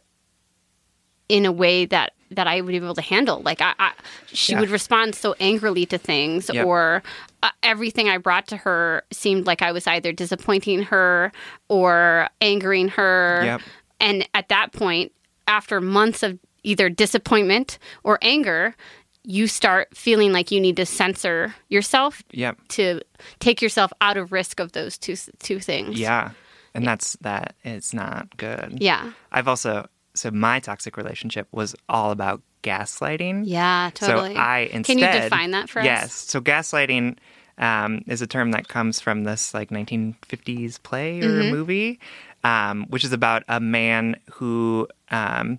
in 1.28 1.44
a 1.44 1.53
way 1.53 1.84
that 1.86 2.12
that 2.31 2.47
I 2.47 2.61
would 2.61 2.70
be 2.70 2.77
able 2.77 2.95
to 2.95 3.03
handle. 3.03 3.41
Like 3.43 3.61
I, 3.61 3.74
I 3.79 3.93
she 4.27 4.53
Yeah. 4.53 4.61
would 4.61 4.70
respond 4.70 5.14
so 5.14 5.35
angrily 5.41 5.87
to 5.87 5.99
things, 5.99 6.51
Yep. 6.53 6.66
or 6.66 7.03
uh, 7.43 7.51
everything 7.62 8.09
I 8.09 8.18
brought 8.18 8.47
to 8.49 8.57
her 8.59 9.03
seemed 9.12 9.47
like 9.47 9.62
I 9.62 9.72
was 9.72 9.87
either 9.87 10.12
disappointing 10.12 10.83
her 10.85 11.33
or 11.68 12.29
angering 12.41 12.89
her. 12.89 13.43
Yep. 13.45 13.61
And 14.01 14.29
at 14.35 14.49
that 14.49 14.72
point, 14.72 15.12
after 15.49 15.81
months 15.81 16.22
of 16.22 16.39
either 16.64 16.89
disappointment 16.89 17.79
or 18.03 18.18
anger, 18.22 18.74
you 19.22 19.47
start 19.47 19.97
feeling 19.97 20.33
like 20.33 20.51
you 20.51 20.61
need 20.61 20.77
to 20.77 20.87
censor 20.87 21.55
yourself 21.68 22.22
Yep. 22.33 22.59
to 22.68 23.01
take 23.41 23.61
yourself 23.62 23.93
out 24.01 24.16
of 24.16 24.33
risk 24.33 24.61
of 24.61 24.72
those 24.72 24.99
two 24.99 25.16
two 25.39 25.59
things. 25.61 25.99
Yeah. 25.99 26.31
And 26.74 26.87
that's 26.87 27.16
that 27.22 27.55
it's 27.64 27.95
not 27.95 28.37
good. 28.37 28.79
Yeah. 28.81 29.12
I've 29.33 29.49
also 29.49 29.89
so 30.16 30.30
my 30.30 30.60
toxic 30.60 30.96
relationship 30.96 31.48
was 31.52 31.74
all 31.88 32.10
about 32.10 32.42
gaslighting. 32.62 33.42
Yeah, 33.44 33.90
totally. 33.94 34.34
So 34.34 34.40
I 34.40 34.60
instead 34.72 34.98
Can 34.98 34.98
you 34.98 35.20
define 35.22 35.50
that 35.52 35.68
for 35.68 35.80
yes. 35.82 36.04
us? 36.04 36.10
Yes. 36.10 36.12
So 36.30 36.40
gaslighting 36.40 37.16
um, 37.58 38.02
is 38.06 38.22
a 38.22 38.26
term 38.26 38.50
that 38.52 38.68
comes 38.68 39.00
from 39.00 39.24
this 39.24 39.54
like 39.54 39.70
1950s 39.70 40.82
play 40.82 41.22
or 41.22 41.28
Mm-hmm. 41.28 41.50
movie, 41.50 42.00
um, 42.44 42.86
which 42.88 43.04
is 43.04 43.12
about 43.12 43.44
a 43.48 43.60
man 43.60 44.16
who 44.32 44.88
um, 45.10 45.58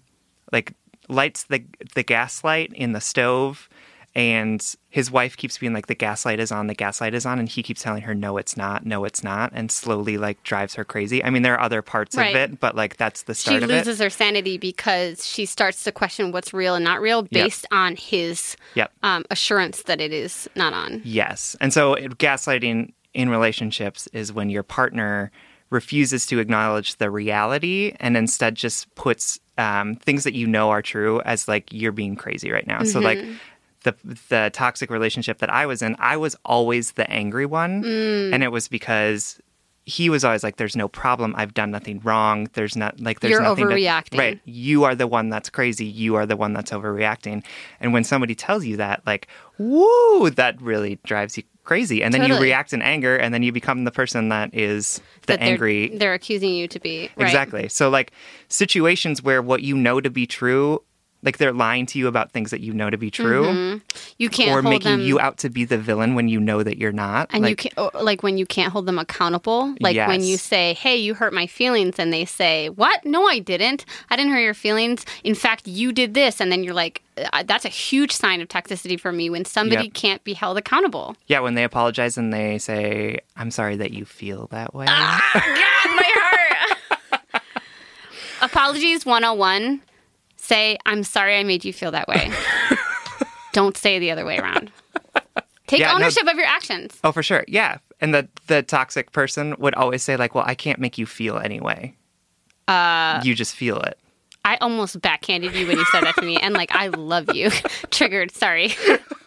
like 0.51 0.73
lights 1.09 1.43
the 1.45 1.63
the 1.95 2.03
gas 2.03 2.43
light 2.43 2.71
in 2.73 2.91
the 2.91 3.01
stove 3.01 3.69
and 4.15 4.75
his 4.89 5.11
wife 5.11 5.37
keeps 5.37 5.57
being 5.59 5.73
like 5.73 5.87
the 5.87 5.93
gaslight 5.95 6.39
is 6.39 6.51
on 6.51 6.67
the 6.67 6.73
gaslight 6.73 7.13
is 7.13 7.25
on 7.25 7.37
and 7.39 7.49
he 7.49 7.61
keeps 7.61 7.83
telling 7.83 8.01
her 8.01 8.15
no 8.15 8.37
it's 8.37 8.57
not 8.57 8.85
no 8.85 9.05
it's 9.05 9.23
not 9.23 9.51
and 9.53 9.71
slowly 9.71 10.17
like 10.17 10.41
drives 10.43 10.73
her 10.75 10.83
crazy 10.83 11.23
i 11.23 11.29
mean 11.29 11.43
there 11.43 11.53
are 11.53 11.61
other 11.61 11.81
parts 11.81 12.15
Right. 12.15 12.35
of 12.35 12.51
it 12.51 12.59
but 12.59 12.75
like 12.75 12.97
that's 12.97 13.23
the 13.23 13.33
She 13.35 13.41
start 13.41 13.63
of 13.63 13.69
it 13.69 13.73
loses 13.77 13.99
her 13.99 14.09
sanity 14.09 14.57
because 14.57 15.25
she 15.27 15.45
starts 15.45 15.83
to 15.83 15.91
question 15.91 16.31
what's 16.31 16.53
real 16.53 16.73
and 16.75 16.83
not 16.83 16.99
real 17.01 17.21
based 17.23 17.65
on 17.71 17.95
his 17.95 18.55
yep 18.75 18.91
um, 19.03 19.23
assurance 19.29 19.83
that 19.83 20.01
it 20.01 20.11
is 20.13 20.49
not 20.55 20.73
on. 20.73 21.01
Yes. 21.03 21.55
And 21.61 21.71
so 21.73 21.93
it- 21.93 22.17
gaslighting 22.17 22.93
in 23.13 23.29
relationships 23.29 24.07
is 24.13 24.31
when 24.33 24.49
your 24.49 24.63
partner 24.63 25.31
refuses 25.69 26.25
to 26.27 26.39
acknowledge 26.39 26.95
the 26.95 27.09
reality 27.11 27.93
and 27.99 28.15
instead 28.15 28.55
just 28.55 28.93
puts 28.95 29.39
um, 29.57 29.95
things 29.95 30.23
that 30.23 30.33
you 30.33 30.47
know 30.47 30.69
are 30.69 30.81
true 30.81 31.21
as 31.25 31.47
like 31.47 31.71
you're 31.73 31.91
being 31.91 32.15
crazy 32.15 32.51
right 32.51 32.65
now. 32.67 32.83
So 32.83 32.99
like 32.99 33.19
the 33.84 33.95
the 34.30 34.49
toxic 34.53 34.89
relationship 34.89 35.39
that 35.39 35.49
I 35.49 35.65
was 35.65 35.82
in, 35.82 35.95
I 35.99 36.17
was 36.17 36.36
always 36.45 36.93
the 36.93 37.09
angry 37.09 37.45
one, 37.45 37.84
mm. 37.84 38.34
and 38.34 38.43
it 38.43 38.51
was 38.51 38.67
because 38.67 39.39
he 39.86 40.09
was 40.09 40.25
always 40.25 40.43
like, 40.43 40.57
"There's 40.57 40.75
no 40.75 40.89
problem. 40.89 41.34
I've 41.38 41.53
done 41.53 41.71
nothing 41.71 42.01
wrong. 42.01 42.49
There's 42.53 42.75
not 42.75 42.99
like 42.99 43.21
there's 43.21 43.32
You're 43.32 43.41
nothing 43.41 43.69
to-" 43.69 43.75
overreacting. 43.75 44.17
right? 44.17 44.39
You 44.43 44.84
are 44.84 44.95
the 44.95 45.07
one 45.07 45.30
that's 45.30 45.49
crazy. 45.49 45.86
You 45.86 46.15
are 46.15 46.25
the 46.25 46.36
one 46.36 46.53
that's 46.53 46.71
overreacting. 46.71 47.43
And 47.80 47.93
when 47.93 48.03
somebody 48.03 48.36
tells 48.36 48.65
you 48.65 48.75
that, 48.78 49.03
like, 49.05 49.28
woo, 49.57 50.30
that 50.32 50.61
really 50.61 50.99
drives 51.05 51.38
you 51.38 51.43
crazy. 51.63 52.01
And 52.03 52.13
then 52.13 52.25
you 52.25 52.38
react 52.38 52.73
in 52.73 52.82
anger, 52.82 53.15
and 53.15 53.34
then 53.34 53.43
you 53.43 53.51
become 53.51 53.84
the 53.84 53.91
person 53.91 54.30
that 54.30 54.53
is 54.53 54.97
the 55.21 55.28
that 55.28 55.39
they're- 55.39 55.49
angry. 55.49 55.88
They're, 55.97 56.13
accusing 56.13 56.53
you 56.53 56.67
to 56.67 56.80
be. 56.80 57.09
Right? 57.15 57.25
Exactly. 57.25 57.69
So, 57.69 57.89
like, 57.89 58.11
situations 58.49 59.21
where 59.21 59.41
what 59.41 59.61
you 59.61 59.78
know 59.78 60.01
to 60.01 60.09
be 60.09 60.25
true, 60.25 60.82
like 61.24 61.38
they're 61.38 61.51
lying 61.53 61.86
to 61.88 61.99
you 61.99 62.07
about 62.07 62.32
things 62.32 62.51
that 62.51 62.61
you 62.61 62.74
know 62.74 62.89
to 62.89 62.97
be 62.97 63.09
true, 63.11 63.82
You 64.18 64.30
can't 64.30 64.51
or 64.51 64.59
Mm-hmm. 64.61 64.70
making 64.70 64.91
them. 64.91 65.01
you 65.01 65.20
out 65.20 65.38
to 65.39 65.49
be 65.49 65.65
the 65.65 65.78
villain 65.78 66.13
when 66.15 66.28
you 66.30 66.39
know 66.39 66.61
that 66.63 66.78
you're 66.78 66.91
not. 66.91 67.30
and 67.34 67.47
you 67.47 67.55
can 67.55 67.72
or, 67.78 67.91
like 68.01 68.22
when 68.24 68.38
you 68.38 68.45
can't 68.45 68.72
hold 68.72 68.86
them 68.86 68.99
accountable 68.99 69.74
like 69.80 69.97
when 70.07 70.24
you 70.24 70.38
say 70.38 70.74
hey 70.76 70.95
you 70.95 71.13
hurt 71.13 71.34
my 71.34 71.47
feelings 71.47 71.95
and 71.99 72.13
they 72.13 72.24
say 72.26 72.70
what 72.70 73.03
no 73.05 73.28
i 73.28 73.39
didn't 73.39 73.86
i 74.09 74.15
didn't 74.15 74.32
hurt 74.32 74.41
your 74.41 74.53
feelings 74.53 75.05
in 75.24 75.34
fact 75.36 75.68
you 75.68 75.91
did 75.91 76.13
this 76.13 76.39
and 76.39 76.51
then 76.51 76.63
you're 76.63 76.74
like 76.74 77.01
"Uh, 77.34 77.43
that's 77.43 77.65
a 77.65 77.70
huge 77.70 78.11
sign 78.11 78.39
of 78.41 78.47
toxicity 78.47 78.99
for 78.99 79.11
me 79.11 79.30
when 79.30 79.43
somebody 79.45 79.86
Yep. 79.86 79.93
can't 79.93 80.24
be 80.24 80.34
held 80.34 80.57
accountable 80.57 81.15
yeah, 81.28 81.39
when 81.39 81.55
they 81.55 81.63
apologize 81.63 82.18
and 82.18 82.32
they 82.34 82.57
say, 82.59 83.20
"I'm 83.36 83.51
sorry 83.51 83.76
that 83.78 83.91
you 83.91 84.05
feel 84.05 84.47
that 84.51 84.74
way." 84.74 84.86
Ah! 84.88 85.22
my 85.95 86.11
heart 86.15 86.78
apologies 88.41 89.05
101 89.05 89.82
say 90.47 90.77
i'm 90.85 91.03
sorry 91.03 91.37
i 91.37 91.43
made 91.43 91.63
you 91.65 91.73
feel 91.73 91.91
that 91.91 92.07
way 92.07 92.31
don't 93.53 93.77
say 93.77 93.99
the 93.99 94.11
other 94.11 94.25
way 94.25 94.37
around 94.37 94.71
take 95.67 95.79
Yeah, 95.81 95.87
no- 95.89 95.95
ownership 95.95 96.25
of 96.27 96.35
your 96.37 96.45
actions 96.47 96.97
Oh, 97.03 97.11
for 97.11 97.21
sure. 97.23 97.43
Yeah. 97.47 97.77
And 97.99 98.13
the 98.13 98.27
the 98.47 98.61
toxic 98.63 99.11
person 99.11 99.55
would 99.57 99.73
always 99.75 100.03
say 100.03 100.17
like, 100.17 100.35
"Well, 100.35 100.43
I 100.47 100.53
can't 100.53 100.79
make 100.79 100.97
you 100.99 101.05
feel 101.07 101.37
anyway. 101.39 101.95
Uh, 102.67 103.19
you 103.23 103.33
just 103.33 103.55
feel 103.55 103.79
it." 103.81 103.97
I 104.45 104.55
almost 104.57 105.01
backhanded 105.01 105.55
you 105.55 105.65
when 105.67 105.77
you 105.79 105.85
said 105.91 106.03
that 106.03 106.13
to 106.15 106.21
me, 106.21 106.37
and 106.37 106.53
like 106.53 106.71
I 106.71 106.87
love 106.89 107.33
you. 107.35 107.49
Triggered. 107.89 108.31
Sorry. 108.31 108.75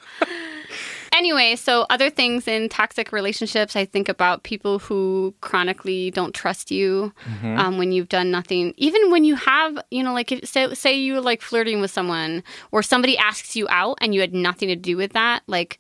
anyway, 1.21 1.55
so 1.55 1.85
other 1.91 2.09
things 2.09 2.49
in 2.49 2.69
toxic 2.71 3.13
relationships, 3.13 3.77
I 3.77 3.85
think 3.85 4.09
about 4.09 4.43
people 4.43 4.79
who 4.79 5.35
chronically 5.43 6.11
don't 6.11 6.35
trust 6.35 6.71
you 6.71 7.13
um, 7.59 7.77
when 7.79 7.93
you've 7.93 8.09
done 8.09 8.31
nothing. 8.31 8.73
Even 8.79 9.11
when 9.11 9.25
you 9.25 9.37
have, 9.37 9.79
you 9.91 10.03
know, 10.03 10.15
like 10.15 10.33
if, 10.33 10.49
say 10.49 10.75
say 10.75 10.93
you're 10.99 11.21
like 11.21 11.43
flirting 11.43 11.81
with 11.83 11.91
someone, 11.91 12.43
or 12.73 12.83
somebody 12.83 13.19
asks 13.19 13.55
you 13.55 13.67
out 13.69 13.99
and 14.01 14.15
you 14.15 14.21
had 14.21 14.35
nothing 14.35 14.69
to 14.69 14.77
do 14.77 14.97
with 14.97 15.13
that, 15.13 15.43
like. 15.47 15.79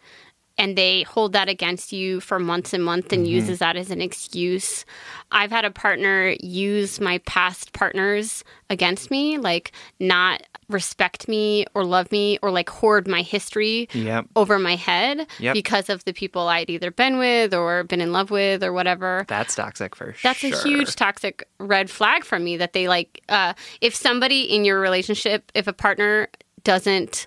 And 0.60 0.76
they 0.76 1.02
hold 1.04 1.32
that 1.32 1.48
against 1.48 1.90
you 1.90 2.20
for 2.20 2.38
months 2.38 2.74
and 2.74 2.84
months 2.84 3.14
and 3.14 3.26
uses 3.26 3.60
that 3.60 3.76
as 3.76 3.90
an 3.90 4.02
excuse. 4.02 4.84
I've 5.32 5.50
had 5.50 5.64
a 5.64 5.70
partner 5.70 6.36
use 6.38 7.00
my 7.00 7.16
past 7.24 7.72
partners 7.72 8.44
against 8.68 9.10
me, 9.10 9.38
like 9.38 9.72
not 9.98 10.42
respect 10.68 11.26
me 11.28 11.64
or 11.74 11.82
love 11.84 12.12
me 12.12 12.38
or 12.42 12.50
like 12.50 12.68
hoard 12.68 13.08
my 13.08 13.22
history 13.22 13.88
Yep. 13.94 14.26
over 14.36 14.58
my 14.58 14.76
head 14.76 15.26
Yep. 15.38 15.54
because 15.54 15.88
of 15.88 16.04
the 16.04 16.12
people 16.12 16.46
I'd 16.46 16.68
either 16.70 16.90
been 16.90 17.18
with 17.18 17.54
or 17.54 17.82
been 17.84 18.02
in 18.02 18.12
love 18.12 18.30
with 18.30 18.62
or 18.62 18.72
whatever. 18.74 19.24
That's 19.28 19.54
toxic 19.54 19.96
for 19.96 20.14
That's 20.22 20.40
sure. 20.40 20.50
That's 20.50 20.64
a 20.64 20.68
huge 20.68 20.94
toxic 20.94 21.48
red 21.58 21.88
flag 21.90 22.22
for 22.24 22.38
me 22.38 22.58
that 22.58 22.74
they 22.74 22.86
like 22.86 23.22
uh, 23.30 23.54
if 23.80 23.94
somebody 23.94 24.42
in 24.42 24.66
your 24.66 24.78
relationship, 24.78 25.50
if 25.54 25.66
a 25.66 25.72
partner 25.72 26.28
doesn't 26.64 27.26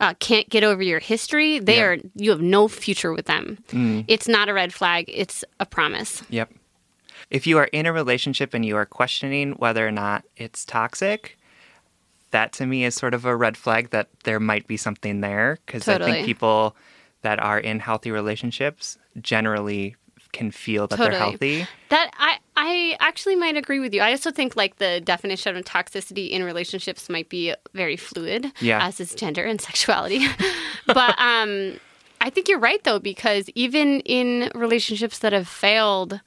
uh, 0.00 0.14
can't 0.20 0.48
get 0.48 0.62
over 0.64 0.82
your 0.82 1.00
history, 1.00 1.58
they 1.58 1.76
Yeah. 1.78 1.82
are 1.84 1.96
you 2.14 2.30
have 2.30 2.40
no 2.40 2.68
future 2.68 3.12
with 3.12 3.26
them. 3.26 3.58
Mm. 3.70 4.04
It's 4.08 4.28
not 4.28 4.48
a 4.48 4.54
red 4.54 4.72
flag; 4.72 5.06
it's 5.08 5.44
a 5.60 5.66
promise. 5.66 6.22
Yep. 6.30 6.52
If 7.30 7.46
you 7.46 7.58
are 7.58 7.66
in 7.72 7.84
a 7.86 7.92
relationship 7.92 8.54
and 8.54 8.64
you 8.64 8.76
are 8.76 8.86
questioning 8.86 9.52
whether 9.52 9.86
or 9.86 9.90
not 9.90 10.24
it's 10.36 10.64
toxic, 10.64 11.36
that 12.30 12.52
to 12.54 12.66
me 12.66 12.84
is 12.84 12.94
sort 12.94 13.12
of 13.12 13.24
a 13.24 13.36
red 13.36 13.56
flag 13.56 13.90
that 13.90 14.08
there 14.24 14.40
might 14.40 14.66
be 14.66 14.76
something 14.76 15.20
there 15.20 15.58
because 15.66 15.86
I 15.88 15.98
think 15.98 16.24
people 16.26 16.74
that 17.22 17.38
are 17.40 17.58
in 17.58 17.80
healthy 17.80 18.10
relationships 18.10 18.96
generally 19.20 19.96
can 20.32 20.50
feel 20.50 20.86
that 20.86 20.98
they're 20.98 21.12
healthy. 21.12 21.66
That 21.88 22.10
I 22.18 22.38
I 22.56 22.96
actually 23.00 23.36
might 23.36 23.56
agree 23.56 23.80
with 23.80 23.94
you. 23.94 24.00
I 24.02 24.10
also 24.10 24.30
think 24.30 24.56
like 24.56 24.76
the 24.76 25.00
definition 25.00 25.56
of 25.56 25.64
toxicity 25.64 26.30
in 26.30 26.44
relationships 26.44 27.08
might 27.08 27.28
be 27.28 27.54
very 27.74 27.96
fluid, 27.96 28.52
Yeah. 28.60 28.84
as 28.86 29.00
is 29.00 29.14
gender 29.14 29.44
and 29.44 29.60
sexuality. 29.70 30.26
but 30.86 31.18
um, 31.18 31.78
I 32.20 32.30
think 32.30 32.48
you're 32.48 32.58
right 32.58 32.82
though 32.84 32.98
because 32.98 33.48
even 33.54 34.00
in 34.00 34.50
relationships 34.54 35.20
that 35.20 35.32
have 35.32 35.48
failed, 35.48 36.20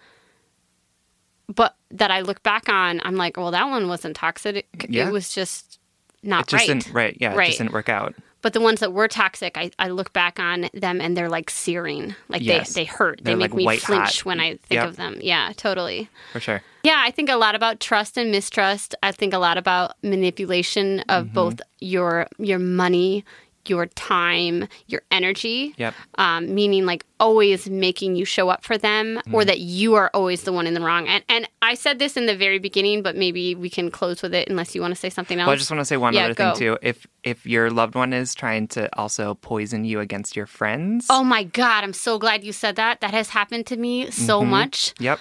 but 1.53 1.75
that 1.91 2.11
I 2.11 2.21
look 2.21 2.41
back 2.43 2.69
on, 2.69 3.01
I'm 3.03 3.15
like, 3.15 3.37
well, 3.37 3.51
that 3.51 3.65
one 3.69 3.87
wasn't 3.87 4.15
toxic. 4.15 4.67
Yeah. 4.89 5.07
It 5.07 5.11
was 5.11 5.33
just 5.33 5.79
not 6.23 6.43
It 6.43 6.47
just 6.47 6.61
right. 6.61 6.67
didn't 6.67 6.93
right, 6.93 7.17
yeah, 7.19 7.33
it 7.39 7.45
just 7.47 7.57
didn't 7.57 7.73
work 7.73 7.89
out. 7.89 8.15
But 8.41 8.53
the 8.53 8.61
ones 8.61 8.79
that 8.79 8.91
were 8.93 9.07
toxic, 9.07 9.57
I, 9.57 9.71
I 9.77 9.89
look 9.89 10.13
back 10.13 10.39
on 10.39 10.67
them 10.73 10.99
and 10.99 11.15
they're 11.15 11.29
like 11.29 11.49
searing. 11.49 12.15
Like 12.27 12.41
Yes. 12.41 12.73
they, 12.73 12.81
they 12.81 12.85
hurt. 12.85 13.21
They're, 13.23 13.35
they 13.35 13.39
make 13.39 13.51
like, 13.53 13.57
me 13.57 13.77
flinch 13.77 14.17
hot. 14.19 14.25
when 14.25 14.39
I 14.39 14.49
think 14.55 14.71
Yep. 14.71 14.87
of 14.87 14.95
them. 14.95 15.17
Yeah, 15.21 15.53
totally. 15.55 16.09
For 16.33 16.39
sure. 16.39 16.61
Yeah, 16.83 17.01
I 17.05 17.11
think 17.11 17.29
a 17.29 17.35
lot 17.35 17.53
about 17.53 17.79
trust 17.79 18.17
and 18.17 18.31
mistrust. 18.31 18.95
I 19.03 19.11
think 19.11 19.33
a 19.33 19.37
lot 19.37 19.57
about 19.57 19.95
manipulation 20.01 21.01
of 21.01 21.25
Mm-hmm. 21.25 21.33
both 21.35 21.61
your 21.79 22.27
your 22.39 22.59
money, 22.59 23.23
your 23.69 23.85
time, 23.87 24.67
your 24.87 25.01
energy. 25.11 25.73
Yep. 25.77 25.93
Um, 26.15 26.53
meaning 26.55 26.85
like 26.85 27.05
always 27.19 27.69
making 27.69 28.15
you 28.15 28.25
show 28.25 28.49
up 28.49 28.63
for 28.63 28.77
them 28.77 29.17
Mm-hmm. 29.17 29.35
or 29.35 29.45
that 29.45 29.59
you 29.59 29.95
are 29.95 30.09
always 30.13 30.43
the 30.43 30.51
one 30.53 30.65
in 30.67 30.73
the 30.73 30.81
wrong. 30.81 31.07
And 31.07 31.23
and 31.29 31.47
I 31.61 31.73
said 31.75 31.99
this 31.99 32.17
in 32.17 32.25
the 32.25 32.35
very 32.35 32.59
beginning, 32.59 33.03
but 33.03 33.15
maybe 33.15 33.53
we 33.55 33.69
can 33.69 33.91
close 33.91 34.21
with 34.21 34.33
it 34.33 34.49
unless 34.49 34.73
you 34.73 34.81
want 34.81 34.93
to 34.93 34.99
say 34.99 35.09
something 35.09 35.39
else. 35.39 35.47
Well, 35.47 35.53
I 35.53 35.57
just 35.57 35.69
want 35.69 35.79
to 35.81 35.85
say 35.85 35.97
one 35.97 36.13
Yeah, 36.13 36.25
other 36.25 36.33
go. 36.33 36.51
thing 36.51 36.59
too. 36.59 36.77
If 36.81 37.05
if 37.23 37.45
your 37.45 37.69
loved 37.69 37.95
one 37.95 38.13
is 38.13 38.33
trying 38.33 38.67
to 38.69 38.89
also 38.97 39.35
poison 39.35 39.85
you 39.85 39.99
against 39.99 40.35
your 40.35 40.47
friends, 40.47 41.07
Oh 41.09 41.23
my 41.23 41.43
god, 41.43 41.83
I'm 41.83 41.93
so 41.93 42.17
glad 42.17 42.43
you 42.43 42.51
said 42.53 42.75
that. 42.77 43.01
That 43.01 43.11
has 43.11 43.29
happened 43.29 43.65
to 43.67 43.77
me 43.77 44.09
so 44.11 44.41
Mm-hmm. 44.41 44.49
much. 44.49 44.93
Yep. 44.99 45.19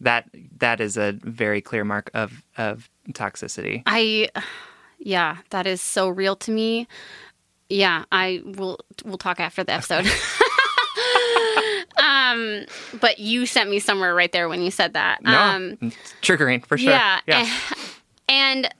That 0.00 0.28
that 0.58 0.80
is 0.80 0.96
a 0.96 1.12
very 1.22 1.60
clear 1.60 1.84
mark 1.84 2.10
of 2.14 2.42
of 2.56 2.90
toxicity. 3.12 3.82
I 3.86 4.28
yeah, 4.98 5.38
that 5.50 5.66
is 5.66 5.80
so 5.80 6.08
real 6.08 6.36
to 6.36 6.50
me. 6.50 6.88
Yeah, 7.74 8.04
I 8.12 8.40
will 8.44 8.78
we'll 9.04 9.18
talk 9.18 9.40
after 9.40 9.64
the 9.64 9.72
episode. 9.72 10.06
um 11.96 12.64
but 13.00 13.18
you 13.18 13.46
sent 13.46 13.68
me 13.70 13.78
somewhere 13.78 14.14
right 14.14 14.30
there 14.30 14.48
when 14.48 14.62
you 14.62 14.70
said 14.70 14.94
that. 14.94 15.22
No, 15.22 15.38
Um 15.38 15.78
it's 15.80 16.14
triggering 16.22 16.64
for 16.64 16.78
sure. 16.78 16.90
yeah. 16.90 17.20
yeah. 17.26 17.50
And 18.28 18.72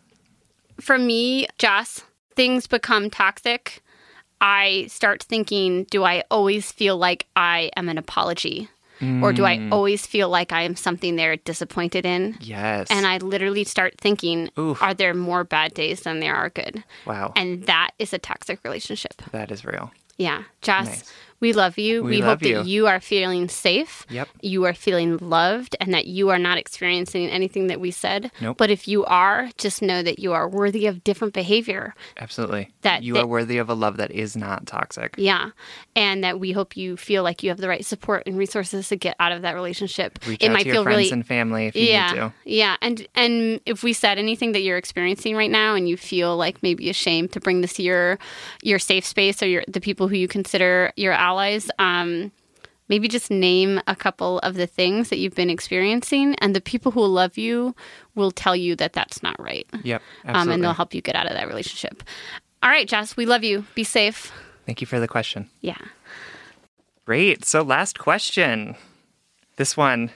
for 0.81 0.97
me, 0.99 1.47
Joss, 1.59 2.03
things 2.35 2.67
become 2.67 3.11
toxic. 3.11 3.83
I 4.41 4.87
start 4.89 5.23
thinking, 5.23 5.85
do 5.91 6.05
I 6.05 6.25
always 6.31 6.71
feel 6.71 6.97
like 6.97 7.27
I 7.37 7.71
am 7.77 7.89
an 7.89 7.99
apology? 7.99 8.69
Or 9.23 9.33
do 9.33 9.43
Mm. 9.43 9.69
I 9.69 9.71
always 9.71 10.07
feel 10.07 10.29
like 10.29 10.53
I 10.53 10.63
am 10.63 10.77
something 10.77 11.17
they're 11.17 11.37
disappointed 11.37 12.05
in? 12.07 12.37
yes. 12.41 12.89
And 12.91 13.07
I 13.07 13.19
literally 13.19 13.65
start 13.65 13.95
thinking, 14.01 14.49
Oof. 14.59 14.83
are 14.83 14.95
there 14.95 15.15
more 15.15 15.45
bad 15.45 15.75
days 15.75 16.01
than 16.03 16.21
there 16.21 16.35
are 16.35 16.51
good? 16.51 16.83
wow, 17.07 17.33
And 17.37 17.65
that 17.67 17.91
is 17.99 18.13
a 18.13 18.19
toxic 18.19 18.61
relationship. 18.65 19.15
that 19.33 19.51
is 19.51 19.65
real. 19.65 19.91
Yeah. 20.17 20.45
Joss, 20.63 20.87
Nice. 20.87 21.13
We 21.45 21.53
love 21.53 21.77
you. 21.77 22.03
We 22.03 22.11
We, 22.13 22.23
love 22.23 22.41
hope 22.41 22.49
you. 22.49 22.55
that 22.57 22.67
you 22.67 22.87
are 22.87 23.01
feeling 23.01 23.49
safe. 23.49 24.07
Yep. 24.09 24.29
You 24.41 24.65
are 24.65 24.73
feeling 24.73 25.19
loved 25.19 25.77
and 25.79 25.93
that 25.93 26.07
you 26.07 26.31
are 26.31 26.39
not 26.39 26.57
experiencing 26.57 27.29
anything 27.29 27.67
that 27.67 27.81
we 27.81 27.91
said. 27.91 28.31
Nope. 28.41 28.57
But 28.57 28.71
if 28.71 28.89
you 28.89 29.05
are, 29.05 29.51
just 29.59 29.83
know 29.83 30.03
that 30.03 30.19
you 30.19 30.33
are 30.33 30.49
worthy 30.49 30.87
of 30.87 31.05
different 31.05 31.35
behavior. 31.35 31.95
Absolutely. 32.19 32.73
That 32.81 33.03
you 33.03 33.13
they- 33.15 33.21
are 33.21 33.27
worthy 33.27 33.59
of 33.59 33.69
a 33.69 33.75
love 33.75 33.99
that 33.99 34.11
is 34.11 34.37
not 34.37 34.67
toxic. 34.67 35.17
Yeah. 35.19 35.51
And 35.95 36.25
that 36.25 36.41
we 36.41 36.53
hope 36.53 36.79
you 36.79 36.97
feel 36.97 37.23
like 37.23 37.43
you 37.43 37.51
have 37.51 37.59
the 37.59 37.69
right 37.69 37.85
support 37.85 38.23
and 38.27 38.39
resources 38.39 38.89
to 38.89 38.97
get 38.97 39.15
out 39.21 39.33
of 39.33 39.43
that 39.43 39.55
relationship. 39.55 40.19
Reach 40.27 40.43
it 40.43 40.49
out 40.49 40.53
might 40.55 40.63
to 40.63 40.69
your 40.69 40.75
feel 40.77 40.83
friends 40.85 40.97
really 40.97 41.11
and 41.11 41.27
family 41.27 41.67
if 41.67 41.77
you 41.77 41.83
yeah, 41.83 42.11
need 42.11 42.19
to. 42.21 42.33
Yeah. 42.47 42.77
And 42.81 43.07
and 43.15 43.61
if 43.67 43.83
we 43.83 43.93
said 43.93 44.17
anything 44.19 44.53
that 44.53 44.63
you're 44.63 44.79
experiencing 44.79 45.37
right 45.37 45.51
now 45.51 45.75
and 45.75 45.87
you 45.89 45.99
feel 45.99 46.39
like 46.39 46.63
maybe 46.63 46.89
ashamed 46.89 47.33
to 47.33 47.41
bring 47.41 47.61
this 47.61 47.75
to 47.75 47.83
your 47.83 48.19
your 48.63 48.79
safe 48.79 49.05
space 49.05 49.43
or 49.43 49.47
your 49.47 49.63
the 49.69 49.81
people 49.81 50.09
who 50.09 50.17
you 50.17 50.27
consider 50.29 50.91
your 50.97 51.13
allies, 51.13 51.34
um, 51.79 52.33
maybe 52.89 53.09
just 53.09 53.31
name 53.31 53.81
a 53.87 53.97
couple 53.97 54.39
of 54.41 54.55
the 54.55 54.67
things 54.67 55.09
that 55.09 55.19
you've 55.19 55.35
been 55.35 55.51
experiencing 55.51 56.35
and 56.37 56.55
the 56.55 56.61
people 56.61 56.93
who 56.93 57.05
love 57.07 57.37
you 57.39 57.75
will 58.15 58.31
tell 58.31 58.55
you 58.55 58.77
that 58.77 58.93
that's 58.93 59.23
not 59.23 59.39
right. 59.41 59.67
Yep. 59.83 60.03
Um, 60.27 60.51
and 60.51 60.63
they'll 60.63 60.73
help 60.75 60.95
you 60.95 61.01
get 61.01 61.17
out 61.17 61.27
of 61.27 61.33
that 61.33 61.49
relationship. 61.49 62.03
All 62.63 62.71
right, 62.71 62.89
Jess, 62.89 63.17
we 63.17 63.27
love 63.27 63.45
you. 63.45 63.65
Be 63.75 63.85
safe. 63.85 64.33
Thank 64.67 64.81
you 64.81 64.87
for 64.87 64.99
the 64.99 65.09
question. 65.09 65.51
Yeah. 65.61 65.79
Great. 67.05 67.45
So 67.45 67.63
last 67.63 67.99
question. 67.99 68.77
This 69.57 69.77
one. 69.77 70.11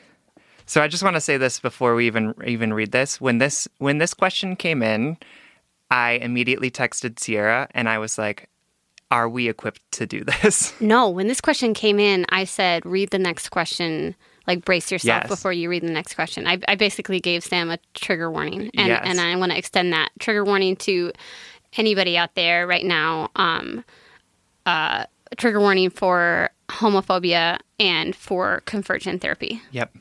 So 0.64 0.82
I 0.82 0.88
just 0.88 1.02
want 1.02 1.16
to 1.16 1.20
say 1.20 1.36
this 1.36 1.60
before 1.60 1.94
we 1.94 2.06
even 2.06 2.34
even 2.46 2.72
read 2.72 2.92
this. 2.92 3.20
When 3.20 3.38
this 3.38 3.68
when 3.78 3.98
this 3.98 4.14
question 4.14 4.56
came 4.56 4.82
in, 4.82 5.18
I 5.90 6.12
immediately 6.12 6.70
texted 6.70 7.18
Sierra 7.18 7.68
and 7.72 7.88
I 7.88 7.98
was 7.98 8.18
like, 8.18 8.48
"Are 9.10 9.28
we 9.28 9.48
equipped 9.48 9.80
to 9.92 10.06
do 10.06 10.24
this?" 10.24 10.72
No, 10.80 11.08
when 11.08 11.28
this 11.28 11.40
question 11.40 11.74
came 11.74 11.98
in, 11.98 12.26
I 12.30 12.44
said, 12.44 12.84
read 12.86 13.10
the 13.10 13.18
next 13.18 13.48
question. 13.50 14.14
Like, 14.46 14.64
brace 14.64 14.90
yourself 14.90 15.24
Yes. 15.24 15.28
before 15.28 15.52
you 15.52 15.68
read 15.68 15.82
the 15.82 15.90
next 15.92 16.14
question. 16.14 16.46
I, 16.46 16.58
I 16.66 16.74
basically 16.74 17.20
gave 17.20 17.44
Sam 17.44 17.70
a 17.70 17.78
trigger 17.92 18.30
warning. 18.30 18.70
And, 18.78 18.88
Yes. 18.88 19.02
and 19.04 19.20
I 19.20 19.36
want 19.36 19.52
to 19.52 19.58
extend 19.58 19.92
that 19.92 20.08
trigger 20.20 20.42
warning 20.42 20.74
to 20.76 21.12
anybody 21.76 22.16
out 22.16 22.34
there 22.34 22.66
right 22.66 22.84
now. 22.84 23.30
Um, 23.36 23.84
uh, 24.64 25.04
trigger 25.36 25.60
warning 25.60 25.90
for 25.90 26.48
homophobia 26.70 27.58
and 27.78 28.16
for 28.16 28.62
conversion 28.64 29.18
therapy. 29.18 29.60
Yep. 29.70 29.94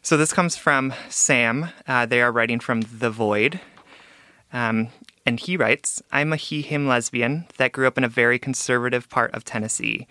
So 0.00 0.16
this 0.16 0.32
comes 0.32 0.56
from 0.56 0.94
Sam. 1.10 1.68
Uh, 1.86 2.06
they 2.06 2.22
are 2.22 2.32
writing 2.32 2.60
from 2.60 2.80
The 2.80 3.10
Void. 3.10 3.60
Um, 4.54 4.88
and 5.26 5.40
he 5.40 5.56
writes 5.56 6.02
I'm 6.12 6.32
a 6.32 6.36
he 6.36 6.62
him 6.62 6.86
lesbian 6.86 7.46
that 7.58 7.72
grew 7.72 7.86
up 7.86 7.98
in 7.98 8.04
a 8.04 8.08
very 8.08 8.38
conservative 8.38 9.08
part 9.08 9.34
of 9.34 9.44
Tennessee. 9.44 10.06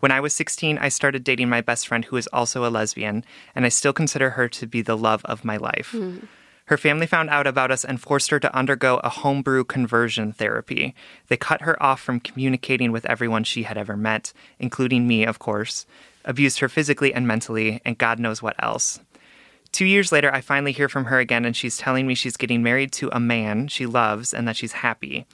When 0.00 0.12
I 0.12 0.20
was 0.20 0.36
16, 0.36 0.78
I 0.78 0.88
started 0.88 1.24
dating 1.24 1.48
my 1.48 1.62
best 1.62 1.88
friend 1.88 2.04
who 2.04 2.16
is 2.16 2.28
also 2.28 2.66
a 2.66 2.70
lesbian, 2.70 3.24
and 3.54 3.64
I 3.64 3.70
still 3.70 3.94
consider 3.94 4.30
her 4.30 4.48
to 4.48 4.66
be 4.66 4.82
the 4.82 4.96
love 4.96 5.24
of 5.24 5.44
my 5.44 5.56
life. 5.56 5.92
Hmm. 5.92 6.18
Her 6.66 6.76
family 6.76 7.06
found 7.06 7.30
out 7.30 7.46
about 7.46 7.70
us 7.70 7.84
and 7.84 8.00
forced 8.00 8.30
her 8.30 8.40
to 8.40 8.54
undergo 8.54 8.96
a 8.98 9.08
homebrew 9.08 9.64
conversion 9.64 10.32
therapy. 10.32 10.94
They 11.28 11.36
cut 11.36 11.62
her 11.62 11.80
off 11.80 12.00
from 12.00 12.18
communicating 12.18 12.90
with 12.90 13.06
everyone 13.06 13.44
she 13.44 13.62
had 13.62 13.78
ever 13.78 13.96
met, 13.96 14.32
including 14.58 15.06
me, 15.06 15.24
of 15.24 15.38
course, 15.38 15.86
abused 16.24 16.58
her 16.58 16.68
physically 16.68 17.14
and 17.14 17.26
mentally, 17.26 17.80
and 17.84 17.96
God 17.96 18.18
knows 18.18 18.42
what 18.42 18.56
else. 18.58 18.98
Two 19.72 19.84
years 19.84 20.12
later, 20.12 20.32
I 20.32 20.40
finally 20.40 20.72
hear 20.72 20.88
from 20.88 21.06
her 21.06 21.18
again, 21.18 21.44
and 21.44 21.56
she's 21.56 21.76
telling 21.76 22.06
me 22.06 22.14
she's 22.14 22.36
getting 22.36 22.62
married 22.62 22.92
to 22.92 23.10
a 23.12 23.20
man 23.20 23.68
she 23.68 23.86
loves 23.86 24.32
and 24.32 24.46
that 24.48 24.56
she's 24.56 24.72
happy. 24.72 25.26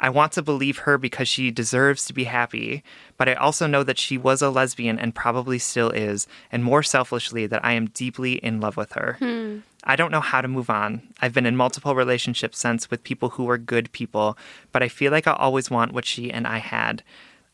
I 0.00 0.10
want 0.10 0.32
to 0.32 0.42
believe 0.42 0.78
her 0.78 0.96
because 0.96 1.26
she 1.26 1.50
deserves 1.50 2.04
to 2.06 2.12
be 2.12 2.24
happy, 2.24 2.84
but 3.16 3.28
I 3.28 3.34
also 3.34 3.66
know 3.66 3.82
that 3.82 3.98
she 3.98 4.16
was 4.16 4.40
a 4.40 4.50
lesbian 4.50 4.98
and 4.98 5.14
probably 5.14 5.58
still 5.58 5.90
is, 5.90 6.28
and 6.52 6.62
more 6.62 6.84
selfishly, 6.84 7.46
that 7.46 7.64
I 7.64 7.72
am 7.72 7.86
deeply 7.86 8.34
in 8.34 8.60
love 8.60 8.76
with 8.76 8.92
her. 8.92 9.16
Hmm. 9.18 9.58
I 9.84 9.96
don't 9.96 10.12
know 10.12 10.20
how 10.20 10.40
to 10.40 10.48
move 10.48 10.70
on. 10.70 11.02
I've 11.20 11.32
been 11.32 11.46
in 11.46 11.56
multiple 11.56 11.94
relationships 11.94 12.58
since 12.58 12.90
with 12.90 13.02
people 13.02 13.30
who 13.30 13.44
were 13.44 13.58
good 13.58 13.90
people, 13.92 14.38
but 14.70 14.82
I 14.82 14.88
feel 14.88 15.10
like 15.10 15.26
I 15.26 15.32
always 15.32 15.70
want 15.70 15.92
what 15.92 16.04
she 16.04 16.30
and 16.30 16.46
I 16.46 16.58
had. 16.58 17.02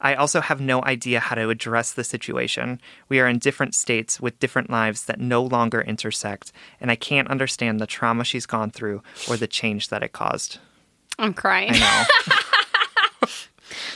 I 0.04 0.14
also 0.14 0.40
have 0.42 0.60
no 0.60 0.84
idea 0.84 1.18
how 1.18 1.34
to 1.34 1.48
address 1.48 1.92
the 1.92 2.04
situation. 2.04 2.78
We 3.08 3.20
are 3.20 3.26
in 3.26 3.38
different 3.38 3.74
states 3.74 4.20
with 4.20 4.38
different 4.38 4.68
lives 4.68 5.06
that 5.06 5.18
no 5.18 5.42
longer 5.42 5.80
intersect, 5.80 6.52
and 6.80 6.90
I 6.90 6.94
can't 6.94 7.26
understand 7.28 7.80
the 7.80 7.86
trauma 7.86 8.22
she's 8.22 8.44
gone 8.44 8.70
through 8.70 9.02
or 9.28 9.38
the 9.38 9.46
change 9.48 9.88
that 9.88 10.02
it 10.02 10.12
caused. 10.12 10.58
I'm 11.18 11.32
crying. 11.32 11.70
I 11.74 11.78
know. 11.78 12.04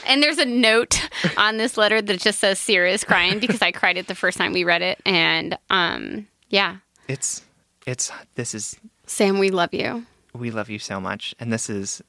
And 0.07 0.23
there's 0.23 0.39
a 0.39 0.45
note 0.45 1.07
on 1.37 1.57
this 1.57 1.77
letter 1.77 2.01
that 2.01 2.19
just 2.19 2.39
says 2.39 2.57
Sierra 2.57 2.91
is 2.91 3.03
crying 3.03 3.37
because 3.39 3.61
I 3.61 3.71
cried 3.71 3.95
it 3.97 4.07
the 4.07 4.15
first 4.15 4.37
time 4.39 4.53
we 4.53 4.63
read 4.63 4.81
it. 4.81 4.99
And 5.05 5.57
um, 5.69 6.27
yeah, 6.49 6.77
it's 7.07 7.43
it's 7.85 8.11
this 8.33 8.55
is 8.55 8.75
Sam, 9.05 9.37
we 9.37 9.51
love 9.51 9.71
you. 9.73 10.05
we 10.33 10.49
love 10.49 10.69
you 10.69 10.79
so 10.79 10.99
much 10.99 11.35
and 11.39 11.53
this 11.53 11.69
is 11.69 12.01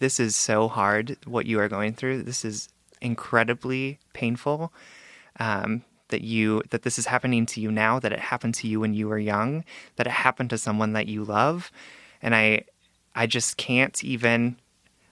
this 0.00 0.18
is 0.18 0.34
so 0.34 0.66
hard 0.68 1.16
what 1.26 1.46
you 1.46 1.60
are 1.60 1.68
going 1.68 1.94
through 1.94 2.24
this 2.24 2.44
is 2.44 2.68
incredibly 3.04 3.98
painful 4.12 4.72
um, 5.38 5.82
that 6.08 6.22
you 6.22 6.62
that 6.70 6.82
this 6.82 6.98
is 6.98 7.06
happening 7.06 7.46
to 7.46 7.60
you 7.60 7.70
now 7.70 7.98
that 7.98 8.12
it 8.12 8.20
happened 8.20 8.54
to 8.54 8.68
you 8.68 8.80
when 8.80 8.94
you 8.94 9.08
were 9.08 9.18
young 9.18 9.64
that 9.96 10.06
it 10.06 10.12
happened 10.12 10.50
to 10.50 10.58
someone 10.58 10.92
that 10.92 11.06
you 11.08 11.24
love 11.24 11.70
and 12.22 12.34
i 12.34 12.62
i 13.14 13.26
just 13.26 13.56
can't 13.56 14.02
even 14.04 14.56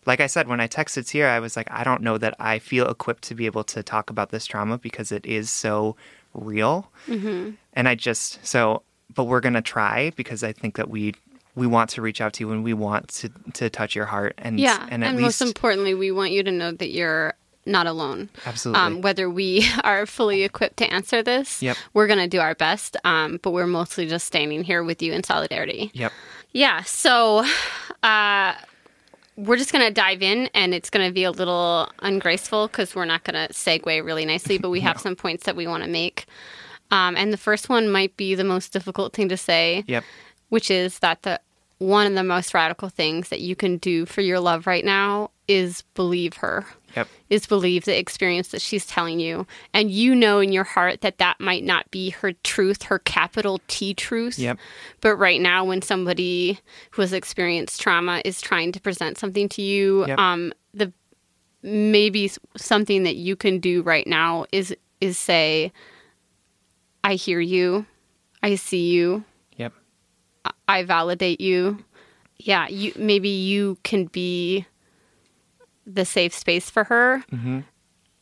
like 0.06 0.20
i 0.20 0.26
said 0.26 0.46
when 0.48 0.60
i 0.60 0.68
texted 0.68 1.06
Sierra, 1.06 1.32
i 1.34 1.40
was 1.40 1.56
like 1.56 1.70
i 1.70 1.82
don't 1.82 2.02
know 2.02 2.18
that 2.18 2.34
i 2.38 2.58
feel 2.58 2.88
equipped 2.88 3.22
to 3.24 3.34
be 3.34 3.46
able 3.46 3.64
to 3.64 3.82
talk 3.82 4.10
about 4.10 4.30
this 4.30 4.46
trauma 4.46 4.78
because 4.78 5.10
it 5.12 5.24
is 5.26 5.50
so 5.50 5.96
real 6.34 6.90
and 7.74 7.88
i 7.88 7.94
just 7.94 8.44
so 8.46 8.82
but 9.14 9.24
we're 9.24 9.40
gonna 9.40 9.62
try 9.62 10.10
because 10.16 10.42
i 10.44 10.52
think 10.52 10.76
that 10.76 10.88
we 10.88 11.14
we 11.54 11.66
want 11.66 11.90
to 11.90 12.00
reach 12.00 12.20
out 12.20 12.32
to 12.34 12.44
you 12.44 12.50
and 12.52 12.64
we 12.64 12.72
want 12.72 13.08
to 13.08 13.28
to 13.52 13.68
touch 13.68 13.94
your 13.94 14.06
heart 14.06 14.34
and 14.38 14.58
Yeah. 14.58 14.82
and 14.90 15.04
And, 15.04 15.04
at 15.04 15.14
most 15.14 15.40
least 15.40 15.42
importantly, 15.42 15.94
we 15.94 16.10
want 16.10 16.32
you 16.32 16.42
to 16.42 16.50
know 16.50 16.72
that 16.72 16.90
you're 16.90 17.34
not 17.66 17.86
alone. 17.86 18.28
Absolutely. 18.46 18.80
Um, 18.82 19.00
whether 19.02 19.30
we 19.30 19.66
are 19.84 20.06
fully 20.06 20.42
equipped 20.42 20.76
to 20.78 20.92
answer 20.92 21.22
this, 21.22 21.62
Yep. 21.62 21.76
we're 21.94 22.06
going 22.06 22.18
to 22.18 22.28
do 22.28 22.40
our 22.40 22.54
best. 22.54 22.96
Um, 23.04 23.38
but 23.42 23.52
we're 23.52 23.66
mostly 23.66 24.06
just 24.06 24.26
standing 24.26 24.64
here 24.64 24.82
with 24.82 25.02
you 25.02 25.12
in 25.12 25.22
solidarity. 25.24 25.90
yep 25.94 26.12
Yeah. 26.52 26.82
So 26.82 27.44
uh, 28.02 28.54
we're 29.36 29.56
just 29.56 29.72
going 29.72 29.86
to 29.86 29.92
dive 29.92 30.22
in, 30.22 30.48
and 30.54 30.74
it's 30.74 30.90
going 30.90 31.06
to 31.06 31.12
be 31.12 31.24
a 31.24 31.30
little 31.30 31.88
ungraceful 32.00 32.66
because 32.66 32.94
we're 32.94 33.04
not 33.06 33.24
going 33.24 33.46
to 33.46 33.52
segue 33.54 34.04
really 34.04 34.24
nicely, 34.26 34.58
but 34.58 34.70
we 34.70 34.80
have 34.88 35.00
some 35.00 35.16
points 35.16 35.44
that 35.44 35.56
we 35.56 35.66
want 35.66 35.82
to 35.84 35.88
make. 35.88 36.26
Um, 36.90 37.16
and 37.16 37.32
the 37.32 37.38
first 37.38 37.68
one 37.70 37.88
might 37.88 38.16
be 38.18 38.34
the 38.34 38.44
most 38.44 38.72
difficult 38.72 39.12
thing 39.14 39.28
to 39.30 39.36
say, 39.36 39.84
yep 39.86 40.04
which 40.50 40.70
is 40.70 40.98
that 40.98 41.22
the 41.22 41.40
one 41.78 42.06
of 42.06 42.12
the 42.14 42.22
most 42.22 42.52
radical 42.52 42.90
things 42.90 43.30
that 43.30 43.40
you 43.40 43.56
can 43.56 43.78
do 43.78 44.04
for 44.04 44.20
your 44.20 44.38
love 44.38 44.66
right 44.66 44.84
now 44.84 45.30
is 45.48 45.82
believe 45.94 46.34
her. 46.36 46.66
Yep 46.96 47.08
Is 47.30 47.46
believe 47.46 47.84
the 47.84 47.98
experience 47.98 48.48
that 48.48 48.60
she's 48.60 48.86
telling 48.86 49.20
you. 49.20 49.46
And 49.72 49.90
you 49.90 50.14
know 50.14 50.40
in 50.40 50.52
your 50.52 50.64
heart 50.64 51.00
that 51.00 51.18
that 51.18 51.40
might 51.40 51.64
not 51.64 51.90
be 51.90 52.10
her 52.10 52.32
truth, 52.44 52.84
her 52.84 52.98
capital 52.98 53.60
T 53.68 53.94
truth. 53.94 54.38
Yep. 54.38 54.58
But 55.00 55.16
right 55.16 55.40
now, 55.40 55.64
when 55.64 55.82
somebody 55.82 56.60
who 56.92 57.02
has 57.02 57.12
experienced 57.12 57.80
trauma 57.80 58.20
is 58.24 58.40
trying 58.40 58.72
to 58.72 58.80
present 58.80 59.18
something 59.18 59.48
to 59.50 59.62
you, 59.62 60.06
Yep. 60.06 60.18
um, 60.18 60.52
the 60.74 60.92
maybe 61.62 62.30
something 62.56 63.04
that 63.04 63.16
you 63.16 63.36
can 63.36 63.60
do 63.60 63.82
right 63.82 64.06
now 64.06 64.44
is 64.52 64.74
is 65.00 65.18
say, 65.18 65.72
I 67.04 67.14
hear 67.14 67.40
you, 67.40 67.86
I 68.42 68.54
see 68.56 68.90
you, 68.90 69.24
yep 69.56 69.72
I 70.68 70.82
validate 70.84 71.40
you. 71.40 71.84
Yeah, 72.38 72.66
you 72.68 72.92
maybe 72.96 73.28
you 73.28 73.78
can 73.84 74.06
be 74.06 74.66
the 75.86 76.04
safe 76.04 76.34
space 76.34 76.70
for 76.70 76.84
her 76.84 77.24
mm-hmm. 77.32 77.60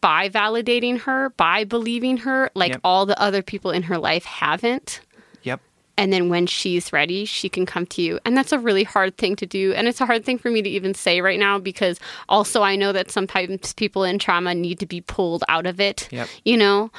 by 0.00 0.28
validating 0.28 1.00
her, 1.00 1.30
by 1.30 1.64
believing 1.64 2.18
her, 2.18 2.50
like 2.54 2.72
Yep. 2.72 2.80
all 2.84 3.06
the 3.06 3.20
other 3.20 3.42
people 3.42 3.70
in 3.70 3.84
her 3.84 3.98
life 3.98 4.24
haven't. 4.24 5.00
yep 5.42 5.60
And 5.98 6.12
then 6.12 6.30
when 6.30 6.46
she's 6.46 6.92
ready, 6.92 7.26
she 7.26 7.48
can 7.50 7.66
come 7.66 7.84
to 7.86 8.00
you. 8.00 8.18
And 8.24 8.34
that's 8.36 8.52
a 8.52 8.58
really 8.58 8.84
hard 8.84 9.18
thing 9.18 9.36
to 9.36 9.46
do. 9.46 9.74
And 9.74 9.86
it's 9.86 10.00
a 10.00 10.06
hard 10.06 10.24
thing 10.24 10.38
for 10.38 10.50
me 10.50 10.62
to 10.62 10.68
even 10.70 10.94
say 10.94 11.20
right 11.20 11.38
now 11.38 11.58
because 11.58 12.00
also 12.28 12.62
I 12.62 12.76
know 12.76 12.92
that 12.92 13.10
sometimes 13.10 13.74
people 13.74 14.04
in 14.04 14.18
trauma 14.18 14.54
need 14.54 14.78
to 14.78 14.86
be 14.86 15.02
pulled 15.02 15.44
out 15.48 15.66
of 15.66 15.78
it. 15.80 16.08
Yep. 16.10 16.28
You 16.44 16.56
know? 16.56 16.90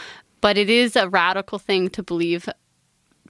But 0.42 0.58
it 0.58 0.70
is 0.70 0.96
a 0.96 1.10
radical 1.10 1.58
thing 1.60 1.90
to 1.90 2.04
believe 2.04 2.48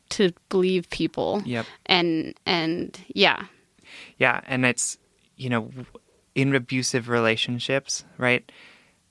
to 0.09 0.32
believe 0.49 0.89
people. 0.89 1.41
Yep. 1.45 1.65
And 1.86 2.34
and 2.45 2.99
yeah. 3.15 3.45
Yeah, 4.17 4.41
and 4.45 4.65
it's 4.65 4.97
you 5.38 5.49
know 5.49 5.71
in 6.36 6.55
abusive 6.55 7.09
relationships, 7.09 8.05
right? 8.17 8.49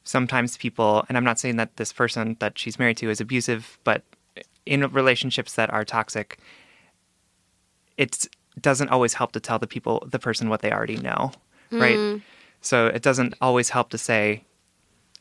Sometimes 0.04 0.56
people, 0.56 1.04
and 1.08 1.16
I'm 1.16 1.24
not 1.24 1.38
saying 1.38 1.56
that 1.56 1.76
this 1.76 1.92
person 1.92 2.36
that 2.40 2.58
she's 2.58 2.78
married 2.78 2.96
to 2.98 3.10
is 3.10 3.20
abusive, 3.20 3.78
but 3.84 4.02
in 4.66 4.80
relationships 4.92 5.54
that 5.54 5.70
are 5.70 5.84
toxic, 5.84 6.38
it 7.96 8.26
doesn't 8.60 8.88
always 8.88 9.14
help 9.14 9.32
to 9.32 9.40
tell 9.40 9.58
the 9.58 9.66
people, 9.66 10.06
the 10.10 10.18
person, 10.18 10.48
what 10.48 10.62
they 10.62 10.72
already 10.72 10.96
know, 10.96 11.32
right? 11.70 11.98
So 12.62 12.86
it 12.86 13.02
doesn't 13.02 13.34
always 13.40 13.70
help 13.70 13.90
to 13.90 13.98
say, 13.98 14.44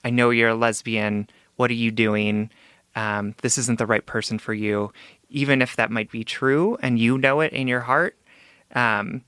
"I 0.03 0.09
know 0.09 0.29
you're 0.29 0.49
a 0.49 0.55
lesbian. 0.55 1.29
What 1.57 1.69
are 1.71 1.75
you 1.75 1.91
doing? 1.91 2.49
Um, 2.95 3.35
this 3.41 3.57
isn't 3.57 3.79
the 3.79 3.85
right 3.85 4.05
person 4.05 4.39
for 4.39 4.53
you. 4.53 4.91
Even 5.29 5.61
if 5.61 5.75
that 5.75 5.91
might 5.91 6.09
be 6.11 6.23
true 6.23 6.77
and 6.81 6.97
you 6.97 7.17
know 7.17 7.39
it 7.41 7.53
in 7.53 7.67
your 7.67 7.81
heart, 7.81 8.17
um, 8.75 9.23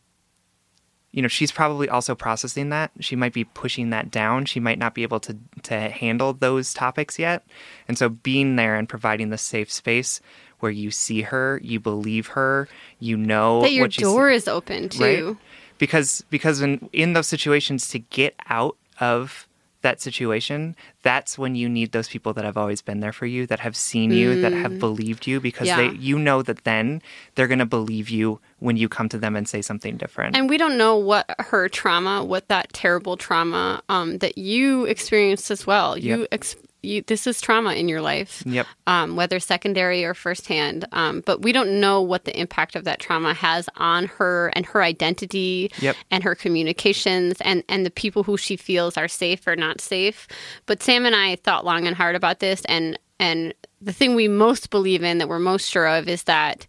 you 1.12 1.22
know, 1.22 1.28
she's 1.28 1.51
probably 1.51 1.89
also 1.89 2.16
processing 2.16 2.70
that. 2.70 2.91
She 2.99 3.16
might 3.16 3.34
be 3.34 3.43
pushing 3.43 3.89
that 3.89 4.12
down. 4.12 4.45
She 4.45 4.59
might 4.59 4.80
not 4.80 4.93
be 4.93 5.03
able 5.03 5.20
to 5.22 5.38
to 5.64 5.89
handle 5.89 6.34
those 6.34 6.74
topics 6.74 7.20
yet. 7.20 7.45
And 7.88 7.97
so 7.97 8.09
being 8.09 8.55
there 8.55 8.76
and 8.76 8.88
providing 8.88 9.30
the 9.30 9.38
safe 9.38 9.72
space 9.72 10.22
where 10.59 10.72
you 10.72 10.91
see 10.91 11.24
her, 11.24 11.59
you 11.64 11.80
believe 11.80 12.28
her, 12.28 12.68
you 12.99 13.18
know 13.18 13.62
that 13.62 13.74
your 13.74 13.88
door 13.88 14.30
is 14.30 14.47
open 14.47 14.89
too. 14.89 15.28
right? 15.28 15.38
Because 15.78 16.24
because 16.30 16.62
in 16.62 16.89
in 16.93 17.14
those 17.14 17.28
situations 17.28 17.89
to 17.89 17.99
get 17.99 18.36
out 18.49 18.78
of 18.99 19.47
that 19.82 19.99
situation, 20.01 20.75
that's 21.01 21.38
when 21.38 21.55
you 21.55 21.67
need 21.67 21.91
those 21.91 22.07
people 22.07 22.34
that 22.34 22.45
have 22.45 22.57
always 22.57 22.82
been 22.82 22.99
there 22.99 23.11
for 23.13 23.25
you, 23.25 23.47
that 23.47 23.59
have 23.59 23.75
seen 23.75 24.11
you, 24.11 24.39
that 24.41 24.53
have 24.53 24.79
believed 24.79 25.25
you, 25.27 25.39
because 25.39 25.67
Mm. 25.67 25.71
Yeah. 25.71 25.77
they 25.91 25.97
you 25.97 26.19
know 26.19 26.41
that 26.43 26.63
then 26.63 27.01
they're 27.36 27.47
gonna 27.47 27.65
believe 27.65 28.09
you 28.09 28.39
when 28.59 28.77
you 28.77 28.88
come 28.89 29.09
to 29.09 29.17
them 29.17 29.36
and 29.36 29.47
say 29.47 29.61
something 29.61 29.97
different. 29.97 30.36
And 30.36 30.47
we 30.49 30.57
don't 30.57 30.77
know 30.77 30.95
what 30.97 31.25
her 31.39 31.67
trauma, 31.69 32.23
what 32.23 32.47
that 32.49 32.71
terrible 32.73 33.17
trauma 33.17 33.82
um, 33.89 34.19
that 34.19 34.38
you 34.38 34.86
experienced 34.86 35.49
as 35.51 35.65
well. 35.65 35.97
You, 35.97 36.19
Yep. 36.21 36.27
ex- 36.32 36.55
you, 36.84 37.03
this 37.03 37.27
is 37.27 37.39
trauma 37.41 37.73
in 37.73 37.88
your 37.88 38.01
life. 38.01 38.43
Yep. 38.45 38.65
Um, 38.88 39.15
whether 39.15 39.39
secondary 39.39 40.03
or 40.03 40.13
firsthand. 40.13 40.86
Um, 40.91 41.21
but 41.25 41.41
we 41.41 41.51
don't 41.51 41.79
know 41.79 42.01
what 42.01 42.25
the 42.25 42.38
impact 42.39 42.75
of 42.75 42.84
that 42.86 42.99
trauma 42.99 43.34
has 43.34 43.69
on 43.77 44.05
her 44.05 44.51
and 44.55 44.65
her 44.65 44.82
identity 44.82 45.71
Yep. 45.79 45.95
and 46.09 46.23
her 46.23 46.36
communications 46.36 47.39
and, 47.41 47.63
and 47.69 47.86
the 47.86 47.91
people 47.91 48.23
who 48.23 48.38
she 48.38 48.55
feels 48.55 48.97
are 48.97 49.07
safe 49.07 49.45
or 49.47 49.55
not 49.55 49.79
safe. 49.82 50.27
But 50.65 50.82
Sam 50.82 51.05
and 51.05 51.15
I 51.15 51.36
thought 51.36 51.65
long 51.65 51.86
and 51.88 51.95
hard 51.95 52.15
about 52.15 52.39
this 52.39 52.63
and 52.65 52.97
and 53.19 53.53
the 53.79 53.93
thing 53.93 54.15
we 54.15 54.27
most 54.27 54.71
believe 54.71 55.03
in 55.03 55.19
that 55.19 55.29
we're 55.29 55.38
most 55.39 55.69
sure 55.69 55.88
of 55.88 56.07
is 56.09 56.23
that 56.23 56.65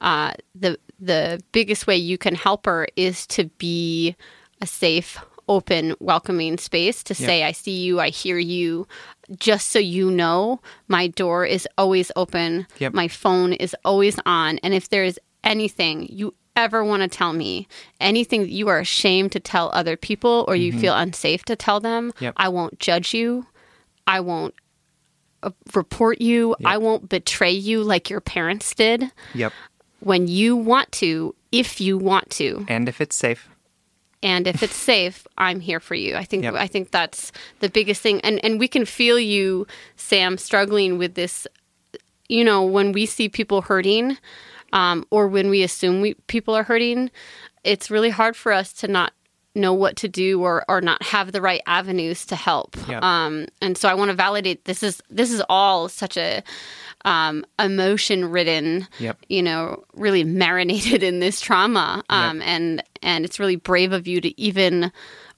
uh, 0.00 0.32
the 0.54 0.78
the 0.98 1.40
biggest 1.52 1.86
way 1.86 1.96
you 1.96 2.18
can 2.18 2.34
help 2.34 2.66
her 2.66 2.88
is 2.96 3.26
to 3.28 3.44
be 3.58 4.16
a 4.60 4.66
safe, 4.66 5.18
open, 5.48 5.94
welcoming 6.00 6.58
space 6.58 7.02
to 7.04 7.14
say, 7.14 7.42
"I 7.44 7.52
see 7.52 7.76
you, 7.82 8.00
I 8.00 8.10
hear 8.10 8.38
you." 8.38 8.86
Just 9.38 9.68
so 9.68 9.78
you 9.78 10.10
know, 10.10 10.60
my 10.88 11.06
door 11.06 11.46
is 11.46 11.66
always 11.78 12.12
open. 12.16 12.66
Yep. 12.78 12.92
My 12.94 13.08
phone 13.08 13.52
is 13.54 13.74
always 13.84 14.18
on, 14.26 14.58
and 14.62 14.74
if 14.74 14.88
there 14.88 15.04
is 15.04 15.18
anything 15.42 16.06
you 16.10 16.34
ever 16.56 16.84
want 16.84 17.02
to 17.02 17.08
tell 17.08 17.32
me, 17.32 17.66
anything 18.00 18.42
that 18.42 18.50
you 18.50 18.68
are 18.68 18.78
ashamed 18.78 19.32
to 19.32 19.40
tell 19.40 19.70
other 19.72 19.96
people 19.96 20.44
or 20.46 20.54
you 20.56 20.72
feel 20.72 20.94
unsafe 20.94 21.44
to 21.44 21.56
tell 21.56 21.80
them, 21.80 22.12
Yep. 22.20 22.34
I 22.36 22.48
won't 22.48 22.78
judge 22.78 23.12
you. 23.12 23.46
I 24.06 24.20
won't 24.20 24.54
uh, 25.42 25.50
report 25.74 26.20
you. 26.20 26.54
I 26.64 26.78
won't 26.78 27.08
betray 27.08 27.50
you 27.50 27.82
like 27.82 28.08
your 28.08 28.20
parents 28.20 28.74
did 28.74 29.10
yep. 29.34 29.52
when 30.00 30.28
you 30.28 30.56
want 30.56 30.92
to, 30.92 31.34
if 31.50 31.80
you 31.80 31.98
want 31.98 32.30
to, 32.30 32.64
And 32.68 32.88
if 32.88 33.00
it's 33.00 33.16
safe. 33.16 33.48
And 34.24 34.46
if 34.46 34.62
it's 34.62 34.74
safe, 34.74 35.26
I'm 35.38 35.60
here 35.60 35.78
for 35.78 35.94
you. 35.94 36.16
I 36.16 36.24
think 36.24 36.44
Yep. 36.44 36.54
I 36.54 36.66
think 36.66 36.90
that's 36.90 37.30
the 37.60 37.68
biggest 37.68 38.00
thing, 38.00 38.20
and 38.22 38.44
and 38.44 38.58
we 38.58 38.66
can 38.66 38.84
feel 38.84 39.20
you, 39.20 39.66
Sam, 39.96 40.38
struggling 40.38 40.98
with 40.98 41.14
this. 41.14 41.46
You 42.28 42.42
know, 42.42 42.64
when 42.64 42.92
we 42.92 43.04
see 43.06 43.28
people 43.28 43.60
hurting, 43.60 44.16
um, 44.72 45.04
or 45.10 45.28
when 45.28 45.50
we 45.50 45.62
assume 45.62 46.00
we, 46.00 46.14
people 46.26 46.54
are 46.54 46.62
hurting, 46.62 47.10
it's 47.62 47.90
really 47.90 48.10
hard 48.10 48.34
for 48.34 48.50
us 48.50 48.72
to 48.74 48.88
not 48.88 49.12
know 49.54 49.72
what 49.74 49.96
to 49.96 50.08
do 50.08 50.42
or 50.42 50.64
or 50.68 50.80
not 50.80 51.02
have 51.02 51.32
the 51.32 51.40
right 51.40 51.60
avenues 51.66 52.24
to 52.26 52.34
help. 52.36 52.76
Yep. 52.88 53.02
Um, 53.02 53.46
and 53.60 53.76
so 53.78 53.88
I 53.88 53.94
want 53.94 54.10
to 54.10 54.16
validate 54.16 54.64
this 54.64 54.82
is 54.82 55.02
this 55.10 55.30
is 55.30 55.42
all 55.48 55.88
such 55.88 56.16
a 56.16 56.42
um, 57.04 57.44
emotion 57.58 58.24
ridden 58.30 58.86
Yep. 58.98 59.18
you 59.28 59.42
know 59.42 59.84
really 59.94 60.24
marinated 60.24 61.02
in 61.02 61.20
this 61.20 61.40
trauma 61.40 62.02
um, 62.08 62.40
and 62.42 62.82
and 63.02 63.24
it's 63.24 63.38
really 63.38 63.56
brave 63.56 63.92
of 63.92 64.06
you 64.06 64.20
to 64.20 64.40
even 64.40 64.90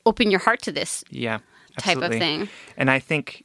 open 0.04 0.30
your 0.30 0.40
heart 0.40 0.62
to 0.62 0.72
this 0.72 1.04
Yeah. 1.10 1.38
type 1.78 1.98
of 1.98 2.12
thing 2.12 2.48
And 2.76 2.90
I 2.90 2.98
think 3.00 3.44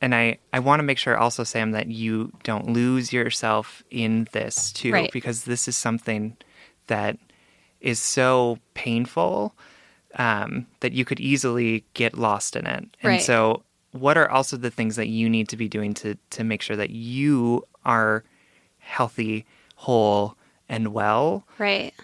and 0.00 0.14
I, 0.14 0.38
I 0.52 0.60
want 0.60 0.78
to 0.78 0.84
make 0.84 0.98
sure 0.98 1.16
also, 1.16 1.42
Sam, 1.42 1.72
that 1.72 1.88
you 1.88 2.32
don't 2.44 2.68
lose 2.70 3.12
yourself 3.12 3.82
in 3.90 4.28
this 4.32 4.70
too, 4.72 4.92
Right. 4.92 5.10
because 5.12 5.42
this 5.44 5.66
is 5.66 5.76
something 5.76 6.36
that 6.86 7.18
is 7.80 7.98
so 7.98 8.58
painful 8.74 9.56
um, 10.14 10.66
that 10.80 10.92
you 10.92 11.04
could 11.04 11.18
easily 11.18 11.84
get 11.94 12.16
lost 12.16 12.54
in 12.54 12.66
it. 12.66 12.84
And 13.02 13.14
Right. 13.14 13.22
so, 13.22 13.64
what 13.92 14.18
are 14.18 14.30
also 14.30 14.56
the 14.56 14.70
things 14.70 14.96
that 14.96 15.08
you 15.08 15.28
need 15.28 15.48
to 15.48 15.56
be 15.56 15.68
doing 15.68 15.94
to 15.94 16.16
to 16.30 16.44
make 16.44 16.62
sure 16.62 16.76
that 16.76 16.90
you 16.90 17.64
are 17.84 18.24
healthy, 18.78 19.46
whole, 19.76 20.36
and 20.68 20.88
well? 20.88 21.44
right 21.58 21.94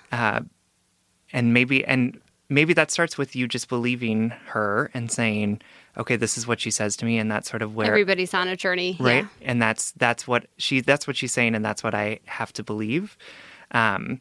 and 1.34 1.52
maybe 1.52 1.84
and 1.84 2.18
maybe 2.48 2.72
that 2.72 2.90
starts 2.90 3.18
with 3.18 3.36
you 3.36 3.46
just 3.46 3.68
believing 3.68 4.30
her 4.46 4.90
and 4.94 5.10
saying 5.10 5.60
okay 5.98 6.16
this 6.16 6.38
is 6.38 6.46
what 6.46 6.60
she 6.60 6.70
says 6.70 6.96
to 6.96 7.04
me 7.04 7.18
and 7.18 7.30
that's 7.30 7.50
sort 7.50 7.60
of 7.60 7.74
where 7.74 7.86
everybody's 7.86 8.32
on 8.32 8.48
a 8.48 8.56
journey 8.56 8.96
right 9.00 9.24
yeah. 9.24 9.48
and 9.50 9.60
that's 9.60 9.90
that's 9.92 10.26
what 10.26 10.46
she 10.56 10.80
that's 10.80 11.06
what 11.06 11.16
she's 11.16 11.32
saying 11.32 11.54
and 11.54 11.64
that's 11.64 11.82
what 11.82 11.94
i 11.94 12.18
have 12.24 12.52
to 12.52 12.62
believe 12.62 13.18
um 13.72 14.20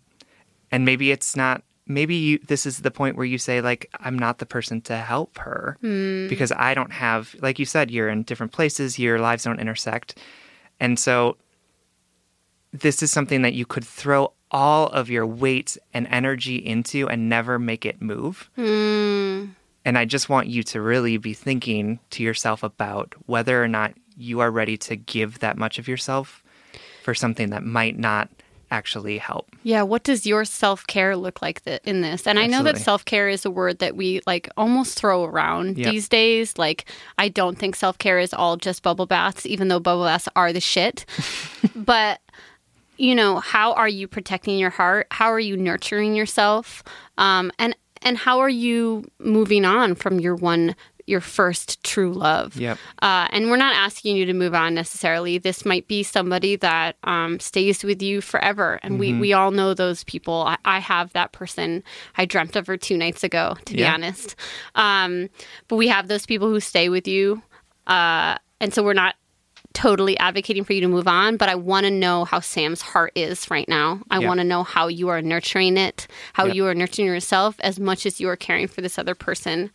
and 0.72 0.84
maybe 0.84 1.12
it's 1.12 1.36
not 1.38 1.64
maybe 1.86 2.16
you 2.16 2.40
this 2.48 2.66
is 2.66 2.80
the 2.80 2.92
point 2.92 3.18
where 3.18 3.26
you 3.26 3.38
say 3.38 3.60
like 3.60 3.90
i'm 4.00 4.18
not 4.18 4.38
the 4.38 4.46
person 4.46 4.80
to 4.80 4.96
help 4.96 5.38
her 5.38 5.78
hmm. 5.82 6.28
because 6.30 6.52
i 6.54 6.74
don't 6.74 6.94
have 6.94 7.36
like 7.42 7.60
you 7.60 7.66
said 7.66 7.92
you're 7.92 8.08
in 8.08 8.24
different 8.24 8.54
places 8.54 8.98
your 8.98 9.20
lives 9.20 9.44
don't 9.44 9.60
intersect. 9.60 10.18
And 10.80 10.98
so 11.00 11.38
this 12.72 13.04
is 13.04 13.12
something 13.12 13.44
that 13.44 13.54
you 13.54 13.66
could 13.66 13.86
throw 13.86 14.34
all 14.52 14.88
of 14.88 15.10
your 15.10 15.26
weight 15.26 15.78
and 15.94 16.08
energy 16.08 16.56
into 16.58 17.08
and 17.10 17.30
never 17.30 17.60
make 17.60 17.86
it 17.86 18.02
move. 18.02 18.50
Hmm. 18.56 19.46
And 19.86 19.98
I 19.98 20.06
just 20.06 20.30
want 20.30 20.48
you 20.48 20.64
to 20.64 20.82
really 20.82 21.18
be 21.18 21.34
thinking 21.34 22.00
to 22.12 22.24
yourself 22.24 22.64
about 22.64 23.16
whether 23.26 23.62
or 23.62 23.68
not 23.68 23.94
you 24.16 24.40
are 24.40 24.52
ready 24.52 24.78
to 24.78 24.96
give 24.96 25.40
that 25.40 25.58
much 25.58 25.78
of 25.78 25.88
yourself 25.88 26.44
for 27.04 27.14
something 27.14 27.50
that 27.50 27.64
might 27.64 27.98
not 27.98 28.30
actually 28.74 29.18
help. 29.20 29.46
yeah 29.64 29.84
what 29.92 30.04
does 30.04 30.26
your 30.26 30.44
self-care 30.46 31.16
look 31.16 31.42
like 31.42 31.64
th- 31.64 31.82
in 31.86 32.02
this? 32.02 32.26
And 32.28 32.40
i 32.40 32.48
know 32.48 32.64
that 32.64 32.78
self-care 32.78 33.30
is 33.30 33.46
a 33.46 33.52
word 33.52 33.78
that 33.80 33.96
we 33.96 34.22
like 34.26 34.50
almost 34.58 34.98
throw 35.00 35.24
around 35.24 35.78
Yep. 35.78 35.92
these 35.92 36.10
days. 36.10 36.58
Like 36.58 36.80
i 37.24 37.30
don't 37.30 37.58
think 37.60 37.76
self-care 37.76 38.20
is 38.20 38.34
all 38.34 38.58
just 38.58 38.82
bubble 38.84 39.06
baths 39.06 39.46
even 39.46 39.68
though 39.70 39.80
bubble 39.80 40.06
baths 40.06 40.28
are 40.36 40.52
the 40.54 40.60
shit. 40.74 41.06
But 41.76 42.20
you 42.98 43.16
know 43.16 43.40
how 43.40 43.74
are 43.74 43.88
you 44.00 44.08
protecting 44.08 44.58
your 44.60 44.70
heart? 44.70 45.08
How 45.12 45.30
are 45.32 45.40
you 45.50 45.56
nurturing 45.58 46.16
yourself? 46.16 46.84
Um, 47.18 47.52
and 47.60 47.76
and 48.06 48.18
how 48.18 48.40
are 48.40 48.50
you 48.66 49.06
moving 49.20 49.66
on 49.66 49.96
from 49.96 50.20
your 50.20 50.36
one 50.36 50.76
your 51.06 51.22
first 51.22 51.84
true 51.84 52.14
love. 52.14 52.56
Yep. 52.56 52.78
uh, 53.02 53.28
and 53.32 53.50
we're 53.50 53.58
not 53.58 53.76
asking 53.76 54.16
you 54.16 54.26
to 54.26 54.34
move 54.34 54.54
on 54.54 54.74
necessarily. 54.74 55.38
This 55.38 55.66
might 55.66 55.88
be 55.88 56.02
somebody 56.04 56.56
that 56.58 56.96
um, 57.04 57.40
stays 57.40 57.84
with 57.84 58.02
you 58.02 58.22
forever. 58.22 58.80
And 58.84 59.00
we, 59.00 59.14
we 59.14 59.34
all 59.34 59.52
know 59.52 59.74
those 59.74 60.04
people. 60.06 60.44
I, 60.48 60.58
I 60.64 60.80
have 60.80 61.12
that 61.14 61.32
person. 61.34 61.84
I 62.18 62.26
dreamt 62.26 62.56
of 62.56 62.68
her 62.68 62.78
two 62.78 62.98
nights 62.98 63.24
ago 63.24 63.56
to 63.66 63.74
be 63.74 63.86
honest. 63.86 64.36
Um, 64.76 65.30
but 65.68 65.76
we 65.76 65.88
have 65.90 66.08
those 66.08 66.26
people 66.26 66.48
who 66.50 66.60
stay 66.60 66.90
with 66.90 67.08
you. 67.08 67.42
Uh, 67.88 68.38
and 68.62 68.74
so 68.74 68.82
we're 68.84 68.94
not 68.94 69.16
totally 69.74 70.16
advocating 70.20 70.64
for 70.64 70.74
you 70.74 70.82
to 70.82 70.88
move 70.88 71.08
on, 71.08 71.36
but 71.36 71.50
I 71.50 71.56
want 71.56 71.86
to 71.86 71.92
know 71.92 72.26
how 72.26 72.40
Sam's 72.40 72.82
heart 72.82 73.12
is 73.16 73.50
right 73.50 73.68
now. 73.68 74.02
I 74.12 74.20
Yeah. 74.20 74.28
want 74.28 74.40
to 74.40 74.44
know 74.44 74.64
how 74.64 74.88
you 74.88 75.10
are 75.10 75.20
nurturing 75.22 75.78
it, 75.78 76.08
how 76.34 76.46
you 76.46 76.68
are 76.68 76.76
nurturing 76.76 77.08
yourself 77.08 77.56
as 77.60 77.80
much 77.80 78.06
as 78.06 78.22
you 78.22 78.30
are 78.30 78.36
caring 78.36 78.68
for 78.68 78.82
this 78.82 79.00
other 79.00 79.16
person. 79.16 79.72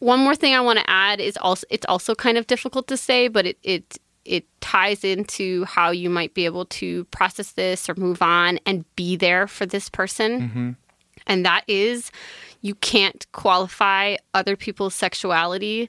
One 0.00 0.20
more 0.20 0.34
thing 0.34 0.54
I 0.54 0.60
want 0.60 0.78
to 0.78 0.90
add 0.90 1.20
is 1.20 1.36
also 1.36 1.66
it's 1.70 1.86
also 1.86 2.14
kind 2.14 2.36
of 2.36 2.46
difficult 2.46 2.88
to 2.88 2.96
say, 2.96 3.28
but 3.28 3.46
it 3.46 3.58
it 3.62 3.98
it 4.24 4.44
ties 4.60 5.04
into 5.04 5.64
how 5.64 5.90
you 5.90 6.10
might 6.10 6.34
be 6.34 6.44
able 6.44 6.66
to 6.66 7.04
process 7.06 7.52
this 7.52 7.88
or 7.88 7.94
move 7.94 8.20
on 8.20 8.58
and 8.66 8.84
be 8.96 9.16
there 9.16 9.46
for 9.46 9.66
this 9.66 9.88
person. 9.88 10.40
Mm-hmm. 10.40 10.70
And 11.26 11.46
that 11.46 11.64
is 11.68 12.10
you 12.60 12.74
can't 12.74 13.26
qualify 13.32 14.16
other 14.34 14.56
people's 14.56 14.94
sexuality 14.94 15.88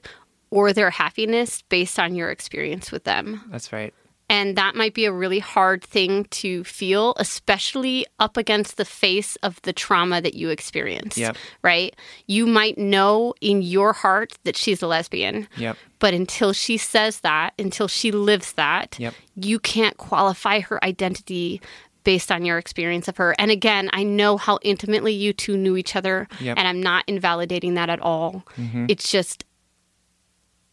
or 0.50 0.72
their 0.72 0.90
happiness 0.90 1.62
based 1.68 1.98
on 1.98 2.14
your 2.14 2.30
experience 2.30 2.92
with 2.92 3.04
them. 3.04 3.42
That's 3.50 3.72
right. 3.72 3.94
And 4.32 4.56
that 4.56 4.74
might 4.74 4.94
be 4.94 5.04
a 5.04 5.12
really 5.12 5.40
hard 5.40 5.84
thing 5.84 6.24
to 6.30 6.64
feel, 6.64 7.12
especially 7.18 8.06
up 8.18 8.38
against 8.38 8.78
the 8.78 8.86
face 8.86 9.36
of 9.42 9.60
the 9.60 9.74
trauma 9.74 10.22
that 10.22 10.32
you 10.32 10.48
experienced. 10.48 11.18
Yep. 11.18 11.36
Right? 11.60 11.94
You 12.26 12.46
might 12.46 12.78
know 12.78 13.34
in 13.42 13.60
your 13.60 13.92
heart 13.92 14.38
that 14.44 14.56
she's 14.56 14.80
a 14.82 14.86
lesbian. 14.86 15.48
Yep. 15.58 15.76
But 15.98 16.14
until 16.14 16.54
she 16.54 16.78
says 16.78 17.20
that, 17.20 17.52
until 17.58 17.88
she 17.88 18.10
lives 18.10 18.54
that, 18.54 18.96
Yep. 18.98 19.12
you 19.36 19.58
can't 19.58 19.98
qualify 19.98 20.60
her 20.60 20.82
identity 20.82 21.60
based 22.02 22.32
on 22.32 22.46
your 22.46 22.56
experience 22.56 23.08
of 23.08 23.18
her. 23.18 23.34
And 23.38 23.50
again, 23.50 23.90
I 23.92 24.02
know 24.02 24.38
how 24.38 24.58
intimately 24.62 25.12
you 25.12 25.34
two 25.34 25.58
knew 25.58 25.76
each 25.76 25.94
other, 25.94 26.26
and 26.40 26.58
I'm 26.58 26.82
not 26.82 27.04
invalidating 27.06 27.74
that 27.74 27.90
at 27.90 28.00
all. 28.00 28.44
Mm-hmm. 28.56 28.86
It's 28.88 29.12
just 29.12 29.44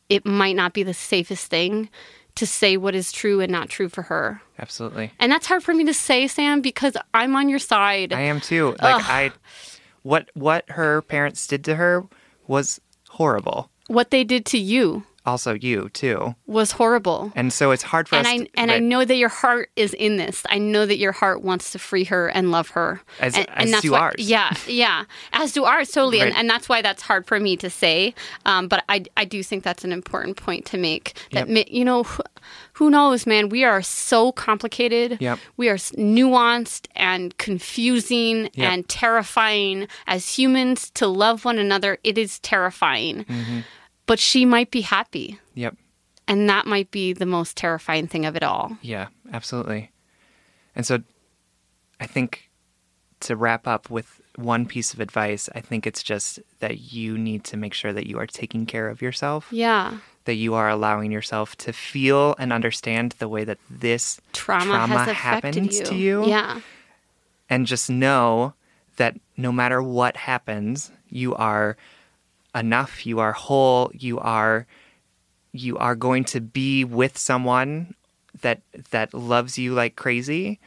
it 0.08 0.26
might 0.26 0.56
not 0.56 0.74
be 0.74 0.82
the 0.82 0.94
safest 0.94 1.48
thing 1.52 1.90
to 2.40 2.48
say 2.48 2.76
what 2.78 2.96
is 2.96 3.12
true 3.12 3.40
and 3.40 3.52
not 3.52 3.70
true 3.70 3.90
for 3.90 4.04
her. 4.04 4.42
Absolutely. 4.58 5.12
And 5.20 5.32
that's 5.32 5.48
hard 5.48 5.64
for 5.64 5.74
me 5.74 5.84
to 5.86 5.94
say, 5.94 6.28
Sam, 6.28 6.62
because 6.62 6.98
I'm 7.14 7.36
on 7.36 7.48
your 7.50 7.60
side. 7.60 8.12
I 8.14 8.22
am 8.22 8.42
too. 8.42 8.76
Like 8.82 9.04
I 9.08 9.32
what 10.02 10.30
what 10.34 10.70
her 10.72 11.02
parents 11.04 11.46
did 11.48 11.64
to 11.66 11.76
her 11.76 12.06
was 12.48 12.82
horrible. 13.10 13.70
what 13.88 14.12
they 14.12 14.24
did 14.24 14.46
to 14.48 14.58
you 14.58 15.04
Also 15.30 15.54
you 15.54 15.90
too. 15.90 16.36
was 16.48 16.72
horrible. 16.72 17.32
And 17.36 17.54
so 17.54 17.72
it's 17.72 17.84
hard 17.84 18.10
for 18.10 18.16
and 18.16 18.26
us 18.28 18.34
I 18.34 18.38
to, 18.40 18.50
and 18.56 18.72
I 18.72 18.80
know 18.80 19.06
that 19.06 19.16
your 19.16 19.30
heart 19.30 19.70
is 19.76 19.94
in 19.94 20.18
this. 20.18 20.44
I 20.50 20.58
know 20.58 20.86
that 20.86 20.98
your 20.98 21.12
heart 21.12 21.42
wants 21.44 21.72
to 21.72 21.80
free 21.80 22.06
her 22.06 22.28
and 22.30 22.52
love 22.52 22.70
her. 22.70 23.02
As- 23.20 23.36
and, 23.36 23.48
as 23.52 23.70
that's 23.72 23.82
do 23.84 23.92
why, 23.92 24.00
ours. 24.00 24.16
Yeah, 24.18 24.52
yeah. 24.68 25.04
As 25.32 25.54
do 25.54 25.64
ours, 25.66 25.92
totally. 25.92 26.20
And, 26.22 26.32
Right. 26.32 26.40
and 26.40 26.50
that's 26.50 26.68
why 26.68 26.82
that's 26.82 27.04
hard 27.04 27.26
for 27.28 27.40
me 27.40 27.56
to 27.58 27.70
say. 27.70 28.14
Um, 28.46 28.68
but 28.68 28.84
I, 28.90 29.06
I 29.16 29.26
do 29.26 29.44
think 29.44 29.64
that's 29.64 29.84
an 29.84 29.92
important 29.92 30.36
point 30.38 30.66
to 30.68 30.78
make. 30.78 31.14
That 31.32 31.48
Yep. 31.48 31.68
you 31.70 31.86
know, 31.86 32.04
who, 32.04 32.24
who 32.74 32.90
knows, 32.90 33.28
man? 33.28 33.50
We 33.50 33.64
are 33.64 33.82
so 33.84 34.32
complicated. 34.32 35.18
Yep. 35.22 35.40
We 35.58 35.70
are 35.70 35.76
nuanced 35.78 36.88
and 36.96 37.38
confusing 37.38 38.50
Yep. 38.54 38.72
and 38.72 38.90
terrifying 38.90 39.88
as 40.08 40.38
humans 40.38 40.90
to 40.92 41.08
love 41.08 41.46
one 41.46 41.60
another. 41.60 41.98
It 42.04 42.18
is 42.18 42.40
terrifying. 42.40 43.26
Mm-hmm. 43.26 43.60
But 44.10 44.20
she 44.20 44.44
might 44.44 44.72
be 44.72 44.82
happy. 44.82 45.40
Yep. 45.54 45.78
And 46.28 46.50
that 46.50 46.66
might 46.68 46.92
be 46.92 47.14
the 47.14 47.26
most 47.26 47.56
terrifying 47.56 48.08
thing 48.08 48.26
of 48.26 48.36
it 48.36 48.44
all. 48.44 48.78
Yeah, 48.82 49.08
absolutely. 49.32 49.92
And 50.76 50.86
so 50.86 51.00
I 52.00 52.06
think 52.08 52.50
to 53.22 53.36
wrap 53.36 53.68
up 53.68 53.90
with 53.90 54.20
one 54.36 54.66
piece 54.66 54.94
of 54.94 55.00
advice, 55.00 55.48
I 55.54 55.62
think 55.62 55.86
it's 55.86 56.02
just 56.04 56.40
that 56.60 56.92
you 56.94 57.18
need 57.18 57.44
to 57.46 57.58
make 57.58 57.74
sure 57.74 57.94
that 57.94 58.08
you 58.08 58.18
are 58.18 58.28
taking 58.28 58.66
care 58.66 58.90
of 58.90 59.02
yourself, 59.02 59.48
Yeah. 59.52 59.98
that 60.26 60.36
you 60.36 60.54
are 60.54 60.70
allowing 60.70 61.12
yourself 61.12 61.56
to 61.58 61.74
feel 61.74 62.36
and 62.40 62.52
understand 62.54 63.14
the 63.20 63.28
way 63.28 63.44
that 63.44 63.58
this 63.70 64.20
trauma, 64.34 64.88
has 64.88 65.02
affected 65.08 65.14
happens 65.16 65.80
you. 65.80 65.86
to 65.86 65.96
you. 65.96 66.28
Yeah. 66.28 66.62
And 67.50 67.66
just 67.68 67.90
know 67.90 68.54
that 68.98 69.18
no 69.38 69.52
matter 69.52 69.82
what 69.84 70.16
happens, 70.18 70.92
you 71.10 71.36
are 71.36 71.76
enough, 72.56 73.06
you 73.06 73.20
are 73.20 73.34
whole, 73.34 73.92
you 73.94 74.20
are 74.20 74.66
you 75.52 75.78
are 75.78 75.96
going 75.96 76.24
to 76.24 76.40
be 76.40 76.84
with 76.84 77.18
someone 77.18 77.94
that 78.42 78.62
that 78.92 79.14
loves 79.14 79.58
you 79.58 79.74
like 79.74 79.96
crazy 79.96 80.60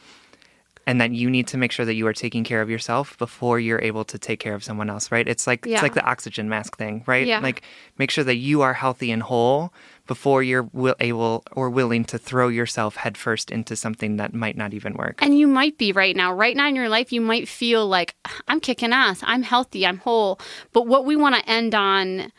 and 0.85 1.01
that 1.01 1.13
you 1.13 1.31
need 1.31 1.47
to 1.47 1.57
make 1.57 1.71
sure 1.71 1.87
that 1.87 1.95
you 1.95 2.05
are 2.09 2.13
taking 2.13 2.43
care 2.43 2.61
of 2.61 2.69
yourself 2.69 3.17
before 3.17 3.61
you're 3.61 3.81
able 3.81 4.05
to 4.05 4.19
take 4.19 4.41
care 4.41 4.55
of 4.55 4.65
someone 4.65 4.91
else, 4.91 5.13
right? 5.13 5.29
It's 5.29 5.47
like 5.47 5.65
Yeah. 5.65 5.75
it's 5.75 5.83
like 5.85 5.95
the 5.95 6.05
oxygen 6.05 6.49
mask 6.49 6.77
thing, 6.77 7.05
right? 7.07 7.25
Yeah. 7.27 7.39
Like 7.39 7.63
make 7.99 8.11
sure 8.11 8.25
that 8.25 8.35
you 8.37 8.63
are 8.63 8.75
healthy 8.75 9.13
and 9.13 9.23
whole 9.23 9.73
before 10.13 10.43
you're 10.43 10.69
will, 10.75 10.95
able 11.01 11.43
or 11.53 11.71
willing 11.71 12.05
to 12.05 12.19
throw 12.19 12.49
yourself 12.49 12.97
headfirst 12.97 13.51
into 13.51 13.75
something 13.75 14.19
that 14.19 14.35
might 14.35 14.59
not 14.59 14.75
even 14.75 14.93
work. 14.93 15.19
And 15.23 15.39
you 15.39 15.47
might 15.47 15.79
be 15.79 15.91
right 15.91 16.15
now. 16.15 16.35
Right 16.35 16.55
now 16.55 16.69
in 16.69 16.77
your 16.77 16.91
life, 16.91 17.15
you 17.15 17.23
might 17.23 17.49
feel 17.49 17.89
like, 17.89 18.15
I'm 18.47 18.61
kicking 18.61 18.93
ass. 18.93 19.21
I'm 19.23 19.43
healthy. 19.43 19.87
I'm 19.87 19.97
whole. 19.97 20.39
But 20.75 20.87
what 20.87 21.07
we 21.07 21.17
want 21.17 21.37
to 21.37 21.51
end 21.51 21.75
on, 21.75 22.31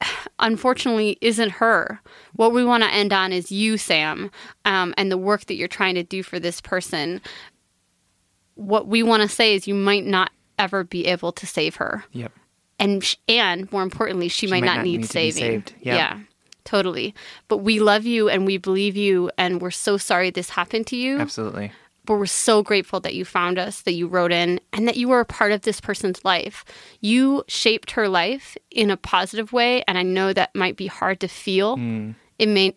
unfortunately, 0.38 1.18
isn't 1.20 1.50
her. 1.50 2.00
What 2.34 2.52
we 2.52 2.64
want 2.64 2.84
to 2.84 2.88
end 2.88 3.12
on 3.12 3.32
is 3.32 3.50
you, 3.50 3.78
Sam, 3.78 4.30
um, 4.64 4.94
and 4.96 5.10
the 5.10 5.18
work 5.18 5.46
that 5.46 5.56
you're 5.56 5.66
trying 5.66 5.96
to 5.96 6.04
do 6.04 6.22
for 6.22 6.38
this 6.38 6.60
person. 6.60 7.20
What 8.54 8.86
we 8.86 9.02
want 9.02 9.22
to 9.24 9.28
say 9.28 9.56
is 9.56 9.66
you 9.66 9.74
might 9.74 10.06
not 10.06 10.30
ever 10.56 10.84
be 10.84 11.06
able 11.06 11.32
to 11.32 11.48
save 11.48 11.74
her. 11.76 12.04
Yep. 12.12 12.30
and 12.78 13.16
and 13.26 13.72
more 13.72 13.82
importantly, 13.82 14.28
she, 14.28 14.46
might, 14.46 14.62
not, 14.62 14.84
need, 14.84 14.98
need 14.98 15.08
to 15.08 15.14
be 15.14 15.32
saving. 15.32 15.62
saved. 15.64 15.74
Yeah. 15.80 16.20
Totally. 16.68 17.14
But 17.48 17.58
we 17.58 17.80
love 17.80 18.04
you 18.04 18.28
and 18.28 18.44
we 18.44 18.58
believe 18.58 18.94
you, 18.94 19.30
and 19.38 19.62
we're 19.62 19.70
so 19.70 19.96
sorry 19.96 20.28
this 20.28 20.50
happened 20.50 20.86
to 20.88 20.96
you. 20.96 21.18
Absolutely. 21.18 21.72
But 22.04 22.16
we're 22.18 22.26
so 22.26 22.62
grateful 22.62 23.00
that 23.00 23.14
you 23.14 23.24
found 23.24 23.58
us, 23.58 23.80
that 23.82 23.94
you 23.94 24.06
wrote 24.06 24.32
in, 24.32 24.60
and 24.74 24.86
that 24.86 24.98
you 24.98 25.08
were 25.08 25.20
a 25.20 25.24
part 25.24 25.52
of 25.52 25.62
this 25.62 25.80
person's 25.80 26.22
life. 26.26 26.66
You 27.00 27.42
shaped 27.48 27.92
her 27.92 28.06
life 28.06 28.54
in 28.70 28.90
a 28.90 28.98
positive 28.98 29.50
way, 29.50 29.82
and 29.88 29.96
I 29.96 30.02
know 30.02 30.34
that 30.34 30.54
might 30.54 30.76
be 30.76 30.88
hard 30.88 31.20
to 31.20 31.28
feel. 31.28 31.78
Mm. 31.78 32.16
It 32.38 32.50
may 32.50 32.74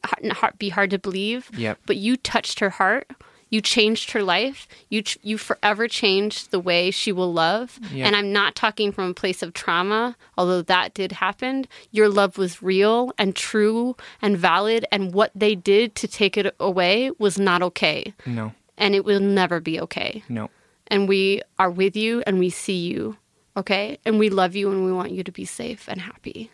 be 0.57 0.69
hard 0.69 0.89
to 0.91 0.97
believe. 0.97 1.51
Yep. 1.57 1.79
But 1.85 1.97
you 1.97 2.15
touched 2.15 2.61
her 2.61 2.69
heart. 2.69 3.11
You 3.51 3.61
changed 3.61 4.11
her 4.11 4.23
life. 4.23 4.67
You 4.89 5.03
ch- 5.03 5.19
you 5.21 5.37
forever 5.37 5.87
changed 5.87 6.49
the 6.49 6.59
way 6.59 6.89
she 6.89 7.11
will 7.11 7.31
love. 7.31 7.79
Yep. 7.93 8.07
And 8.07 8.15
I'm 8.15 8.31
not 8.33 8.55
talking 8.55 8.91
from 8.91 9.09
a 9.11 9.13
place 9.13 9.43
of 9.43 9.53
trauma, 9.53 10.15
although 10.37 10.63
that 10.63 10.93
did 10.95 11.11
happen. 11.11 11.67
Your 11.91 12.09
love 12.09 12.37
was 12.39 12.63
real 12.63 13.11
and 13.19 13.35
true 13.35 13.95
and 14.21 14.35
valid, 14.37 14.85
and 14.91 15.13
what 15.13 15.31
they 15.35 15.53
did 15.53 15.93
to 15.95 16.07
take 16.07 16.37
it 16.37 16.55
away 16.59 17.11
was 17.19 17.37
not 17.37 17.61
okay 17.61 18.13
No. 18.25 18.53
and 18.77 18.95
it 18.95 19.05
will 19.05 19.19
never 19.19 19.59
be 19.59 19.79
okay. 19.81 20.23
No. 20.27 20.49
And 20.87 21.07
we 21.07 21.41
are 21.59 21.69
with 21.69 21.95
you 21.95 22.23
and 22.25 22.39
we 22.39 22.49
see 22.49 22.79
you, 22.87 23.17
okay? 23.55 23.97
And 24.05 24.17
we 24.17 24.29
love 24.29 24.55
you 24.55 24.71
and 24.71 24.83
we 24.85 24.91
want 24.91 25.11
you 25.11 25.23
to 25.23 25.31
be 25.31 25.45
safe 25.45 25.87
and 25.87 26.01
happy. 26.01 26.51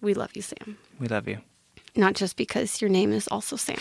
We 0.00 0.12
love 0.14 0.30
you, 0.34 0.42
Sam. 0.42 0.76
We 0.98 1.08
love 1.08 1.28
you. 1.28 1.38
Not 1.94 2.14
just 2.14 2.36
because 2.36 2.80
your 2.82 2.90
name 2.90 3.12
is 3.12 3.28
also 3.28 3.56
Sam, 3.56 3.78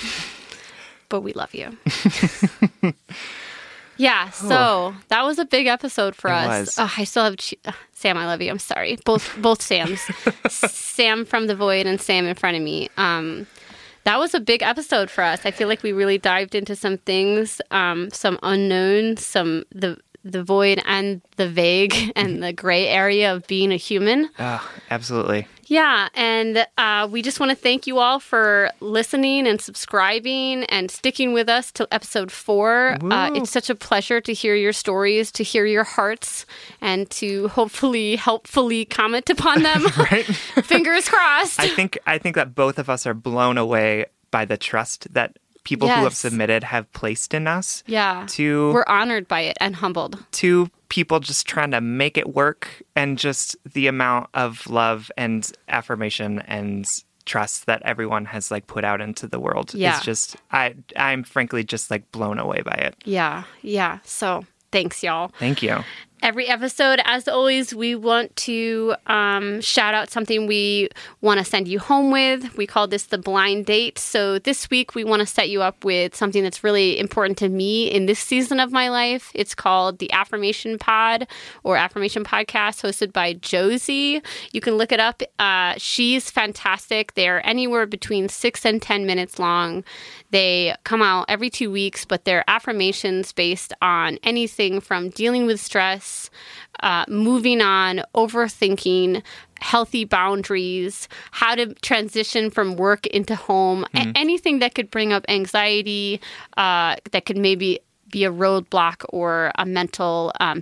but 1.10 1.22
we 1.22 1.34
love 1.34 1.53
you. 1.53 1.78
yeah, 3.97 4.30
so 4.32 4.93
that 5.08 5.24
was 5.24 5.39
a 5.39 5.45
big 5.45 5.68
episode 5.68 6.16
for 6.16 6.30
It 6.30 6.34
us. 6.34 6.60
was. 6.60 6.80
Oh, 6.80 6.93
I 6.97 7.03
still 7.06 7.24
have 7.24 7.38
Ch- 7.38 7.53
uh, 7.66 7.72
Sam. 7.93 8.18
I 8.18 8.26
love 8.26 8.41
you. 8.41 8.49
I'm 8.51 8.60
sorry. 8.60 8.97
Both 9.06 9.36
both 9.41 9.62
Sams, 9.62 10.01
Sam 10.49 11.24
from 11.26 11.47
the 11.47 11.56
void 11.56 11.86
and 11.86 11.99
Sam 12.01 12.26
in 12.26 12.36
front 12.36 12.58
of 12.58 12.64
me. 12.64 12.89
Um, 12.97 13.47
that 14.03 14.20
was 14.20 14.34
a 14.36 14.39
big 14.39 14.62
episode 14.62 15.10
for 15.10 15.24
us. 15.24 15.45
I 15.45 15.51
feel 15.51 15.68
like 15.68 15.82
we 15.82 15.91
really 15.93 16.18
dived 16.18 16.53
into 16.56 16.76
some 16.76 16.97
things, 16.99 17.62
um, 17.72 18.10
some 18.12 18.38
unknown, 18.43 19.18
some 19.18 19.64
the 19.72 19.97
the 20.26 20.43
void 20.43 20.82
and 20.86 21.22
the 21.38 21.47
vague 21.47 21.95
and 22.16 22.43
the 22.43 22.51
gray 22.51 22.88
area 22.88 23.34
of 23.34 23.47
being 23.47 23.72
a 23.72 23.78
human. 23.78 24.30
Ah, 24.39 24.70
absolutely. 24.91 25.47
Yeah, 25.66 26.09
and 26.13 26.66
uh, 26.78 27.07
we 27.11 27.22
just 27.22 27.39
want 27.39 27.49
to 27.49 27.55
thank 27.55 27.88
you 27.88 27.99
all 27.99 28.20
for 28.20 28.70
listening 28.80 29.47
and 29.47 29.59
subscribing 29.59 30.63
and 30.66 30.91
sticking 30.91 31.34
with 31.34 31.49
us 31.49 31.72
till 31.72 31.88
episode 31.91 32.32
four. 32.32 32.97
Uh, 33.01 33.32
it's 33.34 33.51
such 33.51 33.70
a 33.70 33.76
pleasure 33.76 34.22
to 34.22 34.34
hear 34.34 34.55
your 34.55 34.74
stories, 34.74 35.32
to 35.34 35.43
hear 35.43 35.66
your 35.66 35.84
hearts, 35.84 36.45
and 36.82 37.09
to 37.11 37.47
hopefully 37.49 38.16
helpfully 38.16 38.86
comment 38.86 39.30
upon 39.30 39.63
them. 39.63 39.84
Right? 39.97 40.26
Fingers 40.63 41.07
crossed. 41.09 41.59
I 41.59 41.68
think 41.68 41.97
I 42.05 42.18
think 42.18 42.36
that 42.36 42.53
both 42.53 42.78
of 42.78 42.89
us 42.89 43.07
are 43.07 43.13
blown 43.13 43.57
away 43.57 44.05
by 44.30 44.45
the 44.45 44.57
trust 44.57 45.11
that 45.13 45.38
people 45.66 45.89
who 45.89 46.03
have 46.03 46.16
submitted 46.16 46.63
have 46.63 46.89
placed 46.93 47.34
in 47.34 47.45
us. 47.47 47.84
yeah, 47.88 48.26
To 48.30 48.72
we're 48.74 48.86
honored 48.88 49.28
by 49.28 49.41
it 49.41 49.57
and 49.59 49.76
humbled. 49.76 50.24
to 50.34 50.70
people 50.88 51.20
just 51.20 51.45
trying 51.47 51.72
to 51.72 51.82
make 51.82 52.18
it 52.18 52.34
work 52.34 52.70
and 52.95 53.18
just 53.18 53.57
the 53.74 53.88
amount 53.88 54.30
of 54.34 54.66
love 54.70 55.11
and 55.18 55.51
affirmation 55.68 56.39
and 56.47 56.86
trust 57.26 57.66
that 57.66 57.82
everyone 57.84 58.24
has 58.26 58.51
like 58.51 58.68
put 58.68 58.86
out 58.86 59.01
into 59.01 59.28
the 59.28 59.39
world 59.39 59.74
Yeah. 59.74 59.97
is 59.97 60.03
just 60.03 60.36
I 60.51 60.76
I'm 60.95 61.24
frankly 61.24 61.63
just 61.63 61.89
like 61.91 62.09
blown 62.11 62.38
away 62.39 62.61
by 62.61 62.74
it. 62.76 62.95
Yeah, 63.03 63.43
yeah. 63.63 63.97
So 64.03 64.45
thanks, 64.72 65.01
y'all. 65.03 65.30
Thank 65.39 65.63
you. 65.63 65.84
Every 66.26 66.47
episode, 66.47 66.99
as 67.05 67.28
always, 67.28 67.71
we 67.71 67.93
want 67.93 68.36
to 68.38 68.95
um, 69.05 69.61
shout 69.61 69.93
out 69.93 70.09
something 70.09 70.47
we 70.47 70.89
want 71.21 71.38
to 71.38 71.45
send 71.45 71.67
you 71.67 71.78
home 71.78 72.09
with. 72.09 72.57
We 72.57 72.65
call 72.65 72.88
this 72.88 73.03
the 73.03 73.19
blind 73.19 73.67
date. 73.67 73.99
So 73.99 74.39
this 74.39 74.67
week, 74.71 74.95
we 74.95 75.03
want 75.03 75.19
to 75.19 75.28
set 75.28 75.51
you 75.51 75.61
up 75.61 75.86
with 75.86 76.15
something 76.15 76.41
that's 76.41 76.63
really 76.63 76.97
important 76.97 77.38
to 77.38 77.47
me 77.47 77.91
in 77.91 78.07
this 78.07 78.17
season 78.17 78.59
of 78.59 78.71
my 78.71 78.89
life. 78.89 79.32
It's 79.36 79.53
called 79.53 79.99
the 79.99 80.11
Affirmation 80.11 80.80
Pod 80.80 81.28
or 81.61 81.78
Affirmation 81.78 82.23
Podcast, 82.23 82.82
hosted 82.82 83.13
by 83.13 83.34
Josie. 83.34 84.19
You 84.51 84.61
can 84.61 84.78
look 84.80 84.91
it 84.91 84.99
up. 84.99 85.21
Uh, 85.38 85.76
she's 85.78 86.32
fantastic. 86.32 87.13
They're 87.13 87.45
anywhere 87.45 87.86
between 87.86 88.30
six 88.30 88.65
and 88.65 88.82
10 88.82 89.05
minutes 89.05 89.38
long. 89.38 89.84
They 90.32 90.76
come 90.84 91.01
out 91.01 91.26
every 91.30 91.49
two 91.49 91.71
weeks, 91.71 92.03
but 92.03 92.26
they're 92.26 92.43
affirmations 92.47 93.32
based 93.32 93.73
on 93.82 94.17
anything 94.23 94.82
from 94.82 95.09
dealing 95.09 95.45
with 95.45 95.61
stress, 95.61 96.14
uh, 96.82 97.05
moving 97.07 97.61
on, 97.61 98.01
overthinking, 98.13 99.22
healthy 99.61 100.05
boundaries, 100.05 101.07
how 101.32 101.55
to 101.55 101.74
transition 101.76 102.49
from 102.49 102.76
work 102.76 103.07
into 103.07 103.36
home, 103.36 103.86
a- 103.95 103.99
anything 104.16 104.59
that 104.59 104.76
could 104.76 104.89
bring 104.91 105.13
up 105.13 105.24
anxiety, 105.30 106.20
uh, 106.57 106.95
that 107.11 107.26
could 107.26 107.38
maybe 107.38 107.80
be 108.11 108.24
a 108.26 108.32
roadblock 108.32 109.03
or 109.09 109.51
a 109.57 109.66
mental 109.66 110.32
um, 110.39 110.61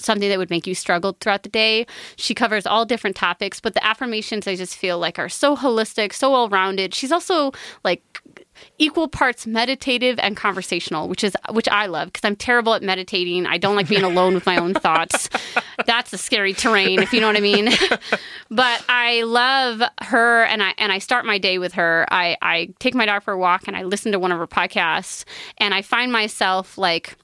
something 0.00 0.28
that 0.28 0.38
would 0.38 0.50
make 0.50 0.66
you 0.66 0.74
struggle 0.74 1.16
throughout 1.20 1.42
the 1.42 1.48
day. 1.48 1.86
She 2.16 2.34
covers 2.34 2.66
all 2.66 2.84
different 2.84 3.16
topics, 3.16 3.60
but 3.60 3.74
the 3.74 3.84
affirmations 3.84 4.46
I 4.46 4.56
just 4.56 4.76
feel 4.76 4.98
like 4.98 5.18
are 5.18 5.28
so 5.28 5.56
holistic, 5.56 6.12
so 6.12 6.30
well 6.32 6.48
rounded. 6.48 6.94
She's 6.94 7.12
also 7.12 7.52
like 7.84 8.02
equal 8.78 9.08
parts 9.08 9.46
meditative 9.46 10.18
and 10.18 10.36
conversational, 10.36 11.08
which 11.08 11.24
is 11.24 11.36
which 11.50 11.68
I 11.68 11.86
love 11.86 12.08
because 12.12 12.26
I'm 12.26 12.36
terrible 12.36 12.74
at 12.74 12.82
meditating. 12.82 13.46
I 13.46 13.58
don't 13.58 13.76
like 13.76 13.88
being 13.88 14.02
alone 14.02 14.34
with 14.34 14.46
my 14.46 14.56
own 14.56 14.74
thoughts. 14.74 15.28
That's 15.86 16.12
a 16.12 16.18
scary 16.18 16.52
terrain, 16.52 17.00
if 17.00 17.12
you 17.12 17.20
know 17.20 17.26
what 17.26 17.36
I 17.36 17.40
mean. 17.40 17.70
but 18.50 18.84
I 18.88 19.22
love 19.22 19.82
her, 20.02 20.44
and 20.44 20.62
I 20.62 20.74
and 20.78 20.92
I 20.92 20.98
start 20.98 21.24
my 21.24 21.38
day 21.38 21.58
with 21.58 21.74
her. 21.74 22.06
I 22.10 22.36
I 22.42 22.68
take 22.78 22.94
my 22.94 23.06
dog 23.06 23.22
for 23.22 23.32
a 23.32 23.38
walk, 23.38 23.64
and 23.66 23.76
I 23.76 23.82
listen 23.82 24.12
to 24.12 24.18
one 24.18 24.32
of 24.32 24.38
her 24.38 24.46
podcasts, 24.46 25.24
and 25.58 25.74
I 25.74 25.82
find 25.82 26.12
myself 26.12 26.78
like 26.78 27.16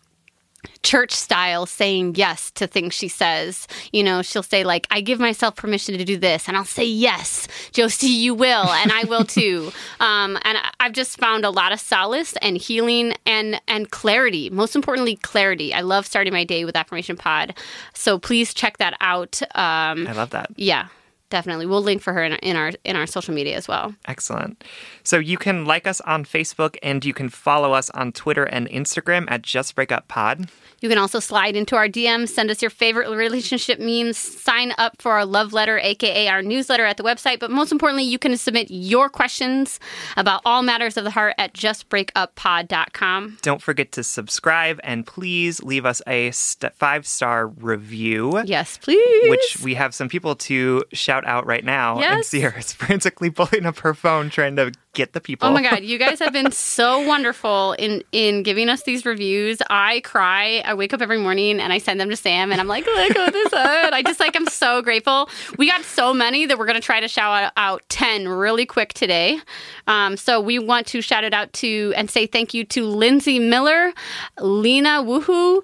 church 0.83 1.13
style 1.13 1.67
saying 1.67 2.15
yes 2.17 2.51
to 2.53 2.67
things 2.67 2.95
she 2.95 3.09
says. 3.09 3.67
You 3.93 4.03
know, 4.03 4.23
she'll 4.23 4.43
say 4.43 4.65
like, 4.65 4.87
"I 4.91 5.01
give 5.01 5.19
myself 5.19 5.57
permission 5.57 5.97
to 5.99 6.05
do 6.05 6.17
this," 6.17 6.49
and 6.49 6.57
I'll 6.57 6.65
say 6.65 6.85
yes, 6.85 7.49
Josie, 7.73 8.09
you 8.09 8.35
will, 8.35 8.69
and 8.69 8.93
I 8.93 9.05
will 9.05 9.25
too. 9.25 9.73
Um, 10.01 10.39
and 10.45 10.57
I've 10.79 10.93
just 10.93 11.19
found 11.19 11.45
a 11.45 11.51
lot 11.51 11.73
of 11.73 11.81
solace 11.81 12.35
and 12.41 12.57
healing 12.57 13.15
and 13.27 13.61
and 13.69 13.91
clarity. 13.91 14.49
Most 14.49 14.75
importantly, 14.75 15.17
clarity. 15.17 15.75
I 15.75 15.83
love 15.83 16.07
starting 16.07 16.33
my 16.33 16.45
day 16.45 16.65
with 16.65 16.75
affirmation 16.75 17.17
pod. 17.17 17.55
So 17.93 18.19
please 18.19 18.55
check 18.55 18.79
that 18.79 18.97
out. 19.01 19.43
Um, 19.55 20.07
I 20.07 20.13
love 20.13 20.31
that. 20.31 20.51
Yeah. 20.57 20.89
Definitely, 21.31 21.66
we'll 21.66 21.83
link 21.83 22.03
for 22.03 22.12
her 22.12 22.22
in, 22.22 22.33
in 22.35 22.57
our 22.57 22.72
in 22.85 22.97
our 22.97 23.07
social 23.07 23.33
media 23.33 23.57
as 23.57 23.66
well. 23.66 23.95
Excellent. 24.07 24.62
So 25.03 25.18
you 25.18 25.39
can 25.39 25.64
like 25.64 25.87
us 25.87 26.01
on 26.03 26.24
Facebook 26.24 26.76
and 26.83 27.05
you 27.05 27.14
can 27.14 27.28
follow 27.28 27.72
us 27.72 27.89
on 27.91 28.12
Twitter 28.12 28.45
and 28.45 28.68
Instagram 28.68 29.31
at 29.31 29.43
Just 29.43 29.74
Break 29.74 29.93
Up 29.93 30.09
Pod. 30.09 30.51
You 30.81 30.89
can 30.89 30.99
also 30.99 31.20
slide 31.20 31.57
into 31.57 31.76
our 31.76 31.89
DMs, 31.89 32.31
send 32.31 32.51
us 32.51 32.62
your 32.62 32.70
favorite 32.70 33.11
relationship 33.14 33.78
memes, 33.78 34.16
sign 34.16 34.72
up 34.78 35.01
for 35.01 35.12
our 35.12 35.26
love 35.26 35.53
letter, 35.53 35.78
aka 35.78 36.28
our 36.28 36.43
newsletter 36.43 36.85
at 36.85 36.97
the 36.97 37.03
website. 37.03 37.39
But 37.39 37.51
most 37.51 37.70
importantly, 37.70 38.05
you 38.05 38.18
can 38.18 38.37
submit 38.37 38.68
your 38.70 39.09
questions 39.09 39.78
about 40.16 40.41
all 40.45 40.62
matters 40.62 40.97
of 40.97 41.05
the 41.05 41.11
heart 41.11 41.35
at 41.39 41.53
justbreakuppod.com. 41.55 43.39
Don't 43.43 43.62
forget 43.62 43.93
to 43.93 44.03
subscribe 44.03 44.81
and 44.83 45.07
please 45.07 45.62
leave 45.62 45.85
us 45.85 46.01
a 46.07 46.31
st- 46.31 46.74
five 46.74 47.07
star 47.07 47.47
review. 47.47 48.43
Yes, 48.45 48.78
please. 48.78 49.31
Which 49.31 49.59
we 49.62 49.74
have 49.74 49.95
some 49.95 50.09
people 50.09 50.35
to 50.37 50.83
shout 50.93 51.20
out 51.27 51.47
right 51.47 51.64
now. 51.64 51.95
And 51.95 52.01
Yes. 52.01 52.29
Sierra 52.29 52.59
is 52.59 52.73
frantically 52.75 53.31
pulling 53.31 53.66
up 53.66 53.79
her 53.81 53.95
phone 53.95 54.31
trying 54.31 54.57
to 54.57 54.73
get 54.93 55.12
the 55.12 55.21
people. 55.21 55.49
Oh 55.49 55.53
my 55.53 55.62
god, 55.62 55.85
you 55.85 55.99
guys 55.99 56.18
have 56.18 56.33
been 56.33 56.51
so 56.53 57.07
wonderful 57.07 57.73
in 57.79 58.03
in 58.12 58.43
giving 58.43 58.68
us 58.68 58.83
these 58.83 59.05
reviews. 59.07 59.59
I 59.71 60.01
cry. 60.01 60.62
I 60.64 60.75
wake 60.75 60.93
up 60.93 61.01
every 61.01 61.18
morning 61.18 61.61
and 61.61 61.73
I 61.73 61.79
send 61.79 62.01
them 62.01 62.11
to 62.11 62.16
Sam 62.16 62.51
and 62.53 62.61
I'm 62.61 62.66
like, 62.68 62.87
look 62.87 63.14
what 63.14 63.33
this 63.33 63.51
said. 63.51 63.91
I 63.93 64.03
just 64.03 64.18
like 64.21 64.35
I'm 64.35 64.47
so 64.47 64.83
grateful. 64.83 65.29
We 65.59 65.68
got 65.68 65.85
so 65.85 66.12
many 66.12 66.47
that 66.47 66.59
we're 66.59 66.66
gonna 66.66 66.81
try 66.81 67.01
to 67.01 67.09
shout 67.09 67.53
out 67.57 67.83
ten 67.89 68.27
really 68.27 68.66
quick 68.66 68.93
today. 68.95 69.39
Um, 69.87 70.16
so 70.16 70.41
we 70.41 70.59
want 70.59 70.87
to 70.89 71.01
shout 71.01 71.25
it 71.25 71.35
out 71.35 71.53
to 71.55 71.93
and 71.97 72.11
say 72.11 72.27
thank 72.27 72.53
you 72.55 72.64
to 72.64 72.85
Lindsay 72.87 73.39
Miller, 73.39 73.93
Lena 74.41 75.03
Woohoo. 75.03 75.62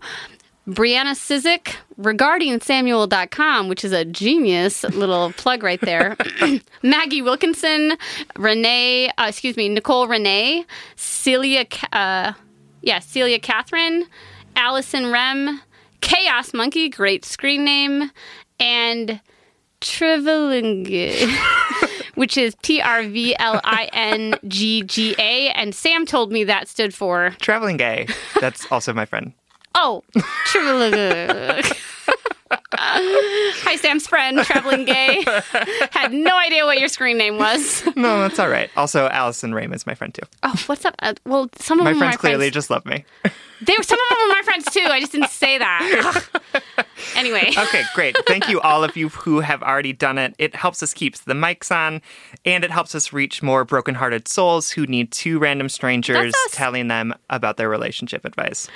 Brianna 0.67 1.15
Sizik 1.15 1.77
regarding 1.97 2.61
Samuel.com, 2.61 3.69
which 3.69 3.85
is 3.85 3.93
a 3.93 4.05
genius 4.05 4.83
little 4.83 5.33
plug 5.37 5.63
right 5.63 5.81
there. 5.81 6.17
Maggie 6.83 7.23
Wilkinson, 7.23 7.97
Renee, 8.37 9.09
uh, 9.11 9.27
excuse 9.29 9.57
me, 9.57 9.69
Nicole 9.69 10.09
Renee, 10.09 10.65
Celia, 10.97 11.67
uh, 11.93 12.33
yeah, 12.83 12.99
Celia 12.99 13.39
Catherine, 13.39 14.07
Allison 14.57 15.13
Rem, 15.13 15.61
Chaos 16.01 16.53
Monkey, 16.53 16.89
great 16.89 17.25
screen 17.25 17.65
name, 17.65 18.11
and 18.59 19.21
Trivalinga, 19.81 21.29
which 22.17 22.37
is 22.37 22.57
T 22.63 22.81
R 22.81 23.05
V 23.05 23.37
L 23.39 23.61
I 23.63 23.89
N 23.93 24.35
G 24.49 24.83
G 24.83 25.15
A. 25.19 25.51
And 25.51 25.75
Sam 25.75 26.07
told 26.07 26.33
me 26.33 26.43
that 26.45 26.67
stood 26.67 26.93
for, 26.93 27.37
Traveling 27.41 27.77
gay. 27.77 28.09
That's 28.41 28.71
also 28.73 28.93
my 28.93 29.05
friend. 29.05 29.33
Oh, 29.77 30.03
Trivalinga. 30.47 31.83
Hi, 32.79 33.77
Sam's 33.77 34.07
friend, 34.07 34.39
traveling 34.45 34.85
gay. 34.85 35.25
Had 35.91 36.13
no 36.13 36.37
idea 36.39 36.65
what 36.65 36.79
your 36.79 36.89
screen 36.89 37.19
name 37.19 37.39
was. 37.39 37.85
No, 37.97 38.21
that's 38.23 38.39
all 38.39 38.49
right. 38.49 38.71
Also, 38.77 39.09
Allison 39.09 39.55
Rame 39.55 39.73
is 39.73 39.87
my 39.87 39.95
friend 39.95 40.13
too. 40.15 40.23
Oh, 40.43 40.55
what's 40.67 40.85
up? 40.85 40.95
Uh, 41.01 41.15
well, 41.25 41.49
some 41.59 41.79
of 41.81 41.85
My 41.85 41.93
friends 41.95 42.15
my 42.15 42.17
clearly 42.17 42.47
friends. 42.47 42.55
just 42.55 42.71
love 42.71 42.85
me. 42.87 43.05
They 43.63 43.75
were 43.77 43.83
some 43.83 43.99
of 43.99 44.09
them 44.11 44.19
were 44.29 44.35
my 44.35 44.43
friends 44.45 44.65
too. 44.71 44.81
I 44.81 45.01
just 45.01 45.13
didn't 45.13 45.31
say 45.31 45.59
that. 45.59 46.29
Anyway, 47.15 47.51
Okay, 47.57 47.83
great. 47.95 48.17
Thank 48.27 48.49
you, 48.49 48.61
all 48.61 48.85
of 48.85 48.97
you 48.97 49.09
who 49.09 49.41
have 49.41 49.63
already 49.63 49.93
done 49.93 50.19
it. 50.19 50.35
It 50.39 50.55
helps 50.55 50.83
us 50.83 50.93
keep 50.93 51.17
the 51.17 51.33
mics 51.35 51.75
on, 51.75 52.03
and 52.45 52.63
it 52.65 52.71
helps 52.71 52.95
us 52.95 53.13
reach 53.13 53.43
more 53.43 53.65
brokenhearted 53.65 54.29
souls 54.29 54.71
who 54.71 54.87
need 54.87 55.13
two 55.13 55.39
random 55.39 55.69
strangers 55.71 56.35
telling 56.53 56.89
them 56.89 57.15
about 57.31 57.57
their 57.57 57.69
relationship 57.71 58.25
advice. 58.25 58.69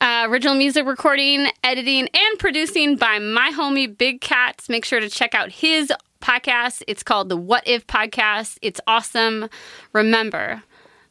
uh, 0.00 0.26
original 0.28 0.54
music 0.54 0.86
recording, 0.86 1.48
editing, 1.64 2.08
and 2.14 2.38
producing 2.38 2.96
by 2.96 3.18
my 3.18 3.50
homie 3.54 3.94
Big 3.96 4.20
Cats. 4.22 4.68
Make 4.68 4.84
sure 4.84 5.00
to 5.00 5.08
check 5.10 5.34
out 5.34 5.50
his 5.50 5.92
podcast. 6.22 6.82
It's 6.88 7.02
called 7.02 7.28
the 7.28 7.36
What 7.36 7.66
If 7.66 7.86
Podcast. 7.86 8.58
It's 8.62 8.80
awesome. 8.86 9.48
Remember, 9.92 10.62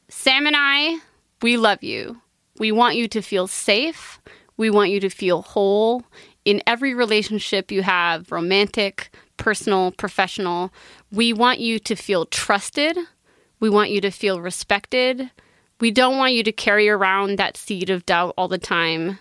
Sam 0.10 0.48
and 0.48 0.56
I, 0.58 0.98
we 1.42 1.58
love 1.58 1.84
you. 1.84 2.22
We 2.62 2.72
want 2.72 2.96
you 2.96 3.08
to 3.08 3.24
feel 3.24 3.48
safe. 3.48 4.22
We 4.56 4.70
want 4.70 4.92
you 4.92 5.00
to 5.00 5.10
feel 5.10 5.42
whole 5.42 6.04
in 6.46 6.62
every 6.68 6.94
relationship 6.94 7.72
you 7.72 7.82
have 7.82 8.32
romantic, 8.32 9.10
personal, 9.38 9.94
professional. 9.94 10.72
We 11.12 11.34
want 11.34 11.60
you 11.60 11.80
to 11.80 11.96
feel 11.96 12.28
trusted. 12.28 13.00
We 13.60 13.72
want 13.72 13.90
you 13.90 14.00
to 14.02 14.12
feel 14.12 14.40
respected. 14.42 15.32
We 15.80 15.90
don't 15.90 16.20
want 16.20 16.34
you 16.34 16.44
to 16.44 16.52
carry 16.52 16.88
around 16.88 17.40
that 17.40 17.58
seed 17.58 17.90
of 17.90 18.06
doubt 18.06 18.36
all 18.38 18.48
the 18.48 18.60
time. 18.60 19.18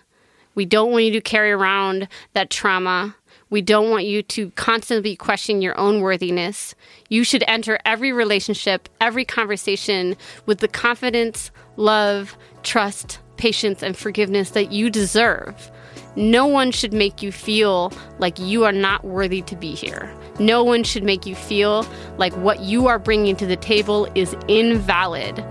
We 0.53 0.65
don't 0.65 0.91
want 0.91 1.05
you 1.05 1.11
to 1.13 1.21
carry 1.21 1.51
around 1.51 2.09
that 2.33 2.51
trauma. 2.51 3.15
We 3.51 3.61
don't 3.61 3.89
want 3.89 4.05
you 4.05 4.23
to 4.23 4.49
constantly 4.51 5.17
question 5.17 5.61
your 5.61 5.77
own 5.77 5.99
worthiness. 5.99 6.73
You 7.09 7.25
should 7.25 7.43
enter 7.47 7.77
every 7.85 8.13
relationship, 8.13 8.87
every 9.01 9.25
conversation 9.25 10.15
with 10.45 10.59
the 10.59 10.69
confidence, 10.69 11.51
love, 11.75 12.37
trust, 12.63 13.19
patience, 13.35 13.83
and 13.83 13.97
forgiveness 13.97 14.51
that 14.51 14.71
you 14.71 14.89
deserve. 14.89 15.69
No 16.15 16.47
one 16.47 16.71
should 16.71 16.93
make 16.93 17.21
you 17.21 17.31
feel 17.33 17.91
like 18.19 18.39
you 18.39 18.63
are 18.63 18.71
not 18.71 19.03
worthy 19.03 19.41
to 19.43 19.55
be 19.57 19.75
here. 19.75 20.13
No 20.39 20.63
one 20.63 20.83
should 20.85 21.03
make 21.03 21.25
you 21.25 21.35
feel 21.35 21.85
like 22.17 22.33
what 22.37 22.61
you 22.61 22.87
are 22.87 22.99
bringing 22.99 23.35
to 23.35 23.45
the 23.45 23.57
table 23.57 24.09
is 24.15 24.33
invalid. 24.47 25.43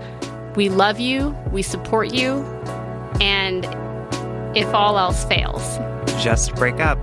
We 0.55 0.69
love 0.69 0.99
you, 0.99 1.37
we 1.51 1.61
support 1.61 2.13
you, 2.13 2.41
and 3.21 3.63
if 4.57 4.73
all 4.73 4.97
else 4.97 5.23
fails, 5.25 5.77
Just 6.23 6.55
break 6.55 6.79
up. 6.79 6.99